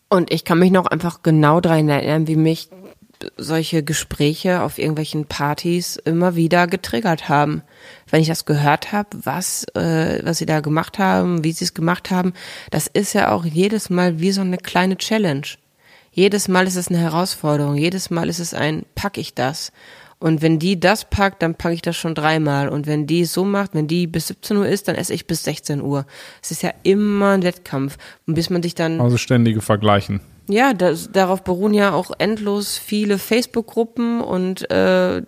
Und 0.10 0.32
ich 0.32 0.46
kann 0.46 0.60
mich 0.60 0.72
noch 0.72 0.86
einfach 0.86 1.22
genau 1.22 1.60
daran 1.60 1.90
erinnern, 1.90 2.28
wie 2.28 2.38
mich 2.38 2.70
solche 3.36 3.84
Gespräche 3.84 4.62
auf 4.62 4.78
irgendwelchen 4.78 5.26
Partys 5.26 5.98
immer 5.98 6.36
wieder 6.36 6.68
getriggert 6.68 7.30
haben. 7.30 7.64
Wenn 8.10 8.22
ich 8.22 8.28
das 8.28 8.46
gehört 8.46 8.92
habe, 8.92 9.10
was, 9.24 9.66
äh, 9.76 10.22
was 10.24 10.38
sie 10.38 10.46
da 10.46 10.60
gemacht 10.60 11.00
haben, 11.00 11.44
wie 11.44 11.52
sie 11.52 11.66
es 11.66 11.74
gemacht 11.74 12.12
haben, 12.12 12.34
das 12.70 12.88
ist 12.88 13.14
ja 13.14 13.32
auch 13.32 13.46
jedes 13.46 13.90
Mal 13.90 14.20
wie 14.20 14.32
so 14.32 14.42
eine 14.42 14.58
kleine 14.58 14.98
Challenge. 14.98 15.48
Jedes 16.12 16.48
Mal 16.48 16.66
ist 16.68 16.76
es 16.76 16.88
eine 16.88 17.00
Herausforderung, 17.00 17.76
jedes 17.76 18.10
Mal 18.10 18.30
ist 18.30 18.40
es 18.40 18.54
ein, 18.54 18.86
pack 18.96 19.18
ich 19.18 19.34
das. 19.34 19.72
Und 20.20 20.42
wenn 20.42 20.58
die 20.58 20.80
das 20.80 21.06
packt, 21.06 21.44
dann 21.44 21.56
packe 21.56 21.76
ich 21.76 21.82
das 21.82 21.96
schon 21.96 22.16
dreimal. 22.16 22.70
Und 22.70 22.88
wenn 22.88 23.06
die 23.06 23.22
es 23.22 23.34
so 23.34 23.46
macht, 23.46 23.76
wenn 23.76 23.88
die 23.88 24.08
bis 24.08 24.28
17 24.28 24.58
Uhr 24.58 24.68
ist, 24.68 24.88
dann 24.88 24.96
esse 24.96 25.14
ich 25.14 25.28
bis 25.28 25.44
16 25.44 25.82
Uhr. 25.82 26.06
Es 26.42 26.50
ist 26.52 26.64
ja 26.64 26.72
immer 26.84 27.32
ein 27.32 27.44
Wettkampf. 27.44 27.98
Und 28.26 28.34
bis 28.34 28.50
man 28.50 28.64
sich 28.64 28.74
dann. 28.74 29.00
Also 29.00 29.18
ständige 29.18 29.62
Vergleichen. 29.62 30.22
Ja, 30.50 30.74
das, 30.74 31.12
darauf 31.12 31.44
beruhen 31.44 31.74
ja 31.74 31.92
auch 31.92 32.12
endlos 32.18 32.78
viele 32.78 33.18
Facebook-Gruppen 33.18 34.22
und 34.22 34.72
äh, 34.72 35.22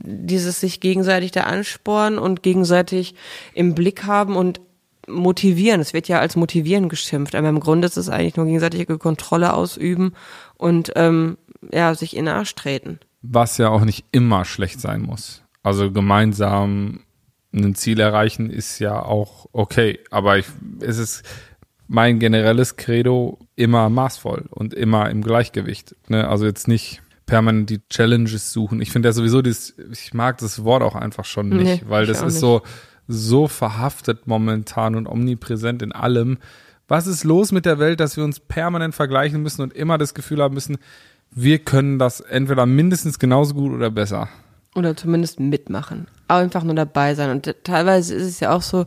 dieses 0.00 0.60
sich 0.60 0.80
gegenseitig 0.80 1.32
da 1.32 1.44
ansporen 1.44 2.18
und 2.18 2.42
gegenseitig 2.42 3.14
im 3.54 3.74
Blick 3.74 4.04
haben 4.04 4.36
und 4.36 4.60
motivieren. 5.08 5.80
Es 5.80 5.94
wird 5.94 6.08
ja 6.08 6.20
als 6.20 6.36
motivieren 6.36 6.90
geschimpft, 6.90 7.34
aber 7.34 7.48
im 7.48 7.58
Grunde 7.58 7.86
ist 7.86 7.96
es 7.96 8.10
eigentlich 8.10 8.36
nur 8.36 8.46
gegenseitige 8.46 8.98
Kontrolle 8.98 9.54
ausüben 9.54 10.12
und 10.58 10.92
ähm, 10.94 11.38
ja 11.72 11.94
sich 11.94 12.14
in 12.14 12.26
den 12.26 12.34
Arsch 12.34 12.54
treten. 12.54 13.00
Was 13.22 13.58
ja 13.58 13.68
auch 13.68 13.84
nicht 13.84 14.06
immer 14.12 14.44
schlecht 14.44 14.80
sein 14.80 15.02
muss. 15.02 15.42
Also 15.62 15.90
gemeinsam 15.92 17.00
ein 17.52 17.74
Ziel 17.74 18.00
erreichen 18.00 18.48
ist 18.48 18.78
ja 18.78 19.02
auch 19.02 19.46
okay, 19.52 19.98
aber 20.10 20.38
ich, 20.38 20.46
es 20.80 20.98
ist 20.98 21.24
mein 21.88 22.20
generelles 22.20 22.76
Credo 22.76 23.38
immer 23.56 23.88
maßvoll 23.90 24.46
und 24.50 24.72
immer 24.74 25.10
im 25.10 25.22
Gleichgewicht. 25.22 25.96
Ne? 26.08 26.28
Also 26.28 26.46
jetzt 26.46 26.68
nicht 26.68 27.02
permanent 27.26 27.68
die 27.68 27.80
Challenges 27.88 28.52
suchen. 28.52 28.80
Ich 28.80 28.92
finde 28.92 29.08
ja 29.08 29.12
sowieso, 29.12 29.42
dieses, 29.42 29.76
ich 29.90 30.14
mag 30.14 30.38
das 30.38 30.64
Wort 30.64 30.82
auch 30.82 30.94
einfach 30.94 31.24
schon 31.24 31.48
nicht, 31.48 31.82
Nee, 31.82 31.88
weil 31.88 32.06
das 32.06 32.18
ist 32.18 32.24
nicht. 32.24 32.38
so, 32.38 32.62
so 33.08 33.48
verhaftet 33.48 34.26
momentan 34.26 34.94
und 34.94 35.06
omnipräsent 35.08 35.82
in 35.82 35.92
allem. 35.92 36.38
Was 36.86 37.06
ist 37.06 37.24
los 37.24 37.52
mit 37.52 37.66
der 37.66 37.78
Welt, 37.78 38.00
dass 38.00 38.16
wir 38.16 38.24
uns 38.24 38.40
permanent 38.40 38.94
vergleichen 38.94 39.42
müssen 39.42 39.62
und 39.62 39.72
immer 39.72 39.98
das 39.98 40.14
Gefühl 40.14 40.42
haben 40.42 40.54
müssen, 40.54 40.78
wir 41.30 41.58
können 41.58 41.98
das 41.98 42.20
entweder 42.20 42.66
mindestens 42.66 43.18
genauso 43.18 43.54
gut 43.54 43.72
oder 43.72 43.90
besser. 43.90 44.28
Oder 44.76 44.96
zumindest 44.96 45.40
mitmachen. 45.40 46.06
Einfach 46.28 46.62
nur 46.62 46.76
dabei 46.76 47.16
sein. 47.16 47.30
Und 47.30 47.52
teilweise 47.64 48.14
ist 48.14 48.22
es 48.22 48.38
ja 48.38 48.54
auch 48.54 48.62
so, 48.62 48.86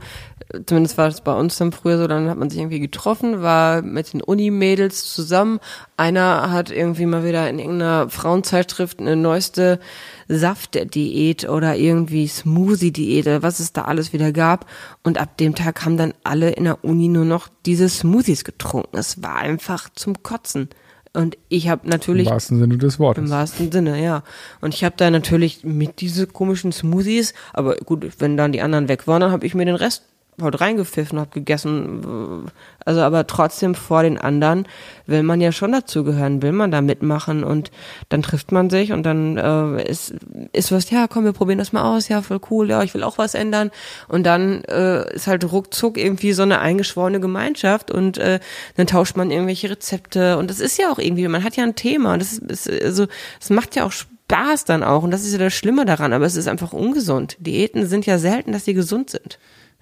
zumindest 0.66 0.98
war 0.98 1.10
es 1.10 1.20
bei 1.20 1.34
uns 1.34 1.58
dann 1.58 1.74
früher 1.74 1.98
so, 1.98 2.08
dann 2.08 2.30
hat 2.30 2.38
man 2.38 2.50
sich 2.50 2.60
irgendwie 2.60 2.80
getroffen, 2.80 3.42
war 3.42 3.82
mit 3.82 4.14
den 4.14 4.22
Unimädels 4.22 5.14
zusammen. 5.14 5.60
Einer 5.98 6.52
hat 6.52 6.72
irgendwie 6.72 7.06
mal 7.06 7.26
wieder 7.26 7.50
in 7.50 7.60
irgendeiner 7.60 8.10
Frauenzeitschrift 8.10 9.02
eine 9.02 9.18
neueste 9.18 9.82
Saftdiät 10.30 11.50
oder 11.50 11.76
irgendwie 11.76 12.28
Smoothie-Diät 12.28 13.28
oder 13.28 13.44
was 13.44 13.60
es 13.60 13.74
da 13.74 13.82
alles 13.84 14.14
wieder 14.14 14.32
gab. 14.32 14.66
Und 15.04 15.18
ab 15.18 15.38
dem 15.38 15.54
Tag 15.54 15.84
haben 15.84 15.98
dann 15.98 16.14
alle 16.24 16.52
in 16.52 16.64
der 16.64 16.86
Uni 16.86 17.10
nur 17.10 17.26
noch 17.26 17.50
diese 17.66 17.90
Smoothies 17.90 18.46
getrunken. 18.46 18.96
Es 18.96 19.22
war 19.22 19.36
einfach 19.36 19.90
zum 19.94 20.24
Kotzen. 20.24 20.70
Und 21.16 21.38
ich 21.48 21.70
habe 21.70 21.88
natürlich 21.88 22.26
Im 22.26 22.34
wahrsten 22.34 22.60
Sinne 22.60 22.78
des 22.78 23.00
Wortes. 23.00 23.24
im 23.24 23.30
wahrsten 23.30 23.72
Sinne, 23.72 24.02
ja. 24.04 24.24
Und 24.62 24.74
ich 24.74 24.84
habe 24.84 24.96
da 24.98 25.12
natürlich 25.12 25.64
mit 25.64 26.02
diese 26.02 26.26
komischen 26.26 26.72
Smoothies, 26.72 27.36
aber 27.54 27.76
gut, 27.76 28.14
wenn 28.18 28.36
dann 28.36 28.52
die 28.52 28.62
anderen 28.62 28.88
weg 28.88 29.06
waren, 29.06 29.22
dann 29.22 29.32
habe 29.32 29.46
ich 29.46 29.54
mir 29.54 29.66
den 29.66 29.76
Rest 29.76 30.04
halt 30.42 30.60
reingepfiffen, 30.60 31.20
habe 31.20 31.30
gegessen. 31.32 32.52
Also 32.86 33.02
aber 33.02 33.28
trotzdem 33.28 33.76
vor 33.76 34.04
den 34.04 34.18
anderen 34.18 34.68
will 35.06 35.24
man 35.24 35.42
ja 35.42 35.52
schon 35.52 35.72
dazugehören, 35.72 36.42
will 36.42 36.52
man 36.52 36.72
da 36.72 36.82
mitmachen 36.82 37.44
und 37.44 37.72
dann 38.10 38.22
trifft 38.22 38.52
man 38.52 38.70
sich 38.70 38.92
und 38.92 39.04
dann 39.04 39.38
äh, 39.38 39.90
ist, 39.90 40.16
ist 40.52 40.72
was, 40.72 40.90
ja 40.90 41.08
komm, 41.08 41.26
wir 41.26 41.34
probieren 41.34 41.60
das 41.60 41.74
mal 41.74 41.84
aus, 41.84 42.10
ja 42.10 42.22
voll 42.22 42.42
cool, 42.50 42.70
ja 42.70 42.84
ich 42.84 42.94
will 42.94 43.04
auch 43.04 43.18
was 43.18 43.36
ändern 43.36 43.72
und 44.08 44.24
dann 44.26 44.64
äh, 44.66 45.14
ist 45.14 45.28
halt 45.28 45.50
ruckzuck 45.52 45.98
irgendwie 45.98 46.34
so 46.34 46.44
eine 46.44 46.60
eingeschworene 46.60 47.20
Gemeinschaft 47.20 47.92
und 47.92 48.18
äh, 48.18 48.40
dann 48.76 48.88
tauscht 48.88 49.16
man 49.16 49.32
irgendwelche 49.32 49.70
Rezepte 49.70 50.38
und 50.38 50.50
das 50.50 50.60
ist 50.60 50.78
ja 50.78 50.92
auch 50.92 51.00
irgendwie, 51.00 51.28
man 51.28 51.44
hat 51.44 51.56
ja 51.56 51.64
ein 51.64 51.76
Thema 51.76 52.14
und 52.14 52.22
das 52.22 52.34
ist, 52.34 52.68
ist 52.68 52.84
also 52.84 53.08
es 53.40 53.50
macht 53.50 53.76
ja 53.76 53.86
auch 53.86 53.92
Spaß 53.92 54.66
dann 54.66 54.84
auch 54.84 55.04
und 55.04 55.12
das 55.12 55.24
ist 55.24 55.34
ja 55.34 55.38
das 55.38 55.54
Schlimme 55.54 55.86
daran, 55.86 56.14
aber 56.14 56.26
es 56.26 56.36
ist 56.36 56.48
einfach 56.48 56.74
ungesund. 56.74 57.38
Diäten 57.40 57.86
sind 57.88 58.06
ja 58.06 58.18
selten, 58.18 58.52
dass 58.52 58.66
sie 58.66 58.74
gesund 58.74 59.10
sind. 59.10 59.38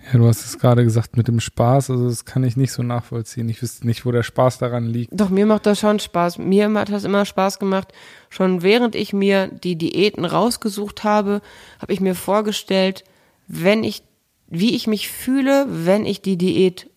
Ja, 0.07 0.17
du 0.17 0.27
hast 0.27 0.45
es 0.45 0.57
gerade 0.57 0.83
gesagt 0.83 1.15
mit 1.15 1.27
dem 1.27 1.39
Spaß, 1.39 1.91
also 1.91 2.09
das 2.09 2.25
kann 2.25 2.43
ich 2.43 2.57
nicht 2.57 2.71
so 2.71 2.83
nachvollziehen. 2.83 3.47
Ich 3.49 3.61
wüsste 3.61 3.85
nicht, 3.85 4.05
wo 4.05 4.11
der 4.11 4.23
Spaß 4.23 4.57
daran 4.57 4.87
liegt. 4.87 5.11
Doch, 5.13 5.29
mir 5.29 5.45
macht 5.45 5.65
das 5.65 5.79
schon 5.79 5.99
Spaß. 5.99 6.37
Mir 6.39 6.71
hat 6.73 6.91
das 6.91 7.03
immer 7.03 7.25
Spaß 7.25 7.59
gemacht. 7.59 7.93
Schon 8.29 8.61
während 8.63 8.95
ich 8.95 9.13
mir 9.13 9.47
die 9.47 9.75
Diäten 9.75 10.25
rausgesucht 10.25 11.03
habe, 11.03 11.41
habe 11.79 11.93
ich 11.93 11.99
mir 11.99 12.15
vorgestellt, 12.15 13.03
wenn 13.47 13.83
ich, 13.83 14.03
wie 14.47 14.75
ich 14.75 14.87
mich 14.87 15.09
fühle, 15.09 15.67
wenn 15.69 16.05
ich 16.05 16.21
die 16.21 16.37
Diät 16.37 16.89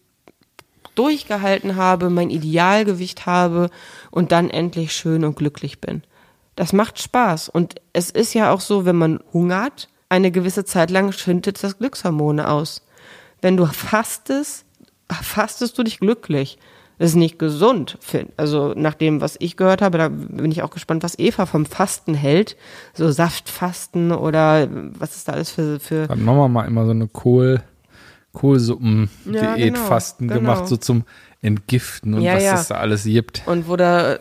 durchgehalten 0.95 1.77
habe, 1.77 2.11
mein 2.11 2.31
Idealgewicht 2.31 3.27
habe 3.27 3.71
und 4.11 4.33
dann 4.33 4.51
endlich 4.51 4.93
schön 4.93 5.25
und 5.25 5.37
glücklich 5.37 5.81
bin. 5.81 6.03
Das 6.57 6.73
macht 6.73 7.01
Spaß. 7.01 7.49
Und 7.49 7.75
es 7.93 8.11
ist 8.11 8.33
ja 8.35 8.53
auch 8.53 8.61
so, 8.61 8.85
wenn 8.85 8.97
man 8.97 9.21
hungert, 9.33 9.89
eine 10.09 10.31
gewisse 10.31 10.65
Zeit 10.65 10.91
lang 10.91 11.13
schüttet 11.13 11.63
das 11.63 11.79
Glückshormone 11.79 12.49
aus. 12.49 12.84
Wenn 13.45 13.59
du 13.59 13.67
fastest, 13.67 14.65
fastest 15.13 15.77
du 15.77 15.83
dich 15.83 16.01
glücklich. 16.01 16.59
Das 16.99 17.11
ist 17.11 17.17
nicht 17.17 17.39
gesund. 17.39 17.99
Also 18.39 18.73
nach 18.75 18.95
dem, 18.95 19.21
was 19.21 19.37
ich 19.39 19.59
gehört 19.59 19.83
habe, 19.83 19.99
da 19.99 20.09
bin 20.09 20.51
ich 20.51 20.63
auch 20.63 20.71
gespannt, 20.71 21.03
was 21.03 21.19
Eva 21.19 21.45
vom 21.45 21.67
Fasten 21.67 22.15
hält. 22.15 22.57
So 22.95 23.11
Saftfasten 23.11 24.13
oder 24.13 24.67
was 24.99 25.17
ist 25.17 25.29
da 25.29 25.33
alles 25.35 25.51
für, 25.51 25.79
für 25.79 26.09
Hat 26.09 26.17
Mama 26.17 26.49
mal 26.49 26.65
immer 26.65 26.87
so 26.87 26.93
eine 26.93 27.07
Kohl, 27.07 27.61
Kohlsuppen-Diät 28.33 29.35
Ja, 29.35 29.57
genau, 29.57 29.99
genau. 30.19 30.35
gemacht, 30.35 30.67
so 30.67 30.79
zum 30.79 31.05
Entgiften 31.45 32.15
und 32.15 32.23
Ja, 32.23 32.37
was 32.37 32.43
ja. 32.43 32.55
es 32.55 32.69
da 32.69 32.77
alles 32.77 33.05
gibt. 33.05 33.43
und 33.47 33.69
wo 33.69 33.77
da 33.77 34.19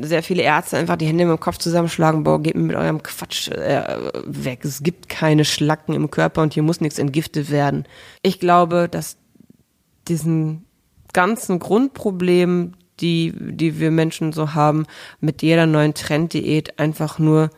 sehr 0.00 0.22
viele 0.22 0.42
Ärzte 0.42 0.78
einfach 0.78 0.96
die 0.96 1.06
Hände 1.06 1.24
im 1.24 1.38
Kopf 1.38 1.58
zusammenschlagen, 1.58 2.24
boah, 2.24 2.42
geht 2.42 2.54
mir 2.54 2.62
mit 2.62 2.76
eurem 2.76 3.02
Quatsch 3.02 3.48
äh, 3.48 3.84
weg. 4.24 4.64
Es 4.64 4.82
gibt 4.82 5.08
keine 5.08 5.44
Schlacken 5.44 5.94
im 5.94 6.10
Körper 6.10 6.40
und 6.42 6.54
hier 6.54 6.62
muss 6.62 6.80
nichts 6.80 6.98
entgiftet 6.98 7.50
werden. 7.50 7.84
Ich 8.22 8.40
glaube, 8.40 8.88
dass 8.90 9.18
diesen 10.08 10.64
ganzen 11.12 11.58
Grundproblemen, 11.58 12.76
die, 13.00 13.34
die 13.36 13.78
wir 13.78 13.90
Menschen 13.90 14.32
so 14.32 14.54
haben, 14.54 14.86
mit 15.20 15.42
jeder 15.42 15.66
neuen 15.66 15.92
Trenddiät 15.92 16.78
einfach 16.78 17.18
nur, 17.18 17.50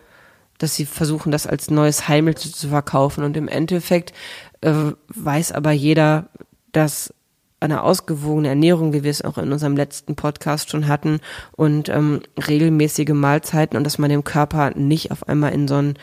dass 0.58 0.74
sie 0.74 0.86
versuchen, 0.86 1.30
das 1.30 1.46
als 1.46 1.70
neues 1.70 2.08
Heilmittel 2.08 2.50
zu 2.50 2.68
verkaufen. 2.68 3.22
Und 3.22 3.36
im 3.36 3.46
Endeffekt 3.46 4.12
äh, 4.60 4.72
weiß 5.08 5.52
aber 5.52 5.70
jeder, 5.70 6.30
dass 6.72 7.14
eine 7.60 7.82
ausgewogene 7.82 8.48
Ernährung, 8.48 8.92
wie 8.92 9.02
wir 9.02 9.10
es 9.10 9.22
auch 9.22 9.38
in 9.38 9.52
unserem 9.52 9.76
letzten 9.76 10.14
Podcast 10.14 10.70
schon 10.70 10.86
hatten, 10.86 11.20
und 11.52 11.88
ähm, 11.88 12.20
regelmäßige 12.46 13.10
Mahlzeiten 13.10 13.76
und 13.76 13.84
dass 13.84 13.98
man 13.98 14.10
dem 14.10 14.24
Körper 14.24 14.72
nicht 14.76 15.10
auf 15.10 15.28
einmal 15.28 15.52
in 15.52 15.66
so 15.66 15.74
einen 15.74 15.94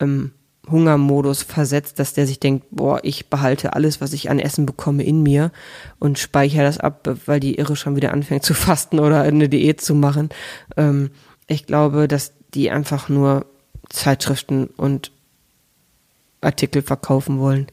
ähm, 0.00 0.32
Hungermodus 0.70 1.42
versetzt, 1.42 1.98
dass 1.98 2.14
der 2.14 2.26
sich 2.26 2.38
denkt, 2.38 2.66
boah, 2.70 3.00
ich 3.02 3.28
behalte 3.28 3.72
alles, 3.72 4.00
was 4.00 4.12
ich 4.12 4.30
an 4.30 4.38
Essen 4.38 4.64
bekomme, 4.64 5.02
in 5.02 5.22
mir 5.22 5.50
und 5.98 6.18
speichere 6.18 6.62
das 6.62 6.78
ab, 6.78 7.08
weil 7.26 7.40
die 7.40 7.56
Irre 7.56 7.76
schon 7.76 7.96
wieder 7.96 8.12
anfängt 8.12 8.44
zu 8.44 8.54
fasten 8.54 9.00
oder 9.00 9.22
eine 9.22 9.48
Diät 9.48 9.80
zu 9.80 9.94
machen. 9.94 10.28
Ähm, 10.76 11.10
ich 11.48 11.66
glaube, 11.66 12.06
dass 12.06 12.32
die 12.54 12.70
einfach 12.70 13.08
nur 13.08 13.46
Zeitschriften 13.88 14.66
und 14.76 15.10
Artikel 16.40 16.82
verkaufen 16.82 17.38
wollen. 17.38 17.66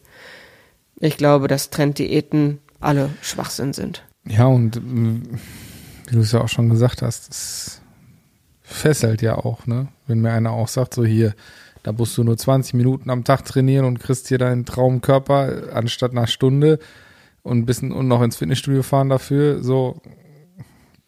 Ich 1.00 1.18
glaube, 1.18 1.48
dass 1.48 1.70
Trenddiäten 1.70 2.60
alle 2.80 3.10
Schwachsinn 3.22 3.74
sind. 3.74 4.04
Ja, 4.26 4.46
und 4.46 4.78
ähm, 4.78 5.24
wie 6.08 6.16
du 6.16 6.22
es 6.22 6.32
ja 6.32 6.42
auch 6.42 6.50
schon 6.50 6.70
gesagt 6.70 7.02
hast, 7.02 7.30
das 7.30 7.82
fesselt 8.62 9.22
ja 9.22 9.36
auch, 9.36 9.66
ne? 9.66 9.88
Wenn 10.08 10.22
mir 10.22 10.32
einer 10.32 10.52
auch 10.52 10.68
sagt, 10.68 10.94
so 10.94 11.06
hier, 11.06 11.34
da 11.84 11.92
musst 11.92 12.18
du 12.18 12.24
nur 12.24 12.38
20 12.38 12.74
Minuten 12.74 13.10
am 13.10 13.24
Tag 13.24 13.46
trainieren 13.46 13.86
und 13.86 14.00
kriegst 14.00 14.28
hier 14.28 14.38
deinen 14.38 14.66
Traumkörper 14.66 15.74
anstatt 15.74 16.12
einer 16.12 16.28
Stunde 16.28 16.80
und 17.44 17.60
ein 17.60 17.66
bisschen 17.66 17.92
und 17.92 18.08
noch 18.08 18.22
ins 18.22 18.36
Fitnessstudio 18.36 18.84
fahren 18.84 19.10
dafür, 19.10 19.64
so 19.64 20.02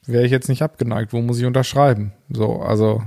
wäre 0.06 0.26
ich 0.26 0.32
jetzt 0.32 0.50
nicht 0.50 0.64
abgeneigt. 0.64 1.14
Wo 1.14 1.22
muss 1.22 1.40
ich 1.40 1.46
unterschreiben? 1.46 2.14
So, 2.30 2.62
also 2.62 3.04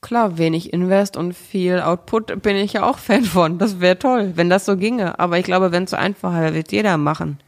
Klar, 0.00 0.36
wenig 0.36 0.72
Invest 0.72 1.16
und 1.16 1.32
viel 1.32 1.80
Output 1.80 2.42
bin 2.42 2.56
ich 2.56 2.72
ja 2.72 2.82
auch 2.82 2.98
Fan 2.98 3.24
von. 3.24 3.58
Das 3.58 3.80
wäre 3.80 3.98
toll, 3.98 4.32
wenn 4.34 4.50
das 4.50 4.64
so 4.64 4.76
ginge. 4.76 5.18
Aber 5.20 5.38
ich 5.38 5.44
glaube, 5.44 5.70
wenn 5.70 5.84
es 5.84 5.90
so 5.90 5.96
einfach 5.96 6.34
wäre, 6.34 6.54
wird 6.54 6.72
jeder 6.72 6.96
machen. 6.96 7.38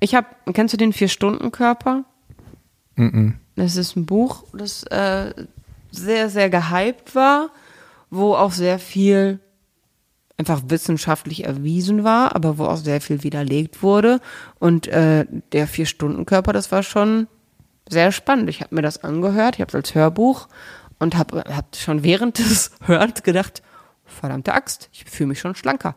Ich 0.00 0.14
habe, 0.14 0.26
kennst 0.52 0.74
du 0.74 0.78
den 0.78 0.92
Vier-Stunden-Körper? 0.92 2.04
Das 3.56 3.76
ist 3.76 3.96
ein 3.96 4.06
Buch, 4.06 4.44
das 4.52 4.82
äh, 4.84 5.32
sehr, 5.90 6.28
sehr 6.28 6.50
gehypt 6.50 7.14
war, 7.14 7.50
wo 8.10 8.34
auch 8.34 8.52
sehr 8.52 8.78
viel 8.78 9.40
einfach 10.38 10.62
wissenschaftlich 10.66 11.44
erwiesen 11.44 12.04
war, 12.04 12.36
aber 12.36 12.58
wo 12.58 12.64
auch 12.64 12.76
sehr 12.76 13.00
viel 13.00 13.22
widerlegt 13.22 13.82
wurde. 13.82 14.20
Und 14.58 14.86
äh, 14.88 15.24
der 15.52 15.66
Vier-Stunden-Körper, 15.66 16.52
das 16.52 16.70
war 16.70 16.82
schon 16.82 17.26
sehr 17.88 18.12
spannend. 18.12 18.50
Ich 18.50 18.60
habe 18.60 18.74
mir 18.74 18.82
das 18.82 19.02
angehört, 19.02 19.56
ich 19.56 19.60
habe 19.60 19.70
es 19.70 19.74
als 19.74 19.94
Hörbuch 19.94 20.48
und 20.98 21.16
habe 21.16 21.44
hab 21.48 21.74
schon 21.76 22.02
während 22.02 22.38
des 22.38 22.72
Hörens 22.82 23.22
gedacht, 23.22 23.62
verdammte 24.16 24.54
Axt, 24.54 24.88
ich 24.92 25.04
fühle 25.04 25.28
mich 25.28 25.40
schon 25.40 25.54
schlanker. 25.54 25.94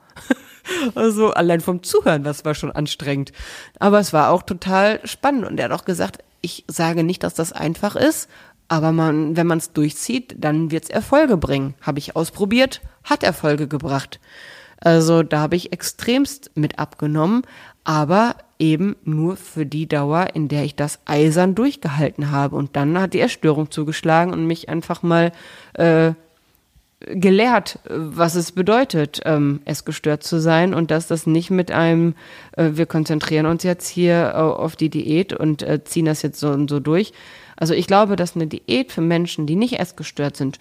also 0.96 1.32
allein 1.32 1.62
vom 1.62 1.84
Zuhören, 1.84 2.24
das 2.24 2.46
war 2.46 2.54
schon 2.54 2.72
anstrengend. 2.72 3.32
Aber 3.80 4.00
es 4.00 4.14
war 4.14 4.30
auch 4.30 4.44
total 4.44 5.00
spannend 5.06 5.46
und 5.46 5.60
er 5.60 5.66
hat 5.66 5.80
auch 5.80 5.86
gesagt, 5.86 6.24
ich 6.42 6.66
sage 6.68 7.04
nicht, 7.04 7.24
dass 7.24 7.34
das 7.34 7.52
einfach 7.52 7.96
ist, 7.96 8.30
aber 8.70 8.92
man, 8.92 9.36
wenn 9.36 9.48
man 9.48 9.58
es 9.58 9.74
durchzieht, 9.74 10.36
dann 10.38 10.72
wird 10.72 10.86
es 10.86 10.90
Erfolge 10.90 11.38
bringen. 11.38 11.74
Habe 11.82 12.00
ich 12.00 12.16
ausprobiert, 12.16 12.82
hat 13.04 13.24
Erfolge 13.24 13.68
gebracht. 13.68 14.20
Also 14.80 15.24
da 15.24 15.40
habe 15.40 15.56
ich 15.56 15.74
extremst 15.74 16.52
mit 16.56 16.80
abgenommen, 16.80 17.42
aber 17.84 18.36
eben 18.60 18.96
nur 19.04 19.36
für 19.36 19.66
die 19.66 19.88
Dauer, 19.88 20.28
in 20.36 20.48
der 20.48 20.64
ich 20.64 20.76
das 20.76 21.00
eisern 21.06 21.56
durchgehalten 21.56 22.32
habe. 22.32 22.56
Und 22.56 22.76
dann 22.76 22.98
hat 23.00 23.14
die 23.14 23.20
Erstörung 23.20 23.72
zugeschlagen 23.72 24.32
und 24.32 24.46
mich 24.46 24.70
einfach 24.70 25.02
mal 25.02 25.32
äh, 25.74 26.14
gelehrt, 27.00 27.80
was 27.86 28.36
es 28.36 28.52
bedeutet, 28.52 29.22
ähm, 29.24 29.62
essgestört 29.66 30.24
zu 30.24 30.40
sein 30.40 30.74
und 30.74 30.92
dass 30.92 31.08
das 31.08 31.28
nicht 31.28 31.50
mit 31.50 31.72
einem, 31.72 32.14
äh, 32.58 32.72
wir 32.74 32.86
konzentrieren 32.86 33.46
uns 33.46 33.64
jetzt 33.64 33.88
hier 33.88 34.34
äh, 34.34 34.38
auf 34.38 34.76
die 34.76 34.90
Diät 34.90 35.32
und 35.32 35.64
äh, 35.64 35.84
ziehen 35.84 36.06
das 36.06 36.22
jetzt 36.22 36.40
so 36.40 36.50
und 36.50 36.70
so 36.70 36.80
durch. 36.80 37.14
Also 37.56 37.74
ich 37.74 37.88
glaube, 37.88 38.16
dass 38.16 38.36
eine 38.36 38.48
Diät 38.48 38.92
für 38.92 39.02
Menschen, 39.02 39.46
die 39.46 39.56
nicht 39.56 39.80
essgestört 39.80 40.36
sind, 40.36 40.60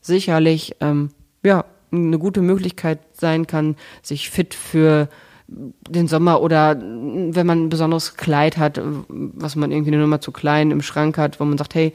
sicherlich 0.00 0.76
ähm, 0.80 1.10
ja 1.42 1.64
eine 1.90 2.18
gute 2.18 2.42
Möglichkeit 2.42 2.98
sein 3.12 3.46
kann, 3.46 3.76
sich 4.02 4.28
fit 4.28 4.52
für 4.52 5.08
den 5.48 6.06
Sommer 6.06 6.42
oder 6.42 6.78
wenn 6.78 7.46
man 7.46 7.64
ein 7.64 7.68
besonderes 7.70 8.18
Kleid 8.18 8.58
hat, 8.58 8.78
was 9.08 9.56
man 9.56 9.72
irgendwie 9.72 9.92
eine 9.92 10.02
Nummer 10.02 10.20
zu 10.20 10.30
klein 10.32 10.70
im 10.70 10.82
Schrank 10.82 11.16
hat, 11.16 11.40
wo 11.40 11.44
man 11.46 11.56
sagt, 11.56 11.74
hey, 11.74 11.94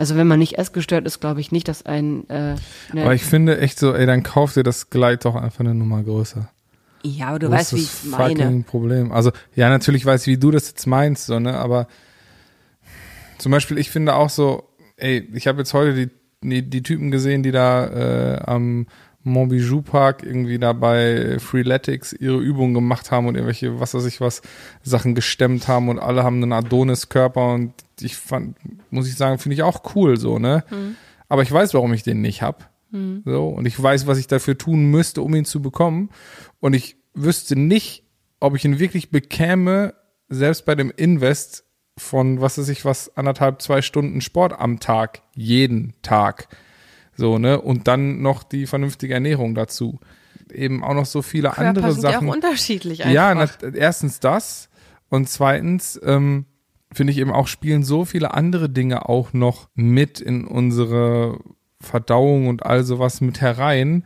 also 0.00 0.16
wenn 0.16 0.26
man 0.26 0.38
nicht 0.40 0.58
essgestört 0.58 1.06
ist, 1.06 1.20
glaube 1.20 1.40
ich 1.40 1.52
nicht, 1.52 1.68
dass 1.68 1.84
ein 1.86 2.28
äh, 2.30 2.54
ne- 2.92 3.02
Aber 3.02 3.14
ich 3.14 3.22
finde 3.24 3.58
echt 3.60 3.78
so, 3.78 3.94
ey, 3.94 4.06
dann 4.06 4.22
kauf 4.22 4.54
dir 4.54 4.62
das 4.64 4.90
Kleid 4.90 5.24
doch 5.26 5.36
einfach 5.36 5.60
eine 5.60 5.74
Nummer 5.74 6.02
größer. 6.02 6.48
ja, 7.02 7.28
aber 7.28 7.38
du 7.38 7.48
Wo 7.48 7.52
weißt, 7.52 7.74
ist 7.74 7.78
wie 7.78 7.82
das 7.84 8.04
ich 8.04 8.10
meine. 8.10 8.34
fucking 8.34 8.64
Problem. 8.64 9.12
Also, 9.12 9.30
ja, 9.54 9.68
natürlich 9.68 10.04
weiß 10.06 10.22
ich, 10.22 10.26
wie 10.28 10.38
du 10.38 10.50
das 10.50 10.68
jetzt 10.68 10.86
meinst, 10.86 11.26
so, 11.26 11.38
ne, 11.38 11.54
aber 11.56 11.86
zum 13.38 13.52
Beispiel, 13.52 13.78
ich 13.78 13.90
finde 13.90 14.14
auch 14.14 14.30
so, 14.30 14.68
ey, 14.96 15.28
ich 15.34 15.46
habe 15.46 15.58
jetzt 15.58 15.72
heute 15.74 15.94
die, 15.94 16.10
die, 16.42 16.62
die 16.68 16.82
Typen 16.82 17.10
gesehen, 17.10 17.42
die 17.42 17.52
da 17.52 17.86
äh, 17.86 18.40
am 18.44 18.86
Montbijou 19.22 19.82
Park 19.82 20.22
irgendwie 20.22 20.58
da 20.58 20.72
bei 20.72 21.38
Freeletics 21.38 22.12
ihre 22.12 22.38
Übungen 22.38 22.74
gemacht 22.74 23.10
haben 23.10 23.26
und 23.26 23.34
irgendwelche, 23.34 23.78
was 23.78 23.94
weiß 23.94 24.06
ich 24.06 24.20
was, 24.20 24.40
Sachen 24.82 25.14
gestemmt 25.14 25.68
haben 25.68 25.88
und 25.88 25.98
alle 25.98 26.24
haben 26.24 26.42
einen 26.42 26.52
Adonis-Körper 26.52 27.52
und 27.52 27.74
ich 28.00 28.16
fand, 28.16 28.56
muss 28.90 29.08
ich 29.08 29.16
sagen, 29.16 29.38
finde 29.38 29.54
ich 29.54 29.62
auch 29.62 29.94
cool 29.94 30.16
so, 30.16 30.38
ne? 30.38 30.64
Aber 31.28 31.42
ich 31.42 31.52
weiß, 31.52 31.74
warum 31.74 31.92
ich 31.92 32.02
den 32.02 32.20
nicht 32.22 32.42
hab. 32.42 32.70
So, 33.24 33.48
und 33.48 33.66
ich 33.66 33.80
weiß, 33.80 34.06
was 34.06 34.18
ich 34.18 34.26
dafür 34.26 34.58
tun 34.58 34.90
müsste, 34.90 35.22
um 35.22 35.34
ihn 35.34 35.44
zu 35.44 35.62
bekommen. 35.62 36.10
Und 36.58 36.74
ich 36.74 36.96
wüsste 37.14 37.54
nicht, 37.54 38.04
ob 38.40 38.56
ich 38.56 38.64
ihn 38.64 38.80
wirklich 38.80 39.10
bekäme, 39.10 39.94
selbst 40.28 40.64
bei 40.64 40.74
dem 40.74 40.90
Invest 40.96 41.64
von, 41.96 42.40
was 42.40 42.58
weiß 42.58 42.68
ich 42.68 42.84
was, 42.84 43.16
anderthalb, 43.16 43.62
zwei 43.62 43.82
Stunden 43.82 44.20
Sport 44.20 44.58
am 44.58 44.80
Tag, 44.80 45.22
jeden 45.34 45.94
Tag. 46.02 46.48
So, 47.20 47.36
ne? 47.36 47.60
Und 47.60 47.86
dann 47.86 48.22
noch 48.22 48.42
die 48.42 48.66
vernünftige 48.66 49.12
Ernährung 49.12 49.54
dazu. 49.54 50.00
Eben 50.50 50.82
auch 50.82 50.94
noch 50.94 51.04
so 51.04 51.20
viele 51.20 51.50
Körper 51.50 51.68
andere 51.68 51.92
sind 51.92 52.00
Sachen. 52.00 52.26
ja 52.26 52.32
auch 52.32 52.34
unterschiedlich 52.34 53.04
einfach. 53.04 53.14
Ja, 53.14 53.34
na, 53.34 53.74
erstens 53.74 54.20
das 54.20 54.70
und 55.10 55.28
zweitens 55.28 56.00
ähm, 56.02 56.46
finde 56.90 57.12
ich 57.12 57.18
eben 57.18 57.30
auch 57.30 57.46
spielen 57.46 57.82
so 57.82 58.06
viele 58.06 58.32
andere 58.32 58.70
Dinge 58.70 59.06
auch 59.06 59.34
noch 59.34 59.68
mit 59.74 60.18
in 60.18 60.46
unsere 60.46 61.38
Verdauung 61.78 62.48
und 62.48 62.64
all 62.64 62.84
sowas 62.84 63.20
mit 63.20 63.42
herein. 63.42 64.04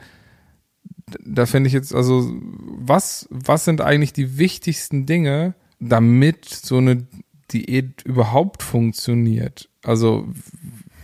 Da 1.24 1.46
finde 1.46 1.68
ich 1.68 1.72
jetzt 1.72 1.94
also 1.94 2.28
was 2.40 3.28
was 3.30 3.64
sind 3.64 3.80
eigentlich 3.80 4.12
die 4.12 4.38
wichtigsten 4.38 5.06
Dinge, 5.06 5.54
damit 5.78 6.46
so 6.46 6.78
eine 6.78 7.06
Diät 7.52 8.02
überhaupt 8.02 8.64
funktioniert? 8.64 9.68
Also 9.84 10.26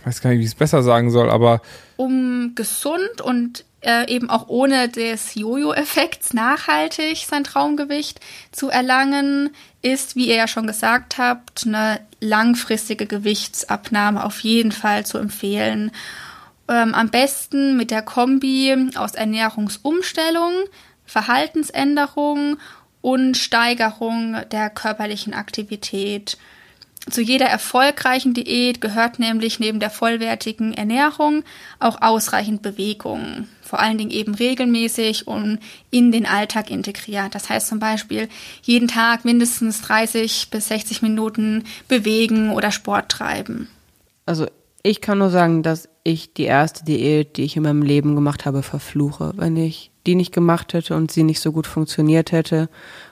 weiß 0.05 0.21
gar 0.21 0.29
nicht, 0.31 0.39
wie 0.39 0.43
ich 0.43 0.49
es 0.49 0.55
besser 0.55 0.83
sagen 0.83 1.11
soll, 1.11 1.29
aber 1.29 1.61
um 1.97 2.53
gesund 2.55 3.21
und 3.21 3.65
äh, 3.81 4.07
eben 4.13 4.29
auch 4.29 4.47
ohne 4.47 4.89
des 4.89 5.35
Jojo-Effekts 5.35 6.33
nachhaltig 6.33 7.25
sein 7.27 7.43
Traumgewicht 7.43 8.19
zu 8.51 8.69
erlangen, 8.69 9.49
ist, 9.81 10.15
wie 10.15 10.27
ihr 10.27 10.35
ja 10.35 10.47
schon 10.47 10.67
gesagt 10.67 11.17
habt, 11.17 11.65
eine 11.65 11.99
langfristige 12.19 13.07
Gewichtsabnahme 13.07 14.23
auf 14.23 14.41
jeden 14.41 14.71
Fall 14.71 15.05
zu 15.05 15.17
empfehlen. 15.17 15.91
Ähm, 16.67 16.93
am 16.93 17.09
besten 17.09 17.75
mit 17.75 17.91
der 17.91 18.03
Kombi 18.03 18.91
aus 18.95 19.15
Ernährungsumstellung, 19.15 20.53
Verhaltensänderung 21.05 22.57
und 23.01 23.35
Steigerung 23.35 24.37
der 24.51 24.69
körperlichen 24.69 25.33
Aktivität. 25.33 26.37
Zu 27.09 27.21
jeder 27.21 27.47
erfolgreichen 27.47 28.35
Diät 28.35 28.79
gehört 28.79 29.17
nämlich 29.17 29.59
neben 29.59 29.79
der 29.79 29.89
vollwertigen 29.89 30.73
Ernährung 30.73 31.43
auch 31.79 31.99
ausreichend 32.01 32.61
Bewegung. 32.61 33.47
Vor 33.63 33.79
allen 33.79 33.97
Dingen 33.97 34.11
eben 34.11 34.35
regelmäßig 34.35 35.27
und 35.27 35.59
in 35.89 36.11
den 36.11 36.27
Alltag 36.27 36.69
integriert. 36.69 37.33
Das 37.33 37.49
heißt 37.49 37.67
zum 37.67 37.79
Beispiel 37.79 38.29
jeden 38.61 38.87
Tag 38.87 39.25
mindestens 39.25 39.81
30 39.81 40.49
bis 40.51 40.67
60 40.67 41.01
Minuten 41.01 41.63
bewegen 41.87 42.51
oder 42.51 42.71
Sport 42.71 43.09
treiben. 43.09 43.67
Also 44.27 44.45
ich 44.83 45.01
kann 45.01 45.17
nur 45.17 45.31
sagen, 45.31 45.63
dass 45.63 45.89
ich 46.03 46.33
die 46.33 46.43
erste 46.43 46.85
Diät, 46.85 47.37
die 47.37 47.43
ich 47.43 47.55
in 47.55 47.63
meinem 47.63 47.81
Leben 47.81 48.15
gemacht 48.15 48.45
habe, 48.45 48.61
verfluche. 48.61 49.33
Wenn 49.35 49.57
ich 49.57 49.91
die 50.07 50.15
nicht 50.15 50.33
gemacht 50.33 50.73
hätte 50.73 50.95
und 50.95 51.11
sie 51.11 51.23
nicht 51.23 51.39
so 51.39 51.51
gut 51.51 51.67
funktioniert 51.67 52.31
hätte 52.31 52.69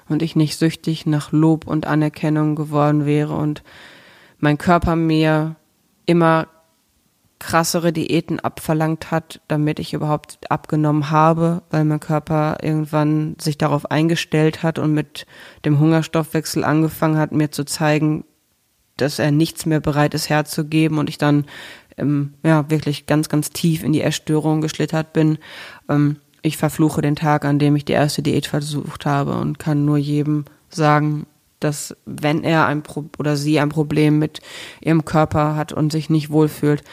und 0.09 0.21
ich 0.21 0.35
nicht 0.35 0.57
süchtig 0.57 1.05
nach 1.05 1.31
Lob 1.31 1.67
und 1.67 1.87
Anerkennung 1.87 2.55
geworden 2.55 3.05
wäre 3.05 3.35
und 3.35 3.63
mein 4.39 4.57
Körper 4.57 4.95
mir 4.95 5.55
immer 6.05 6.47
krassere 7.39 7.93
Diäten 7.93 8.39
abverlangt 8.39 9.11
hat, 9.11 9.41
damit 9.47 9.79
ich 9.79 9.93
überhaupt 9.93 10.51
abgenommen 10.51 11.09
habe, 11.09 11.63
weil 11.69 11.85
mein 11.85 12.01
Körper 12.01 12.57
irgendwann 12.61 13.35
sich 13.39 13.57
darauf 13.57 13.89
eingestellt 13.89 14.61
hat 14.61 14.77
und 14.77 14.93
mit 14.93 15.25
dem 15.63 15.79
Hungerstoffwechsel 15.79 16.65
angefangen 16.65 17.17
hat, 17.17 17.31
mir 17.31 17.49
zu 17.49 17.63
zeigen, 17.63 18.25
dass 18.97 19.19
er 19.19 19.31
nichts 19.31 19.65
mehr 19.65 19.79
bereit 19.79 20.13
ist 20.13 20.29
herzugeben 20.29 20.97
und 20.97 21.09
ich 21.09 21.17
dann 21.17 21.45
ähm, 21.97 22.33
ja 22.43 22.69
wirklich 22.69 23.05
ganz, 23.05 23.29
ganz 23.29 23.51
tief 23.51 23.83
in 23.83 23.93
die 23.93 24.01
Essstörung 24.01 24.59
geschlittert 24.59 25.13
bin. 25.13 25.37
Ähm, 25.87 26.17
ich 26.41 26.57
verfluche 26.57 27.01
den 27.01 27.15
Tag, 27.15 27.45
an 27.45 27.59
dem 27.59 27.75
ich 27.75 27.85
die 27.85 27.93
erste 27.93 28.21
Diät 28.21 28.47
versucht 28.47 29.05
habe 29.05 29.33
und 29.33 29.59
kann 29.59 29.85
nur 29.85 29.97
jedem 29.97 30.45
sagen, 30.69 31.25
dass 31.59 31.95
wenn 32.05 32.43
er 32.43 32.65
ein 32.65 32.83
Pro 32.83 33.05
oder 33.17 33.35
sie 33.35 33.59
ein 33.59 33.69
Problem 33.69 34.19
mit 34.19 34.39
ihrem 34.81 35.05
Körper 35.05 35.55
hat 35.55 35.73
und 35.73 35.91
sich 35.91 36.09
nicht 36.09 36.29
wohlfühlt, 36.29 36.83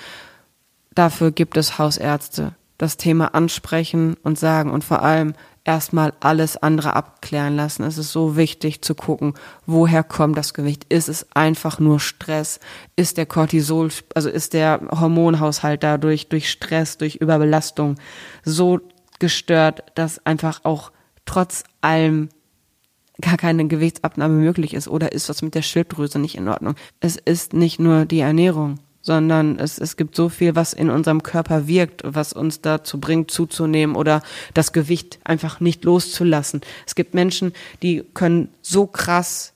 dafür 0.94 1.30
gibt 1.30 1.56
es 1.56 1.78
Hausärzte. 1.78 2.54
Das 2.78 2.98
Thema 2.98 3.34
ansprechen 3.34 4.16
und 4.22 4.38
sagen 4.38 4.70
und 4.70 4.84
vor 4.84 5.02
allem 5.02 5.34
erstmal 5.64 6.12
alles 6.20 6.56
andere 6.56 6.94
abklären 6.94 7.56
lassen. 7.56 7.82
Es 7.84 7.98
ist 7.98 8.12
so 8.12 8.36
wichtig 8.36 8.82
zu 8.82 8.94
gucken, 8.94 9.34
woher 9.66 10.04
kommt 10.04 10.36
das 10.36 10.54
Gewicht? 10.54 10.84
Ist 10.88 11.08
es 11.08 11.26
einfach 11.34 11.80
nur 11.80 12.00
Stress? 12.00 12.60
Ist 12.94 13.16
der 13.16 13.26
Cortisol, 13.26 13.90
also 14.14 14.28
ist 14.28 14.52
der 14.52 14.80
Hormonhaushalt 14.90 15.82
dadurch 15.82 16.28
durch 16.28 16.50
Stress, 16.50 16.98
durch 16.98 17.16
Überbelastung 17.16 17.96
so 18.44 18.80
gestört, 19.18 19.82
dass 19.94 20.24
einfach 20.24 20.64
auch 20.64 20.92
trotz 21.24 21.64
allem 21.80 22.28
gar 23.20 23.36
keine 23.36 23.66
Gewichtsabnahme 23.66 24.34
möglich 24.34 24.74
ist 24.74 24.88
oder 24.88 25.12
ist 25.12 25.28
was 25.28 25.42
mit 25.42 25.54
der 25.54 25.62
Schilddrüse 25.62 26.18
nicht 26.18 26.36
in 26.36 26.48
Ordnung. 26.48 26.74
Es 27.00 27.16
ist 27.16 27.54
nicht 27.54 27.78
nur 27.78 28.04
die 28.04 28.20
Ernährung, 28.20 28.78
sondern 29.00 29.58
es, 29.58 29.78
es 29.78 29.96
gibt 29.96 30.16
so 30.16 30.28
viel, 30.28 30.54
was 30.54 30.72
in 30.72 30.90
unserem 30.90 31.22
Körper 31.22 31.66
wirkt, 31.66 32.02
was 32.04 32.32
uns 32.32 32.60
dazu 32.60 33.00
bringt, 33.00 33.30
zuzunehmen 33.30 33.96
oder 33.96 34.22
das 34.52 34.72
Gewicht 34.72 35.18
einfach 35.24 35.60
nicht 35.60 35.84
loszulassen. 35.84 36.60
Es 36.86 36.94
gibt 36.94 37.14
Menschen, 37.14 37.52
die 37.82 38.04
können 38.14 38.48
so 38.62 38.86
krass 38.86 39.54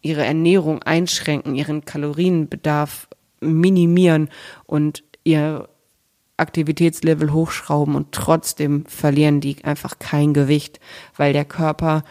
ihre 0.00 0.24
Ernährung 0.24 0.82
einschränken, 0.82 1.56
ihren 1.56 1.84
Kalorienbedarf 1.84 3.08
minimieren 3.40 4.30
und 4.64 5.02
ihr 5.24 5.68
Aktivitätslevel 6.38 7.32
hochschrauben 7.32 7.94
und 7.94 8.12
trotzdem 8.12 8.86
verlieren 8.86 9.40
die 9.40 9.64
einfach 9.64 9.98
kein 9.98 10.32
Gewicht, 10.32 10.80
weil 11.16 11.32
der 11.32 11.44
Körper 11.44 12.04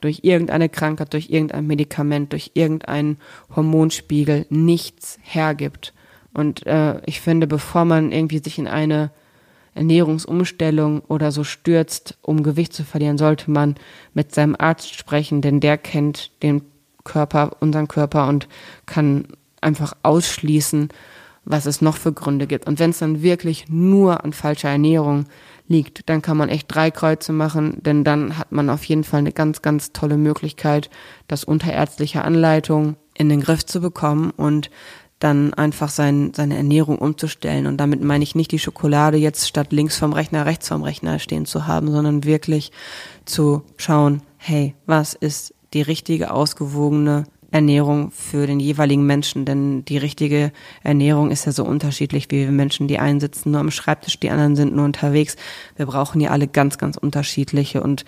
durch 0.00 0.20
irgendeine 0.22 0.68
Krankheit, 0.68 1.12
durch 1.12 1.30
irgendein 1.30 1.66
Medikament, 1.66 2.32
durch 2.32 2.52
irgendeinen 2.54 3.18
Hormonspiegel 3.54 4.46
nichts 4.48 5.18
hergibt. 5.22 5.92
Und 6.32 6.66
äh, 6.66 7.00
ich 7.06 7.20
finde, 7.20 7.46
bevor 7.46 7.84
man 7.84 8.12
irgendwie 8.12 8.38
sich 8.38 8.58
in 8.58 8.68
eine 8.68 9.10
Ernährungsumstellung 9.74 11.00
oder 11.00 11.32
so 11.32 11.44
stürzt, 11.44 12.18
um 12.22 12.42
Gewicht 12.42 12.72
zu 12.72 12.84
verlieren, 12.84 13.18
sollte 13.18 13.50
man 13.50 13.76
mit 14.14 14.34
seinem 14.34 14.56
Arzt 14.58 14.94
sprechen, 14.94 15.42
denn 15.42 15.60
der 15.60 15.78
kennt 15.78 16.30
den 16.42 16.62
Körper, 17.04 17.56
unseren 17.60 17.88
Körper 17.88 18.28
und 18.28 18.48
kann 18.86 19.28
einfach 19.60 19.94
ausschließen, 20.02 20.88
was 21.50 21.66
es 21.66 21.80
noch 21.80 21.96
für 21.96 22.12
Gründe 22.12 22.46
gibt. 22.46 22.66
Und 22.66 22.78
wenn 22.78 22.90
es 22.90 22.98
dann 22.98 23.22
wirklich 23.22 23.68
nur 23.68 24.24
an 24.24 24.32
falscher 24.32 24.68
Ernährung 24.68 25.26
liegt, 25.68 26.08
dann 26.08 26.22
kann 26.22 26.36
man 26.36 26.48
echt 26.48 26.66
drei 26.74 26.90
Kreuze 26.90 27.32
machen, 27.32 27.78
denn 27.82 28.04
dann 28.04 28.36
hat 28.38 28.52
man 28.52 28.70
auf 28.70 28.84
jeden 28.84 29.04
Fall 29.04 29.20
eine 29.20 29.32
ganz, 29.32 29.62
ganz 29.62 29.92
tolle 29.92 30.16
Möglichkeit, 30.16 30.90
das 31.28 31.44
unter 31.44 31.72
ärztlicher 31.72 32.24
Anleitung 32.24 32.96
in 33.16 33.28
den 33.28 33.40
Griff 33.40 33.64
zu 33.64 33.80
bekommen 33.80 34.32
und 34.36 34.70
dann 35.20 35.52
einfach 35.52 35.90
sein, 35.90 36.32
seine 36.34 36.56
Ernährung 36.56 36.98
umzustellen. 36.98 37.66
Und 37.66 37.76
damit 37.76 38.02
meine 38.02 38.24
ich 38.24 38.34
nicht 38.34 38.50
die 38.52 38.58
Schokolade 38.58 39.18
jetzt 39.18 39.46
statt 39.46 39.70
links 39.70 39.98
vom 39.98 40.14
Rechner, 40.14 40.46
rechts 40.46 40.68
vom 40.68 40.82
Rechner 40.82 41.18
stehen 41.18 41.44
zu 41.44 41.66
haben, 41.66 41.90
sondern 41.90 42.24
wirklich 42.24 42.72
zu 43.26 43.62
schauen, 43.76 44.22
hey, 44.38 44.74
was 44.86 45.14
ist 45.14 45.54
die 45.74 45.82
richtige, 45.82 46.32
ausgewogene 46.32 47.24
Ernährung 47.50 48.10
für 48.10 48.46
den 48.46 48.60
jeweiligen 48.60 49.04
Menschen, 49.06 49.44
denn 49.44 49.84
die 49.84 49.98
richtige 49.98 50.52
Ernährung 50.82 51.30
ist 51.30 51.46
ja 51.46 51.52
so 51.52 51.64
unterschiedlich, 51.64 52.26
wie 52.30 52.40
wir 52.40 52.52
Menschen, 52.52 52.88
die 52.88 52.98
einen 52.98 53.20
sitzen 53.20 53.50
nur 53.50 53.60
am 53.60 53.70
Schreibtisch, 53.70 54.20
die 54.20 54.30
anderen 54.30 54.56
sind 54.56 54.74
nur 54.74 54.84
unterwegs. 54.84 55.36
Wir 55.76 55.86
brauchen 55.86 56.20
ja 56.20 56.30
alle 56.30 56.46
ganz, 56.46 56.78
ganz 56.78 56.96
unterschiedliche 56.96 57.82
und 57.82 58.04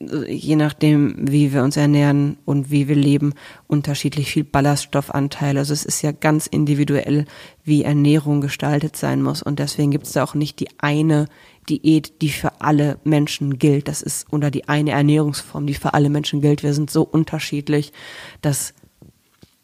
je 0.00 0.56
nachdem, 0.56 1.14
wie 1.18 1.52
wir 1.52 1.62
uns 1.62 1.76
ernähren 1.76 2.38
und 2.46 2.70
wie 2.70 2.88
wir 2.88 2.96
leben, 2.96 3.34
unterschiedlich 3.66 4.30
viel 4.32 4.44
Ballaststoffanteil. 4.44 5.58
Also 5.58 5.74
es 5.74 5.84
ist 5.84 6.00
ja 6.00 6.10
ganz 6.10 6.46
individuell, 6.46 7.26
wie 7.64 7.84
Ernährung 7.84 8.40
gestaltet 8.40 8.96
sein 8.96 9.22
muss. 9.22 9.42
Und 9.42 9.58
deswegen 9.58 9.90
gibt 9.90 10.06
es 10.06 10.12
da 10.12 10.24
auch 10.24 10.34
nicht 10.34 10.58
die 10.58 10.68
eine 10.78 11.26
Diät, 11.70 12.20
die 12.20 12.30
für 12.30 12.60
alle 12.60 12.98
Menschen 13.04 13.58
gilt. 13.58 13.88
Das 13.88 14.02
ist 14.02 14.26
unter 14.30 14.50
die 14.50 14.68
eine 14.68 14.90
Ernährungsform, 14.90 15.66
die 15.66 15.74
für 15.74 15.94
alle 15.94 16.10
Menschen 16.10 16.40
gilt. 16.40 16.62
Wir 16.62 16.74
sind 16.74 16.90
so 16.90 17.02
unterschiedlich, 17.02 17.92
dass 18.42 18.74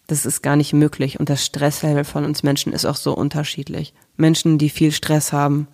das 0.06 0.24
ist 0.24 0.42
gar 0.42 0.56
nicht 0.56 0.72
möglich. 0.72 1.18
Und 1.18 1.28
das 1.28 1.44
Stresslevel 1.44 2.04
von 2.04 2.24
uns 2.24 2.42
Menschen 2.42 2.72
ist 2.72 2.84
auch 2.84 2.96
so 2.96 3.14
unterschiedlich. 3.14 3.92
Menschen, 4.16 4.56
die 4.56 4.70
viel 4.70 4.92
Stress 4.92 5.32
haben, 5.32 5.66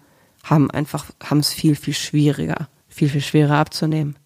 haben 0.42 0.70
einfach, 0.70 1.06
haben 1.22 1.38
es 1.38 1.52
viel, 1.52 1.76
viel 1.76 1.94
schwieriger, 1.94 2.68
viel, 2.88 3.10
viel 3.10 3.20
schwerer 3.20 3.56
abzunehmen. 3.56 4.16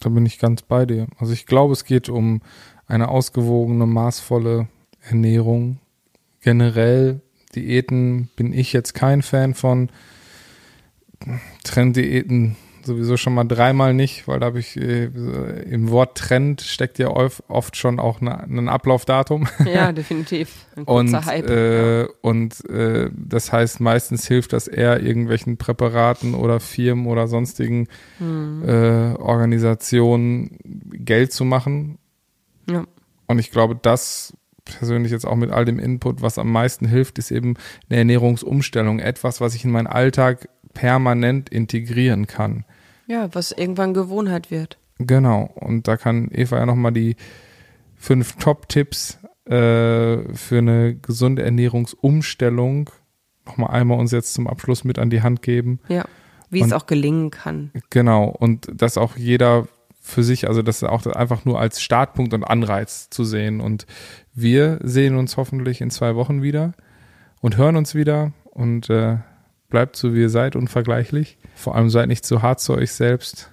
Da 0.00 0.08
bin 0.08 0.24
ich 0.24 0.38
ganz 0.38 0.62
bei 0.62 0.86
dir. 0.86 1.08
Also 1.18 1.34
ich 1.34 1.44
glaube, 1.44 1.74
es 1.74 1.84
geht 1.84 2.08
um 2.08 2.40
eine 2.86 3.08
ausgewogene, 3.08 3.86
maßvolle 3.86 4.68
Ernährung. 5.02 5.78
Generell 6.40 7.20
Diäten 7.54 8.30
bin 8.36 8.52
ich 8.52 8.72
jetzt 8.72 8.94
kein 8.94 9.22
Fan 9.22 9.54
von. 9.54 9.90
Trenddiäten 11.64 12.56
sowieso 12.84 13.16
schon 13.16 13.34
mal 13.34 13.44
dreimal 13.44 13.94
nicht, 13.94 14.26
weil 14.28 14.40
da 14.40 14.46
habe 14.46 14.58
ich 14.58 14.76
äh, 14.76 15.04
im 15.04 15.90
Wort 15.90 16.16
Trend 16.16 16.60
steckt 16.60 16.98
ja 16.98 17.08
oft 17.08 17.76
schon 17.76 17.98
auch 17.98 18.20
ne, 18.20 18.42
ein 18.44 18.68
Ablaufdatum. 18.68 19.48
Ja, 19.64 19.92
definitiv. 19.92 20.66
Ein 20.76 20.84
und 20.84 21.26
Hype, 21.26 21.48
äh, 21.48 22.00
ja. 22.02 22.08
und 22.22 22.68
äh, 22.68 23.10
das 23.12 23.52
heißt, 23.52 23.80
meistens 23.80 24.26
hilft 24.26 24.52
das 24.52 24.68
eher 24.68 25.02
irgendwelchen 25.02 25.56
Präparaten 25.56 26.34
oder 26.34 26.60
Firmen 26.60 27.06
oder 27.06 27.28
sonstigen 27.28 27.88
hm. 28.18 28.62
äh, 28.66 29.14
Organisationen 29.14 30.58
Geld 30.64 31.32
zu 31.32 31.44
machen. 31.44 31.98
Ja. 32.68 32.84
Und 33.26 33.38
ich 33.38 33.50
glaube, 33.50 33.78
das 33.80 34.34
persönlich 34.64 35.12
jetzt 35.12 35.26
auch 35.26 35.36
mit 35.36 35.50
all 35.50 35.64
dem 35.64 35.78
Input, 35.78 36.22
was 36.22 36.38
am 36.38 36.50
meisten 36.50 36.86
hilft, 36.86 37.18
ist 37.18 37.30
eben 37.30 37.54
eine 37.88 37.98
Ernährungsumstellung. 37.98 38.98
Etwas, 39.00 39.40
was 39.40 39.54
ich 39.54 39.64
in 39.64 39.70
meinen 39.70 39.86
Alltag 39.86 40.48
permanent 40.74 41.48
integrieren 41.48 42.26
kann. 42.26 42.64
Ja, 43.06 43.28
was 43.32 43.52
irgendwann 43.52 43.94
Gewohnheit 43.94 44.50
wird. 44.50 44.78
Genau. 44.98 45.50
Und 45.54 45.88
da 45.88 45.96
kann 45.96 46.28
Eva 46.30 46.58
ja 46.58 46.66
nochmal 46.66 46.92
die 46.92 47.16
fünf 47.96 48.36
Top-Tipps 48.36 49.18
äh, 49.46 50.34
für 50.34 50.58
eine 50.58 50.94
gesunde 50.94 51.42
Ernährungsumstellung 51.42 52.90
nochmal 53.46 53.70
einmal 53.70 53.98
uns 53.98 54.12
jetzt 54.12 54.34
zum 54.34 54.46
Abschluss 54.46 54.84
mit 54.84 54.98
an 54.98 55.10
die 55.10 55.22
Hand 55.22 55.42
geben. 55.42 55.80
Ja, 55.88 56.04
wie 56.50 56.62
und, 56.62 56.68
es 56.68 56.72
auch 56.72 56.86
gelingen 56.86 57.30
kann. 57.30 57.72
Genau. 57.90 58.24
Und 58.24 58.70
dass 58.72 58.98
auch 58.98 59.16
jeder 59.16 59.66
für 60.00 60.22
sich, 60.22 60.48
also 60.48 60.62
das 60.62 60.82
auch 60.82 61.04
einfach 61.06 61.44
nur 61.44 61.60
als 61.60 61.82
Startpunkt 61.82 62.32
und 62.32 62.44
Anreiz 62.44 63.10
zu 63.10 63.24
sehen. 63.24 63.60
Und 63.60 63.86
wir 64.34 64.78
sehen 64.82 65.16
uns 65.16 65.36
hoffentlich 65.36 65.80
in 65.80 65.90
zwei 65.90 66.14
Wochen 66.16 66.42
wieder 66.42 66.72
und 67.40 67.56
hören 67.56 67.76
uns 67.76 67.94
wieder. 67.94 68.32
Und 68.44 68.90
äh, 68.90 69.18
bleibt 69.70 69.96
so 69.96 70.14
wie 70.14 70.20
ihr 70.20 70.30
seid, 70.30 70.56
unvergleichlich. 70.56 71.38
Vor 71.54 71.74
allem 71.74 71.90
seid 71.90 72.08
nicht 72.08 72.26
zu 72.26 72.42
hart 72.42 72.60
zu 72.60 72.74
euch 72.74 72.92
selbst 72.92 73.50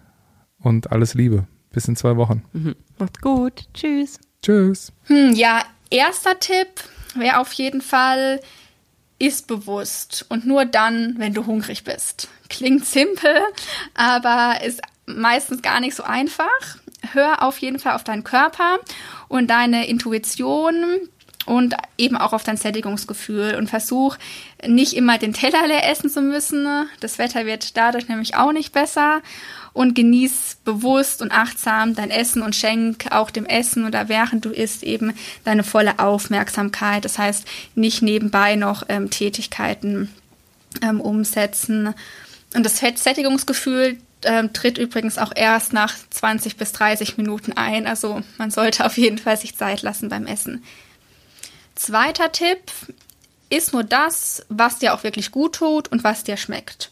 und 0.60 0.92
alles 0.92 1.14
Liebe. 1.14 1.48
Bis 1.72 1.88
in 1.88 1.96
zwei 1.96 2.18
Wochen. 2.18 2.44
Mhm. 2.54 2.76
Macht 2.98 3.22
gut. 3.22 3.68
Tschüss. 3.74 4.20
Tschüss. 4.42 4.92
Hm, 5.06 5.34
ja, 5.34 5.64
erster 5.90 6.40
Tipp 6.40 6.68
wäre 7.16 7.40
auf 7.40 7.54
jeden 7.54 7.82
Fall, 7.82 8.40
ist 9.20 9.48
bewusst 9.48 10.26
und 10.30 10.46
nur 10.46 10.66
dann, 10.66 11.16
wenn 11.18 11.34
du 11.34 11.46
hungrig 11.46 11.84
bist. 11.84 12.30
Klingt 12.50 12.86
simpel, 12.86 13.36
aber 13.94 14.64
ist 14.64 14.82
meistens 15.06 15.62
gar 15.62 15.80
nicht 15.80 15.96
so 15.96 16.04
einfach. 16.04 16.46
Hör 17.14 17.44
auf 17.44 17.58
jeden 17.60 17.80
Fall 17.80 17.96
auf 17.96 18.04
deinen 18.04 18.24
Körper 18.24 18.78
und 19.28 19.48
deine 19.48 19.88
Intuition, 19.88 20.76
und 21.48 21.76
eben 21.98 22.18
auch 22.18 22.34
auf 22.34 22.44
dein 22.44 22.58
Sättigungsgefühl 22.58 23.56
und 23.56 23.70
versuch 23.70 24.18
nicht 24.66 24.94
immer 24.94 25.18
den 25.18 25.34
Teller 25.34 25.66
leer 25.66 25.90
essen 25.90 26.10
zu 26.10 26.22
müssen. 26.22 26.68
Das 27.00 27.18
Wetter 27.18 27.46
wird 27.46 27.78
dadurch 27.78 28.10
nämlich 28.10 28.36
auch 28.36 28.52
nicht 28.52 28.74
besser 28.74 29.22
und 29.74 29.96
genieß 29.96 30.58
bewusst 30.66 31.22
und 31.22 31.32
achtsam 31.32 31.96
dein 31.96 32.10
Essen 32.10 32.42
und 32.42 32.56
schenk 32.56 33.12
auch 33.12 33.32
dem 33.32 33.46
Essen 33.46 33.86
oder 33.86 34.10
während 34.10 34.44
du 34.44 34.50
isst 34.50 34.84
eben 34.84 35.14
deine 35.46 35.64
volle 35.64 36.00
Aufmerksamkeit. 36.00 37.06
Das 37.06 37.18
heißt, 37.18 37.48
nicht 37.76 38.02
nebenbei 38.02 38.56
noch 38.56 38.84
ähm, 38.90 39.10
Tätigkeiten 39.10 40.12
ähm, 40.82 41.00
umsetzen. 41.00 41.94
Und 42.56 42.66
das 42.66 42.80
Sättigungsgefühl 42.80 43.98
ähm, 44.24 44.52
tritt 44.52 44.78
übrigens 44.78 45.18
auch 45.18 45.32
erst 45.36 45.74
nach 45.74 45.94
20 46.10 46.58
bis 46.58 46.74
30 46.74 47.18
Minuten 47.18 47.54
ein. 47.54 47.88
Also 47.88 48.22
man 48.38 48.52
sollte 48.52 48.86
auf 48.86 48.98
jeden 48.98 49.18
Fall 49.18 49.38
sich 49.38 49.56
Zeit 49.56 49.82
lassen 49.82 50.10
beim 50.10 50.26
Essen. 50.26 50.64
Zweiter 51.78 52.32
Tipp 52.32 52.72
iss 53.50 53.72
nur 53.72 53.84
das, 53.84 54.44
was 54.50 54.80
dir 54.80 54.94
auch 54.94 55.04
wirklich 55.04 55.32
gut 55.32 55.56
tut 55.56 55.88
und 55.90 56.04
was 56.04 56.24
dir 56.24 56.36
schmeckt. 56.36 56.92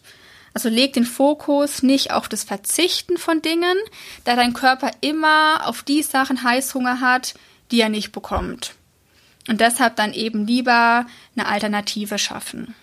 Also 0.54 0.70
leg 0.70 0.94
den 0.94 1.06
Fokus 1.06 1.82
nicht 1.82 2.12
auf 2.12 2.30
das 2.30 2.44
Verzichten 2.44 3.18
von 3.18 3.42
Dingen, 3.42 3.76
da 4.24 4.36
dein 4.36 4.54
Körper 4.54 4.92
immer 5.02 5.68
auf 5.68 5.82
die 5.82 6.04
Sachen 6.04 6.44
Heißhunger 6.44 7.02
hat, 7.02 7.34
die 7.72 7.82
er 7.82 7.90
nicht 7.90 8.12
bekommt. 8.12 8.76
Und 9.48 9.60
deshalb 9.60 9.96
dann 9.96 10.14
eben 10.14 10.46
lieber 10.46 11.08
eine 11.36 11.48
Alternative 11.48 12.20
schaffen. 12.20 12.76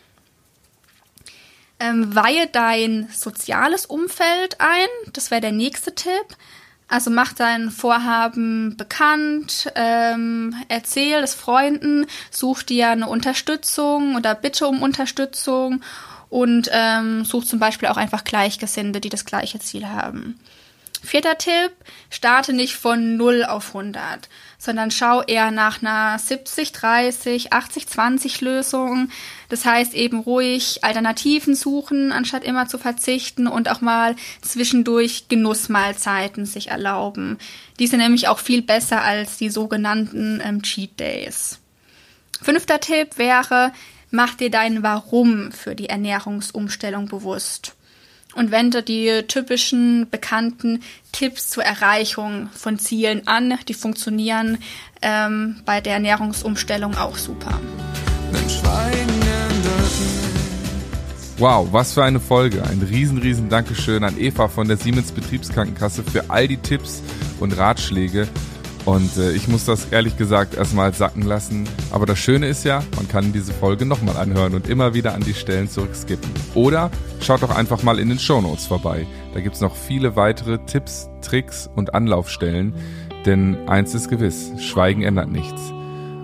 Ähm, 1.78 2.14
weihe 2.14 2.48
dein 2.48 3.08
soziales 3.12 3.86
Umfeld 3.86 4.60
ein, 4.60 4.88
das 5.12 5.30
wäre 5.30 5.40
der 5.40 5.52
nächste 5.52 5.94
Tipp. 5.94 6.36
Also 6.92 7.10
mach 7.10 7.32
dein 7.32 7.70
Vorhaben 7.70 8.76
bekannt, 8.76 9.72
ähm, 9.76 10.54
erzähl 10.68 11.22
es 11.22 11.34
Freunden, 11.34 12.04
such 12.30 12.64
dir 12.64 12.90
eine 12.90 13.08
Unterstützung 13.08 14.14
oder 14.14 14.34
bitte 14.34 14.66
um 14.66 14.82
Unterstützung 14.82 15.82
und 16.28 16.68
ähm, 16.70 17.24
such 17.24 17.46
zum 17.46 17.58
Beispiel 17.58 17.88
auch 17.88 17.96
einfach 17.96 18.24
Gleichgesinnte, 18.24 19.00
die 19.00 19.08
das 19.08 19.24
gleiche 19.24 19.58
Ziel 19.58 19.88
haben. 19.88 20.38
Vierter 21.04 21.36
Tipp, 21.36 21.72
starte 22.10 22.52
nicht 22.52 22.76
von 22.76 23.16
0 23.16 23.44
auf 23.44 23.74
100, 23.74 24.28
sondern 24.56 24.92
schau 24.92 25.20
eher 25.22 25.50
nach 25.50 25.82
einer 25.82 26.16
70, 26.16 26.70
30, 26.70 27.52
80, 27.52 27.88
20 27.88 28.40
Lösung. 28.40 29.10
Das 29.48 29.64
heißt 29.64 29.94
eben 29.94 30.20
ruhig 30.20 30.84
Alternativen 30.84 31.56
suchen, 31.56 32.12
anstatt 32.12 32.44
immer 32.44 32.68
zu 32.68 32.78
verzichten 32.78 33.48
und 33.48 33.68
auch 33.68 33.80
mal 33.80 34.14
zwischendurch 34.42 35.26
Genussmahlzeiten 35.28 36.46
sich 36.46 36.68
erlauben. 36.68 37.36
Die 37.80 37.88
sind 37.88 37.98
nämlich 37.98 38.28
auch 38.28 38.38
viel 38.38 38.62
besser 38.62 39.02
als 39.02 39.36
die 39.38 39.50
sogenannten 39.50 40.40
ähm, 40.44 40.62
Cheat 40.62 41.00
Days. 41.00 41.58
Fünfter 42.40 42.78
Tipp 42.78 43.18
wäre, 43.18 43.72
mach 44.12 44.34
dir 44.34 44.50
dein 44.50 44.84
Warum 44.84 45.50
für 45.50 45.74
die 45.74 45.88
Ernährungsumstellung 45.88 47.06
bewusst 47.08 47.74
und 48.34 48.50
wende 48.50 48.82
die 48.82 49.22
typischen 49.28 50.08
bekannten 50.10 50.82
Tipps 51.12 51.50
zur 51.50 51.64
Erreichung 51.64 52.48
von 52.52 52.78
Zielen 52.78 53.26
an. 53.26 53.58
Die 53.68 53.74
funktionieren 53.74 54.58
ähm, 55.02 55.60
bei 55.64 55.80
der 55.80 55.94
Ernährungsumstellung 55.94 56.96
auch 56.96 57.16
super. 57.16 57.60
Wow, 61.38 61.68
was 61.72 61.94
für 61.94 62.04
eine 62.04 62.20
Folge. 62.20 62.62
Ein 62.62 62.82
riesen, 62.82 63.18
riesen 63.18 63.48
Dankeschön 63.48 64.04
an 64.04 64.16
Eva 64.16 64.48
von 64.48 64.68
der 64.68 64.76
Siemens 64.76 65.10
Betriebskrankenkasse 65.10 66.04
für 66.04 66.30
all 66.30 66.46
die 66.46 66.58
Tipps 66.58 67.02
und 67.40 67.56
Ratschläge. 67.56 68.28
Und 68.84 69.16
äh, 69.16 69.32
ich 69.32 69.48
muss 69.48 69.64
das 69.64 69.90
ehrlich 69.92 70.16
gesagt 70.16 70.54
erstmal 70.54 70.92
sacken 70.92 71.22
lassen. 71.22 71.68
Aber 71.92 72.06
das 72.06 72.18
Schöne 72.18 72.48
ist 72.48 72.64
ja, 72.64 72.82
man 72.96 73.06
kann 73.08 73.32
diese 73.32 73.52
Folge 73.52 73.86
nochmal 73.86 74.16
anhören 74.16 74.54
und 74.54 74.68
immer 74.68 74.94
wieder 74.94 75.14
an 75.14 75.22
die 75.22 75.34
Stellen 75.34 75.68
zurückskippen. 75.68 76.28
Oder 76.54 76.90
schaut 77.20 77.42
doch 77.42 77.54
einfach 77.54 77.84
mal 77.84 78.00
in 78.00 78.08
den 78.08 78.18
Shownotes 78.18 78.66
vorbei. 78.66 79.06
Da 79.34 79.40
gibt's 79.40 79.60
noch 79.60 79.76
viele 79.76 80.16
weitere 80.16 80.58
Tipps, 80.66 81.08
Tricks 81.20 81.70
und 81.74 81.94
Anlaufstellen. 81.94 82.74
Denn 83.24 83.68
eins 83.68 83.94
ist 83.94 84.08
gewiss, 84.08 84.50
Schweigen 84.58 85.02
ändert 85.02 85.30
nichts. 85.30 85.72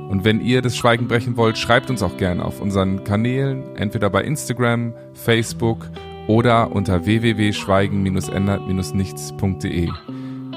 Und 0.09 0.25
wenn 0.25 0.41
ihr 0.41 0.63
das 0.63 0.77
Schweigen 0.77 1.07
brechen 1.07 1.37
wollt, 1.37 1.57
schreibt 1.59 1.91
uns 1.91 2.03
auch 2.03 2.17
gerne 2.17 2.45
auf 2.45 2.61
unseren 2.61 3.05
Kanälen, 3.05 3.77
entweder 3.77 4.11
bei 4.11 4.25
Instagram, 4.25 4.95
Facebook 5.13 5.89
oder 6.27 6.73
unter 6.73 7.05
www.schweigen-ändert-nichts.de. 7.05 9.91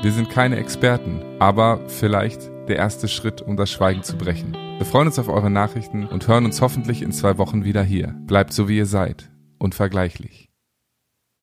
Wir 0.01 0.11
sind 0.11 0.31
keine 0.31 0.57
Experten, 0.57 1.21
aber 1.37 1.87
vielleicht 1.87 2.49
der 2.67 2.77
erste 2.77 3.07
Schritt, 3.07 3.43
um 3.43 3.55
das 3.55 3.69
Schweigen 3.69 4.01
zu 4.01 4.17
brechen. 4.17 4.57
Wir 4.77 4.85
freuen 4.87 5.05
uns 5.05 5.19
auf 5.19 5.29
eure 5.29 5.51
Nachrichten 5.51 6.07
und 6.07 6.27
hören 6.27 6.45
uns 6.45 6.59
hoffentlich 6.59 7.03
in 7.03 7.11
zwei 7.11 7.37
Wochen 7.37 7.63
wieder 7.63 7.83
hier. 7.83 8.15
Bleibt 8.25 8.51
so 8.51 8.67
wie 8.67 8.77
ihr 8.77 8.87
seid. 8.87 9.29
Unvergleichlich. 9.59 10.50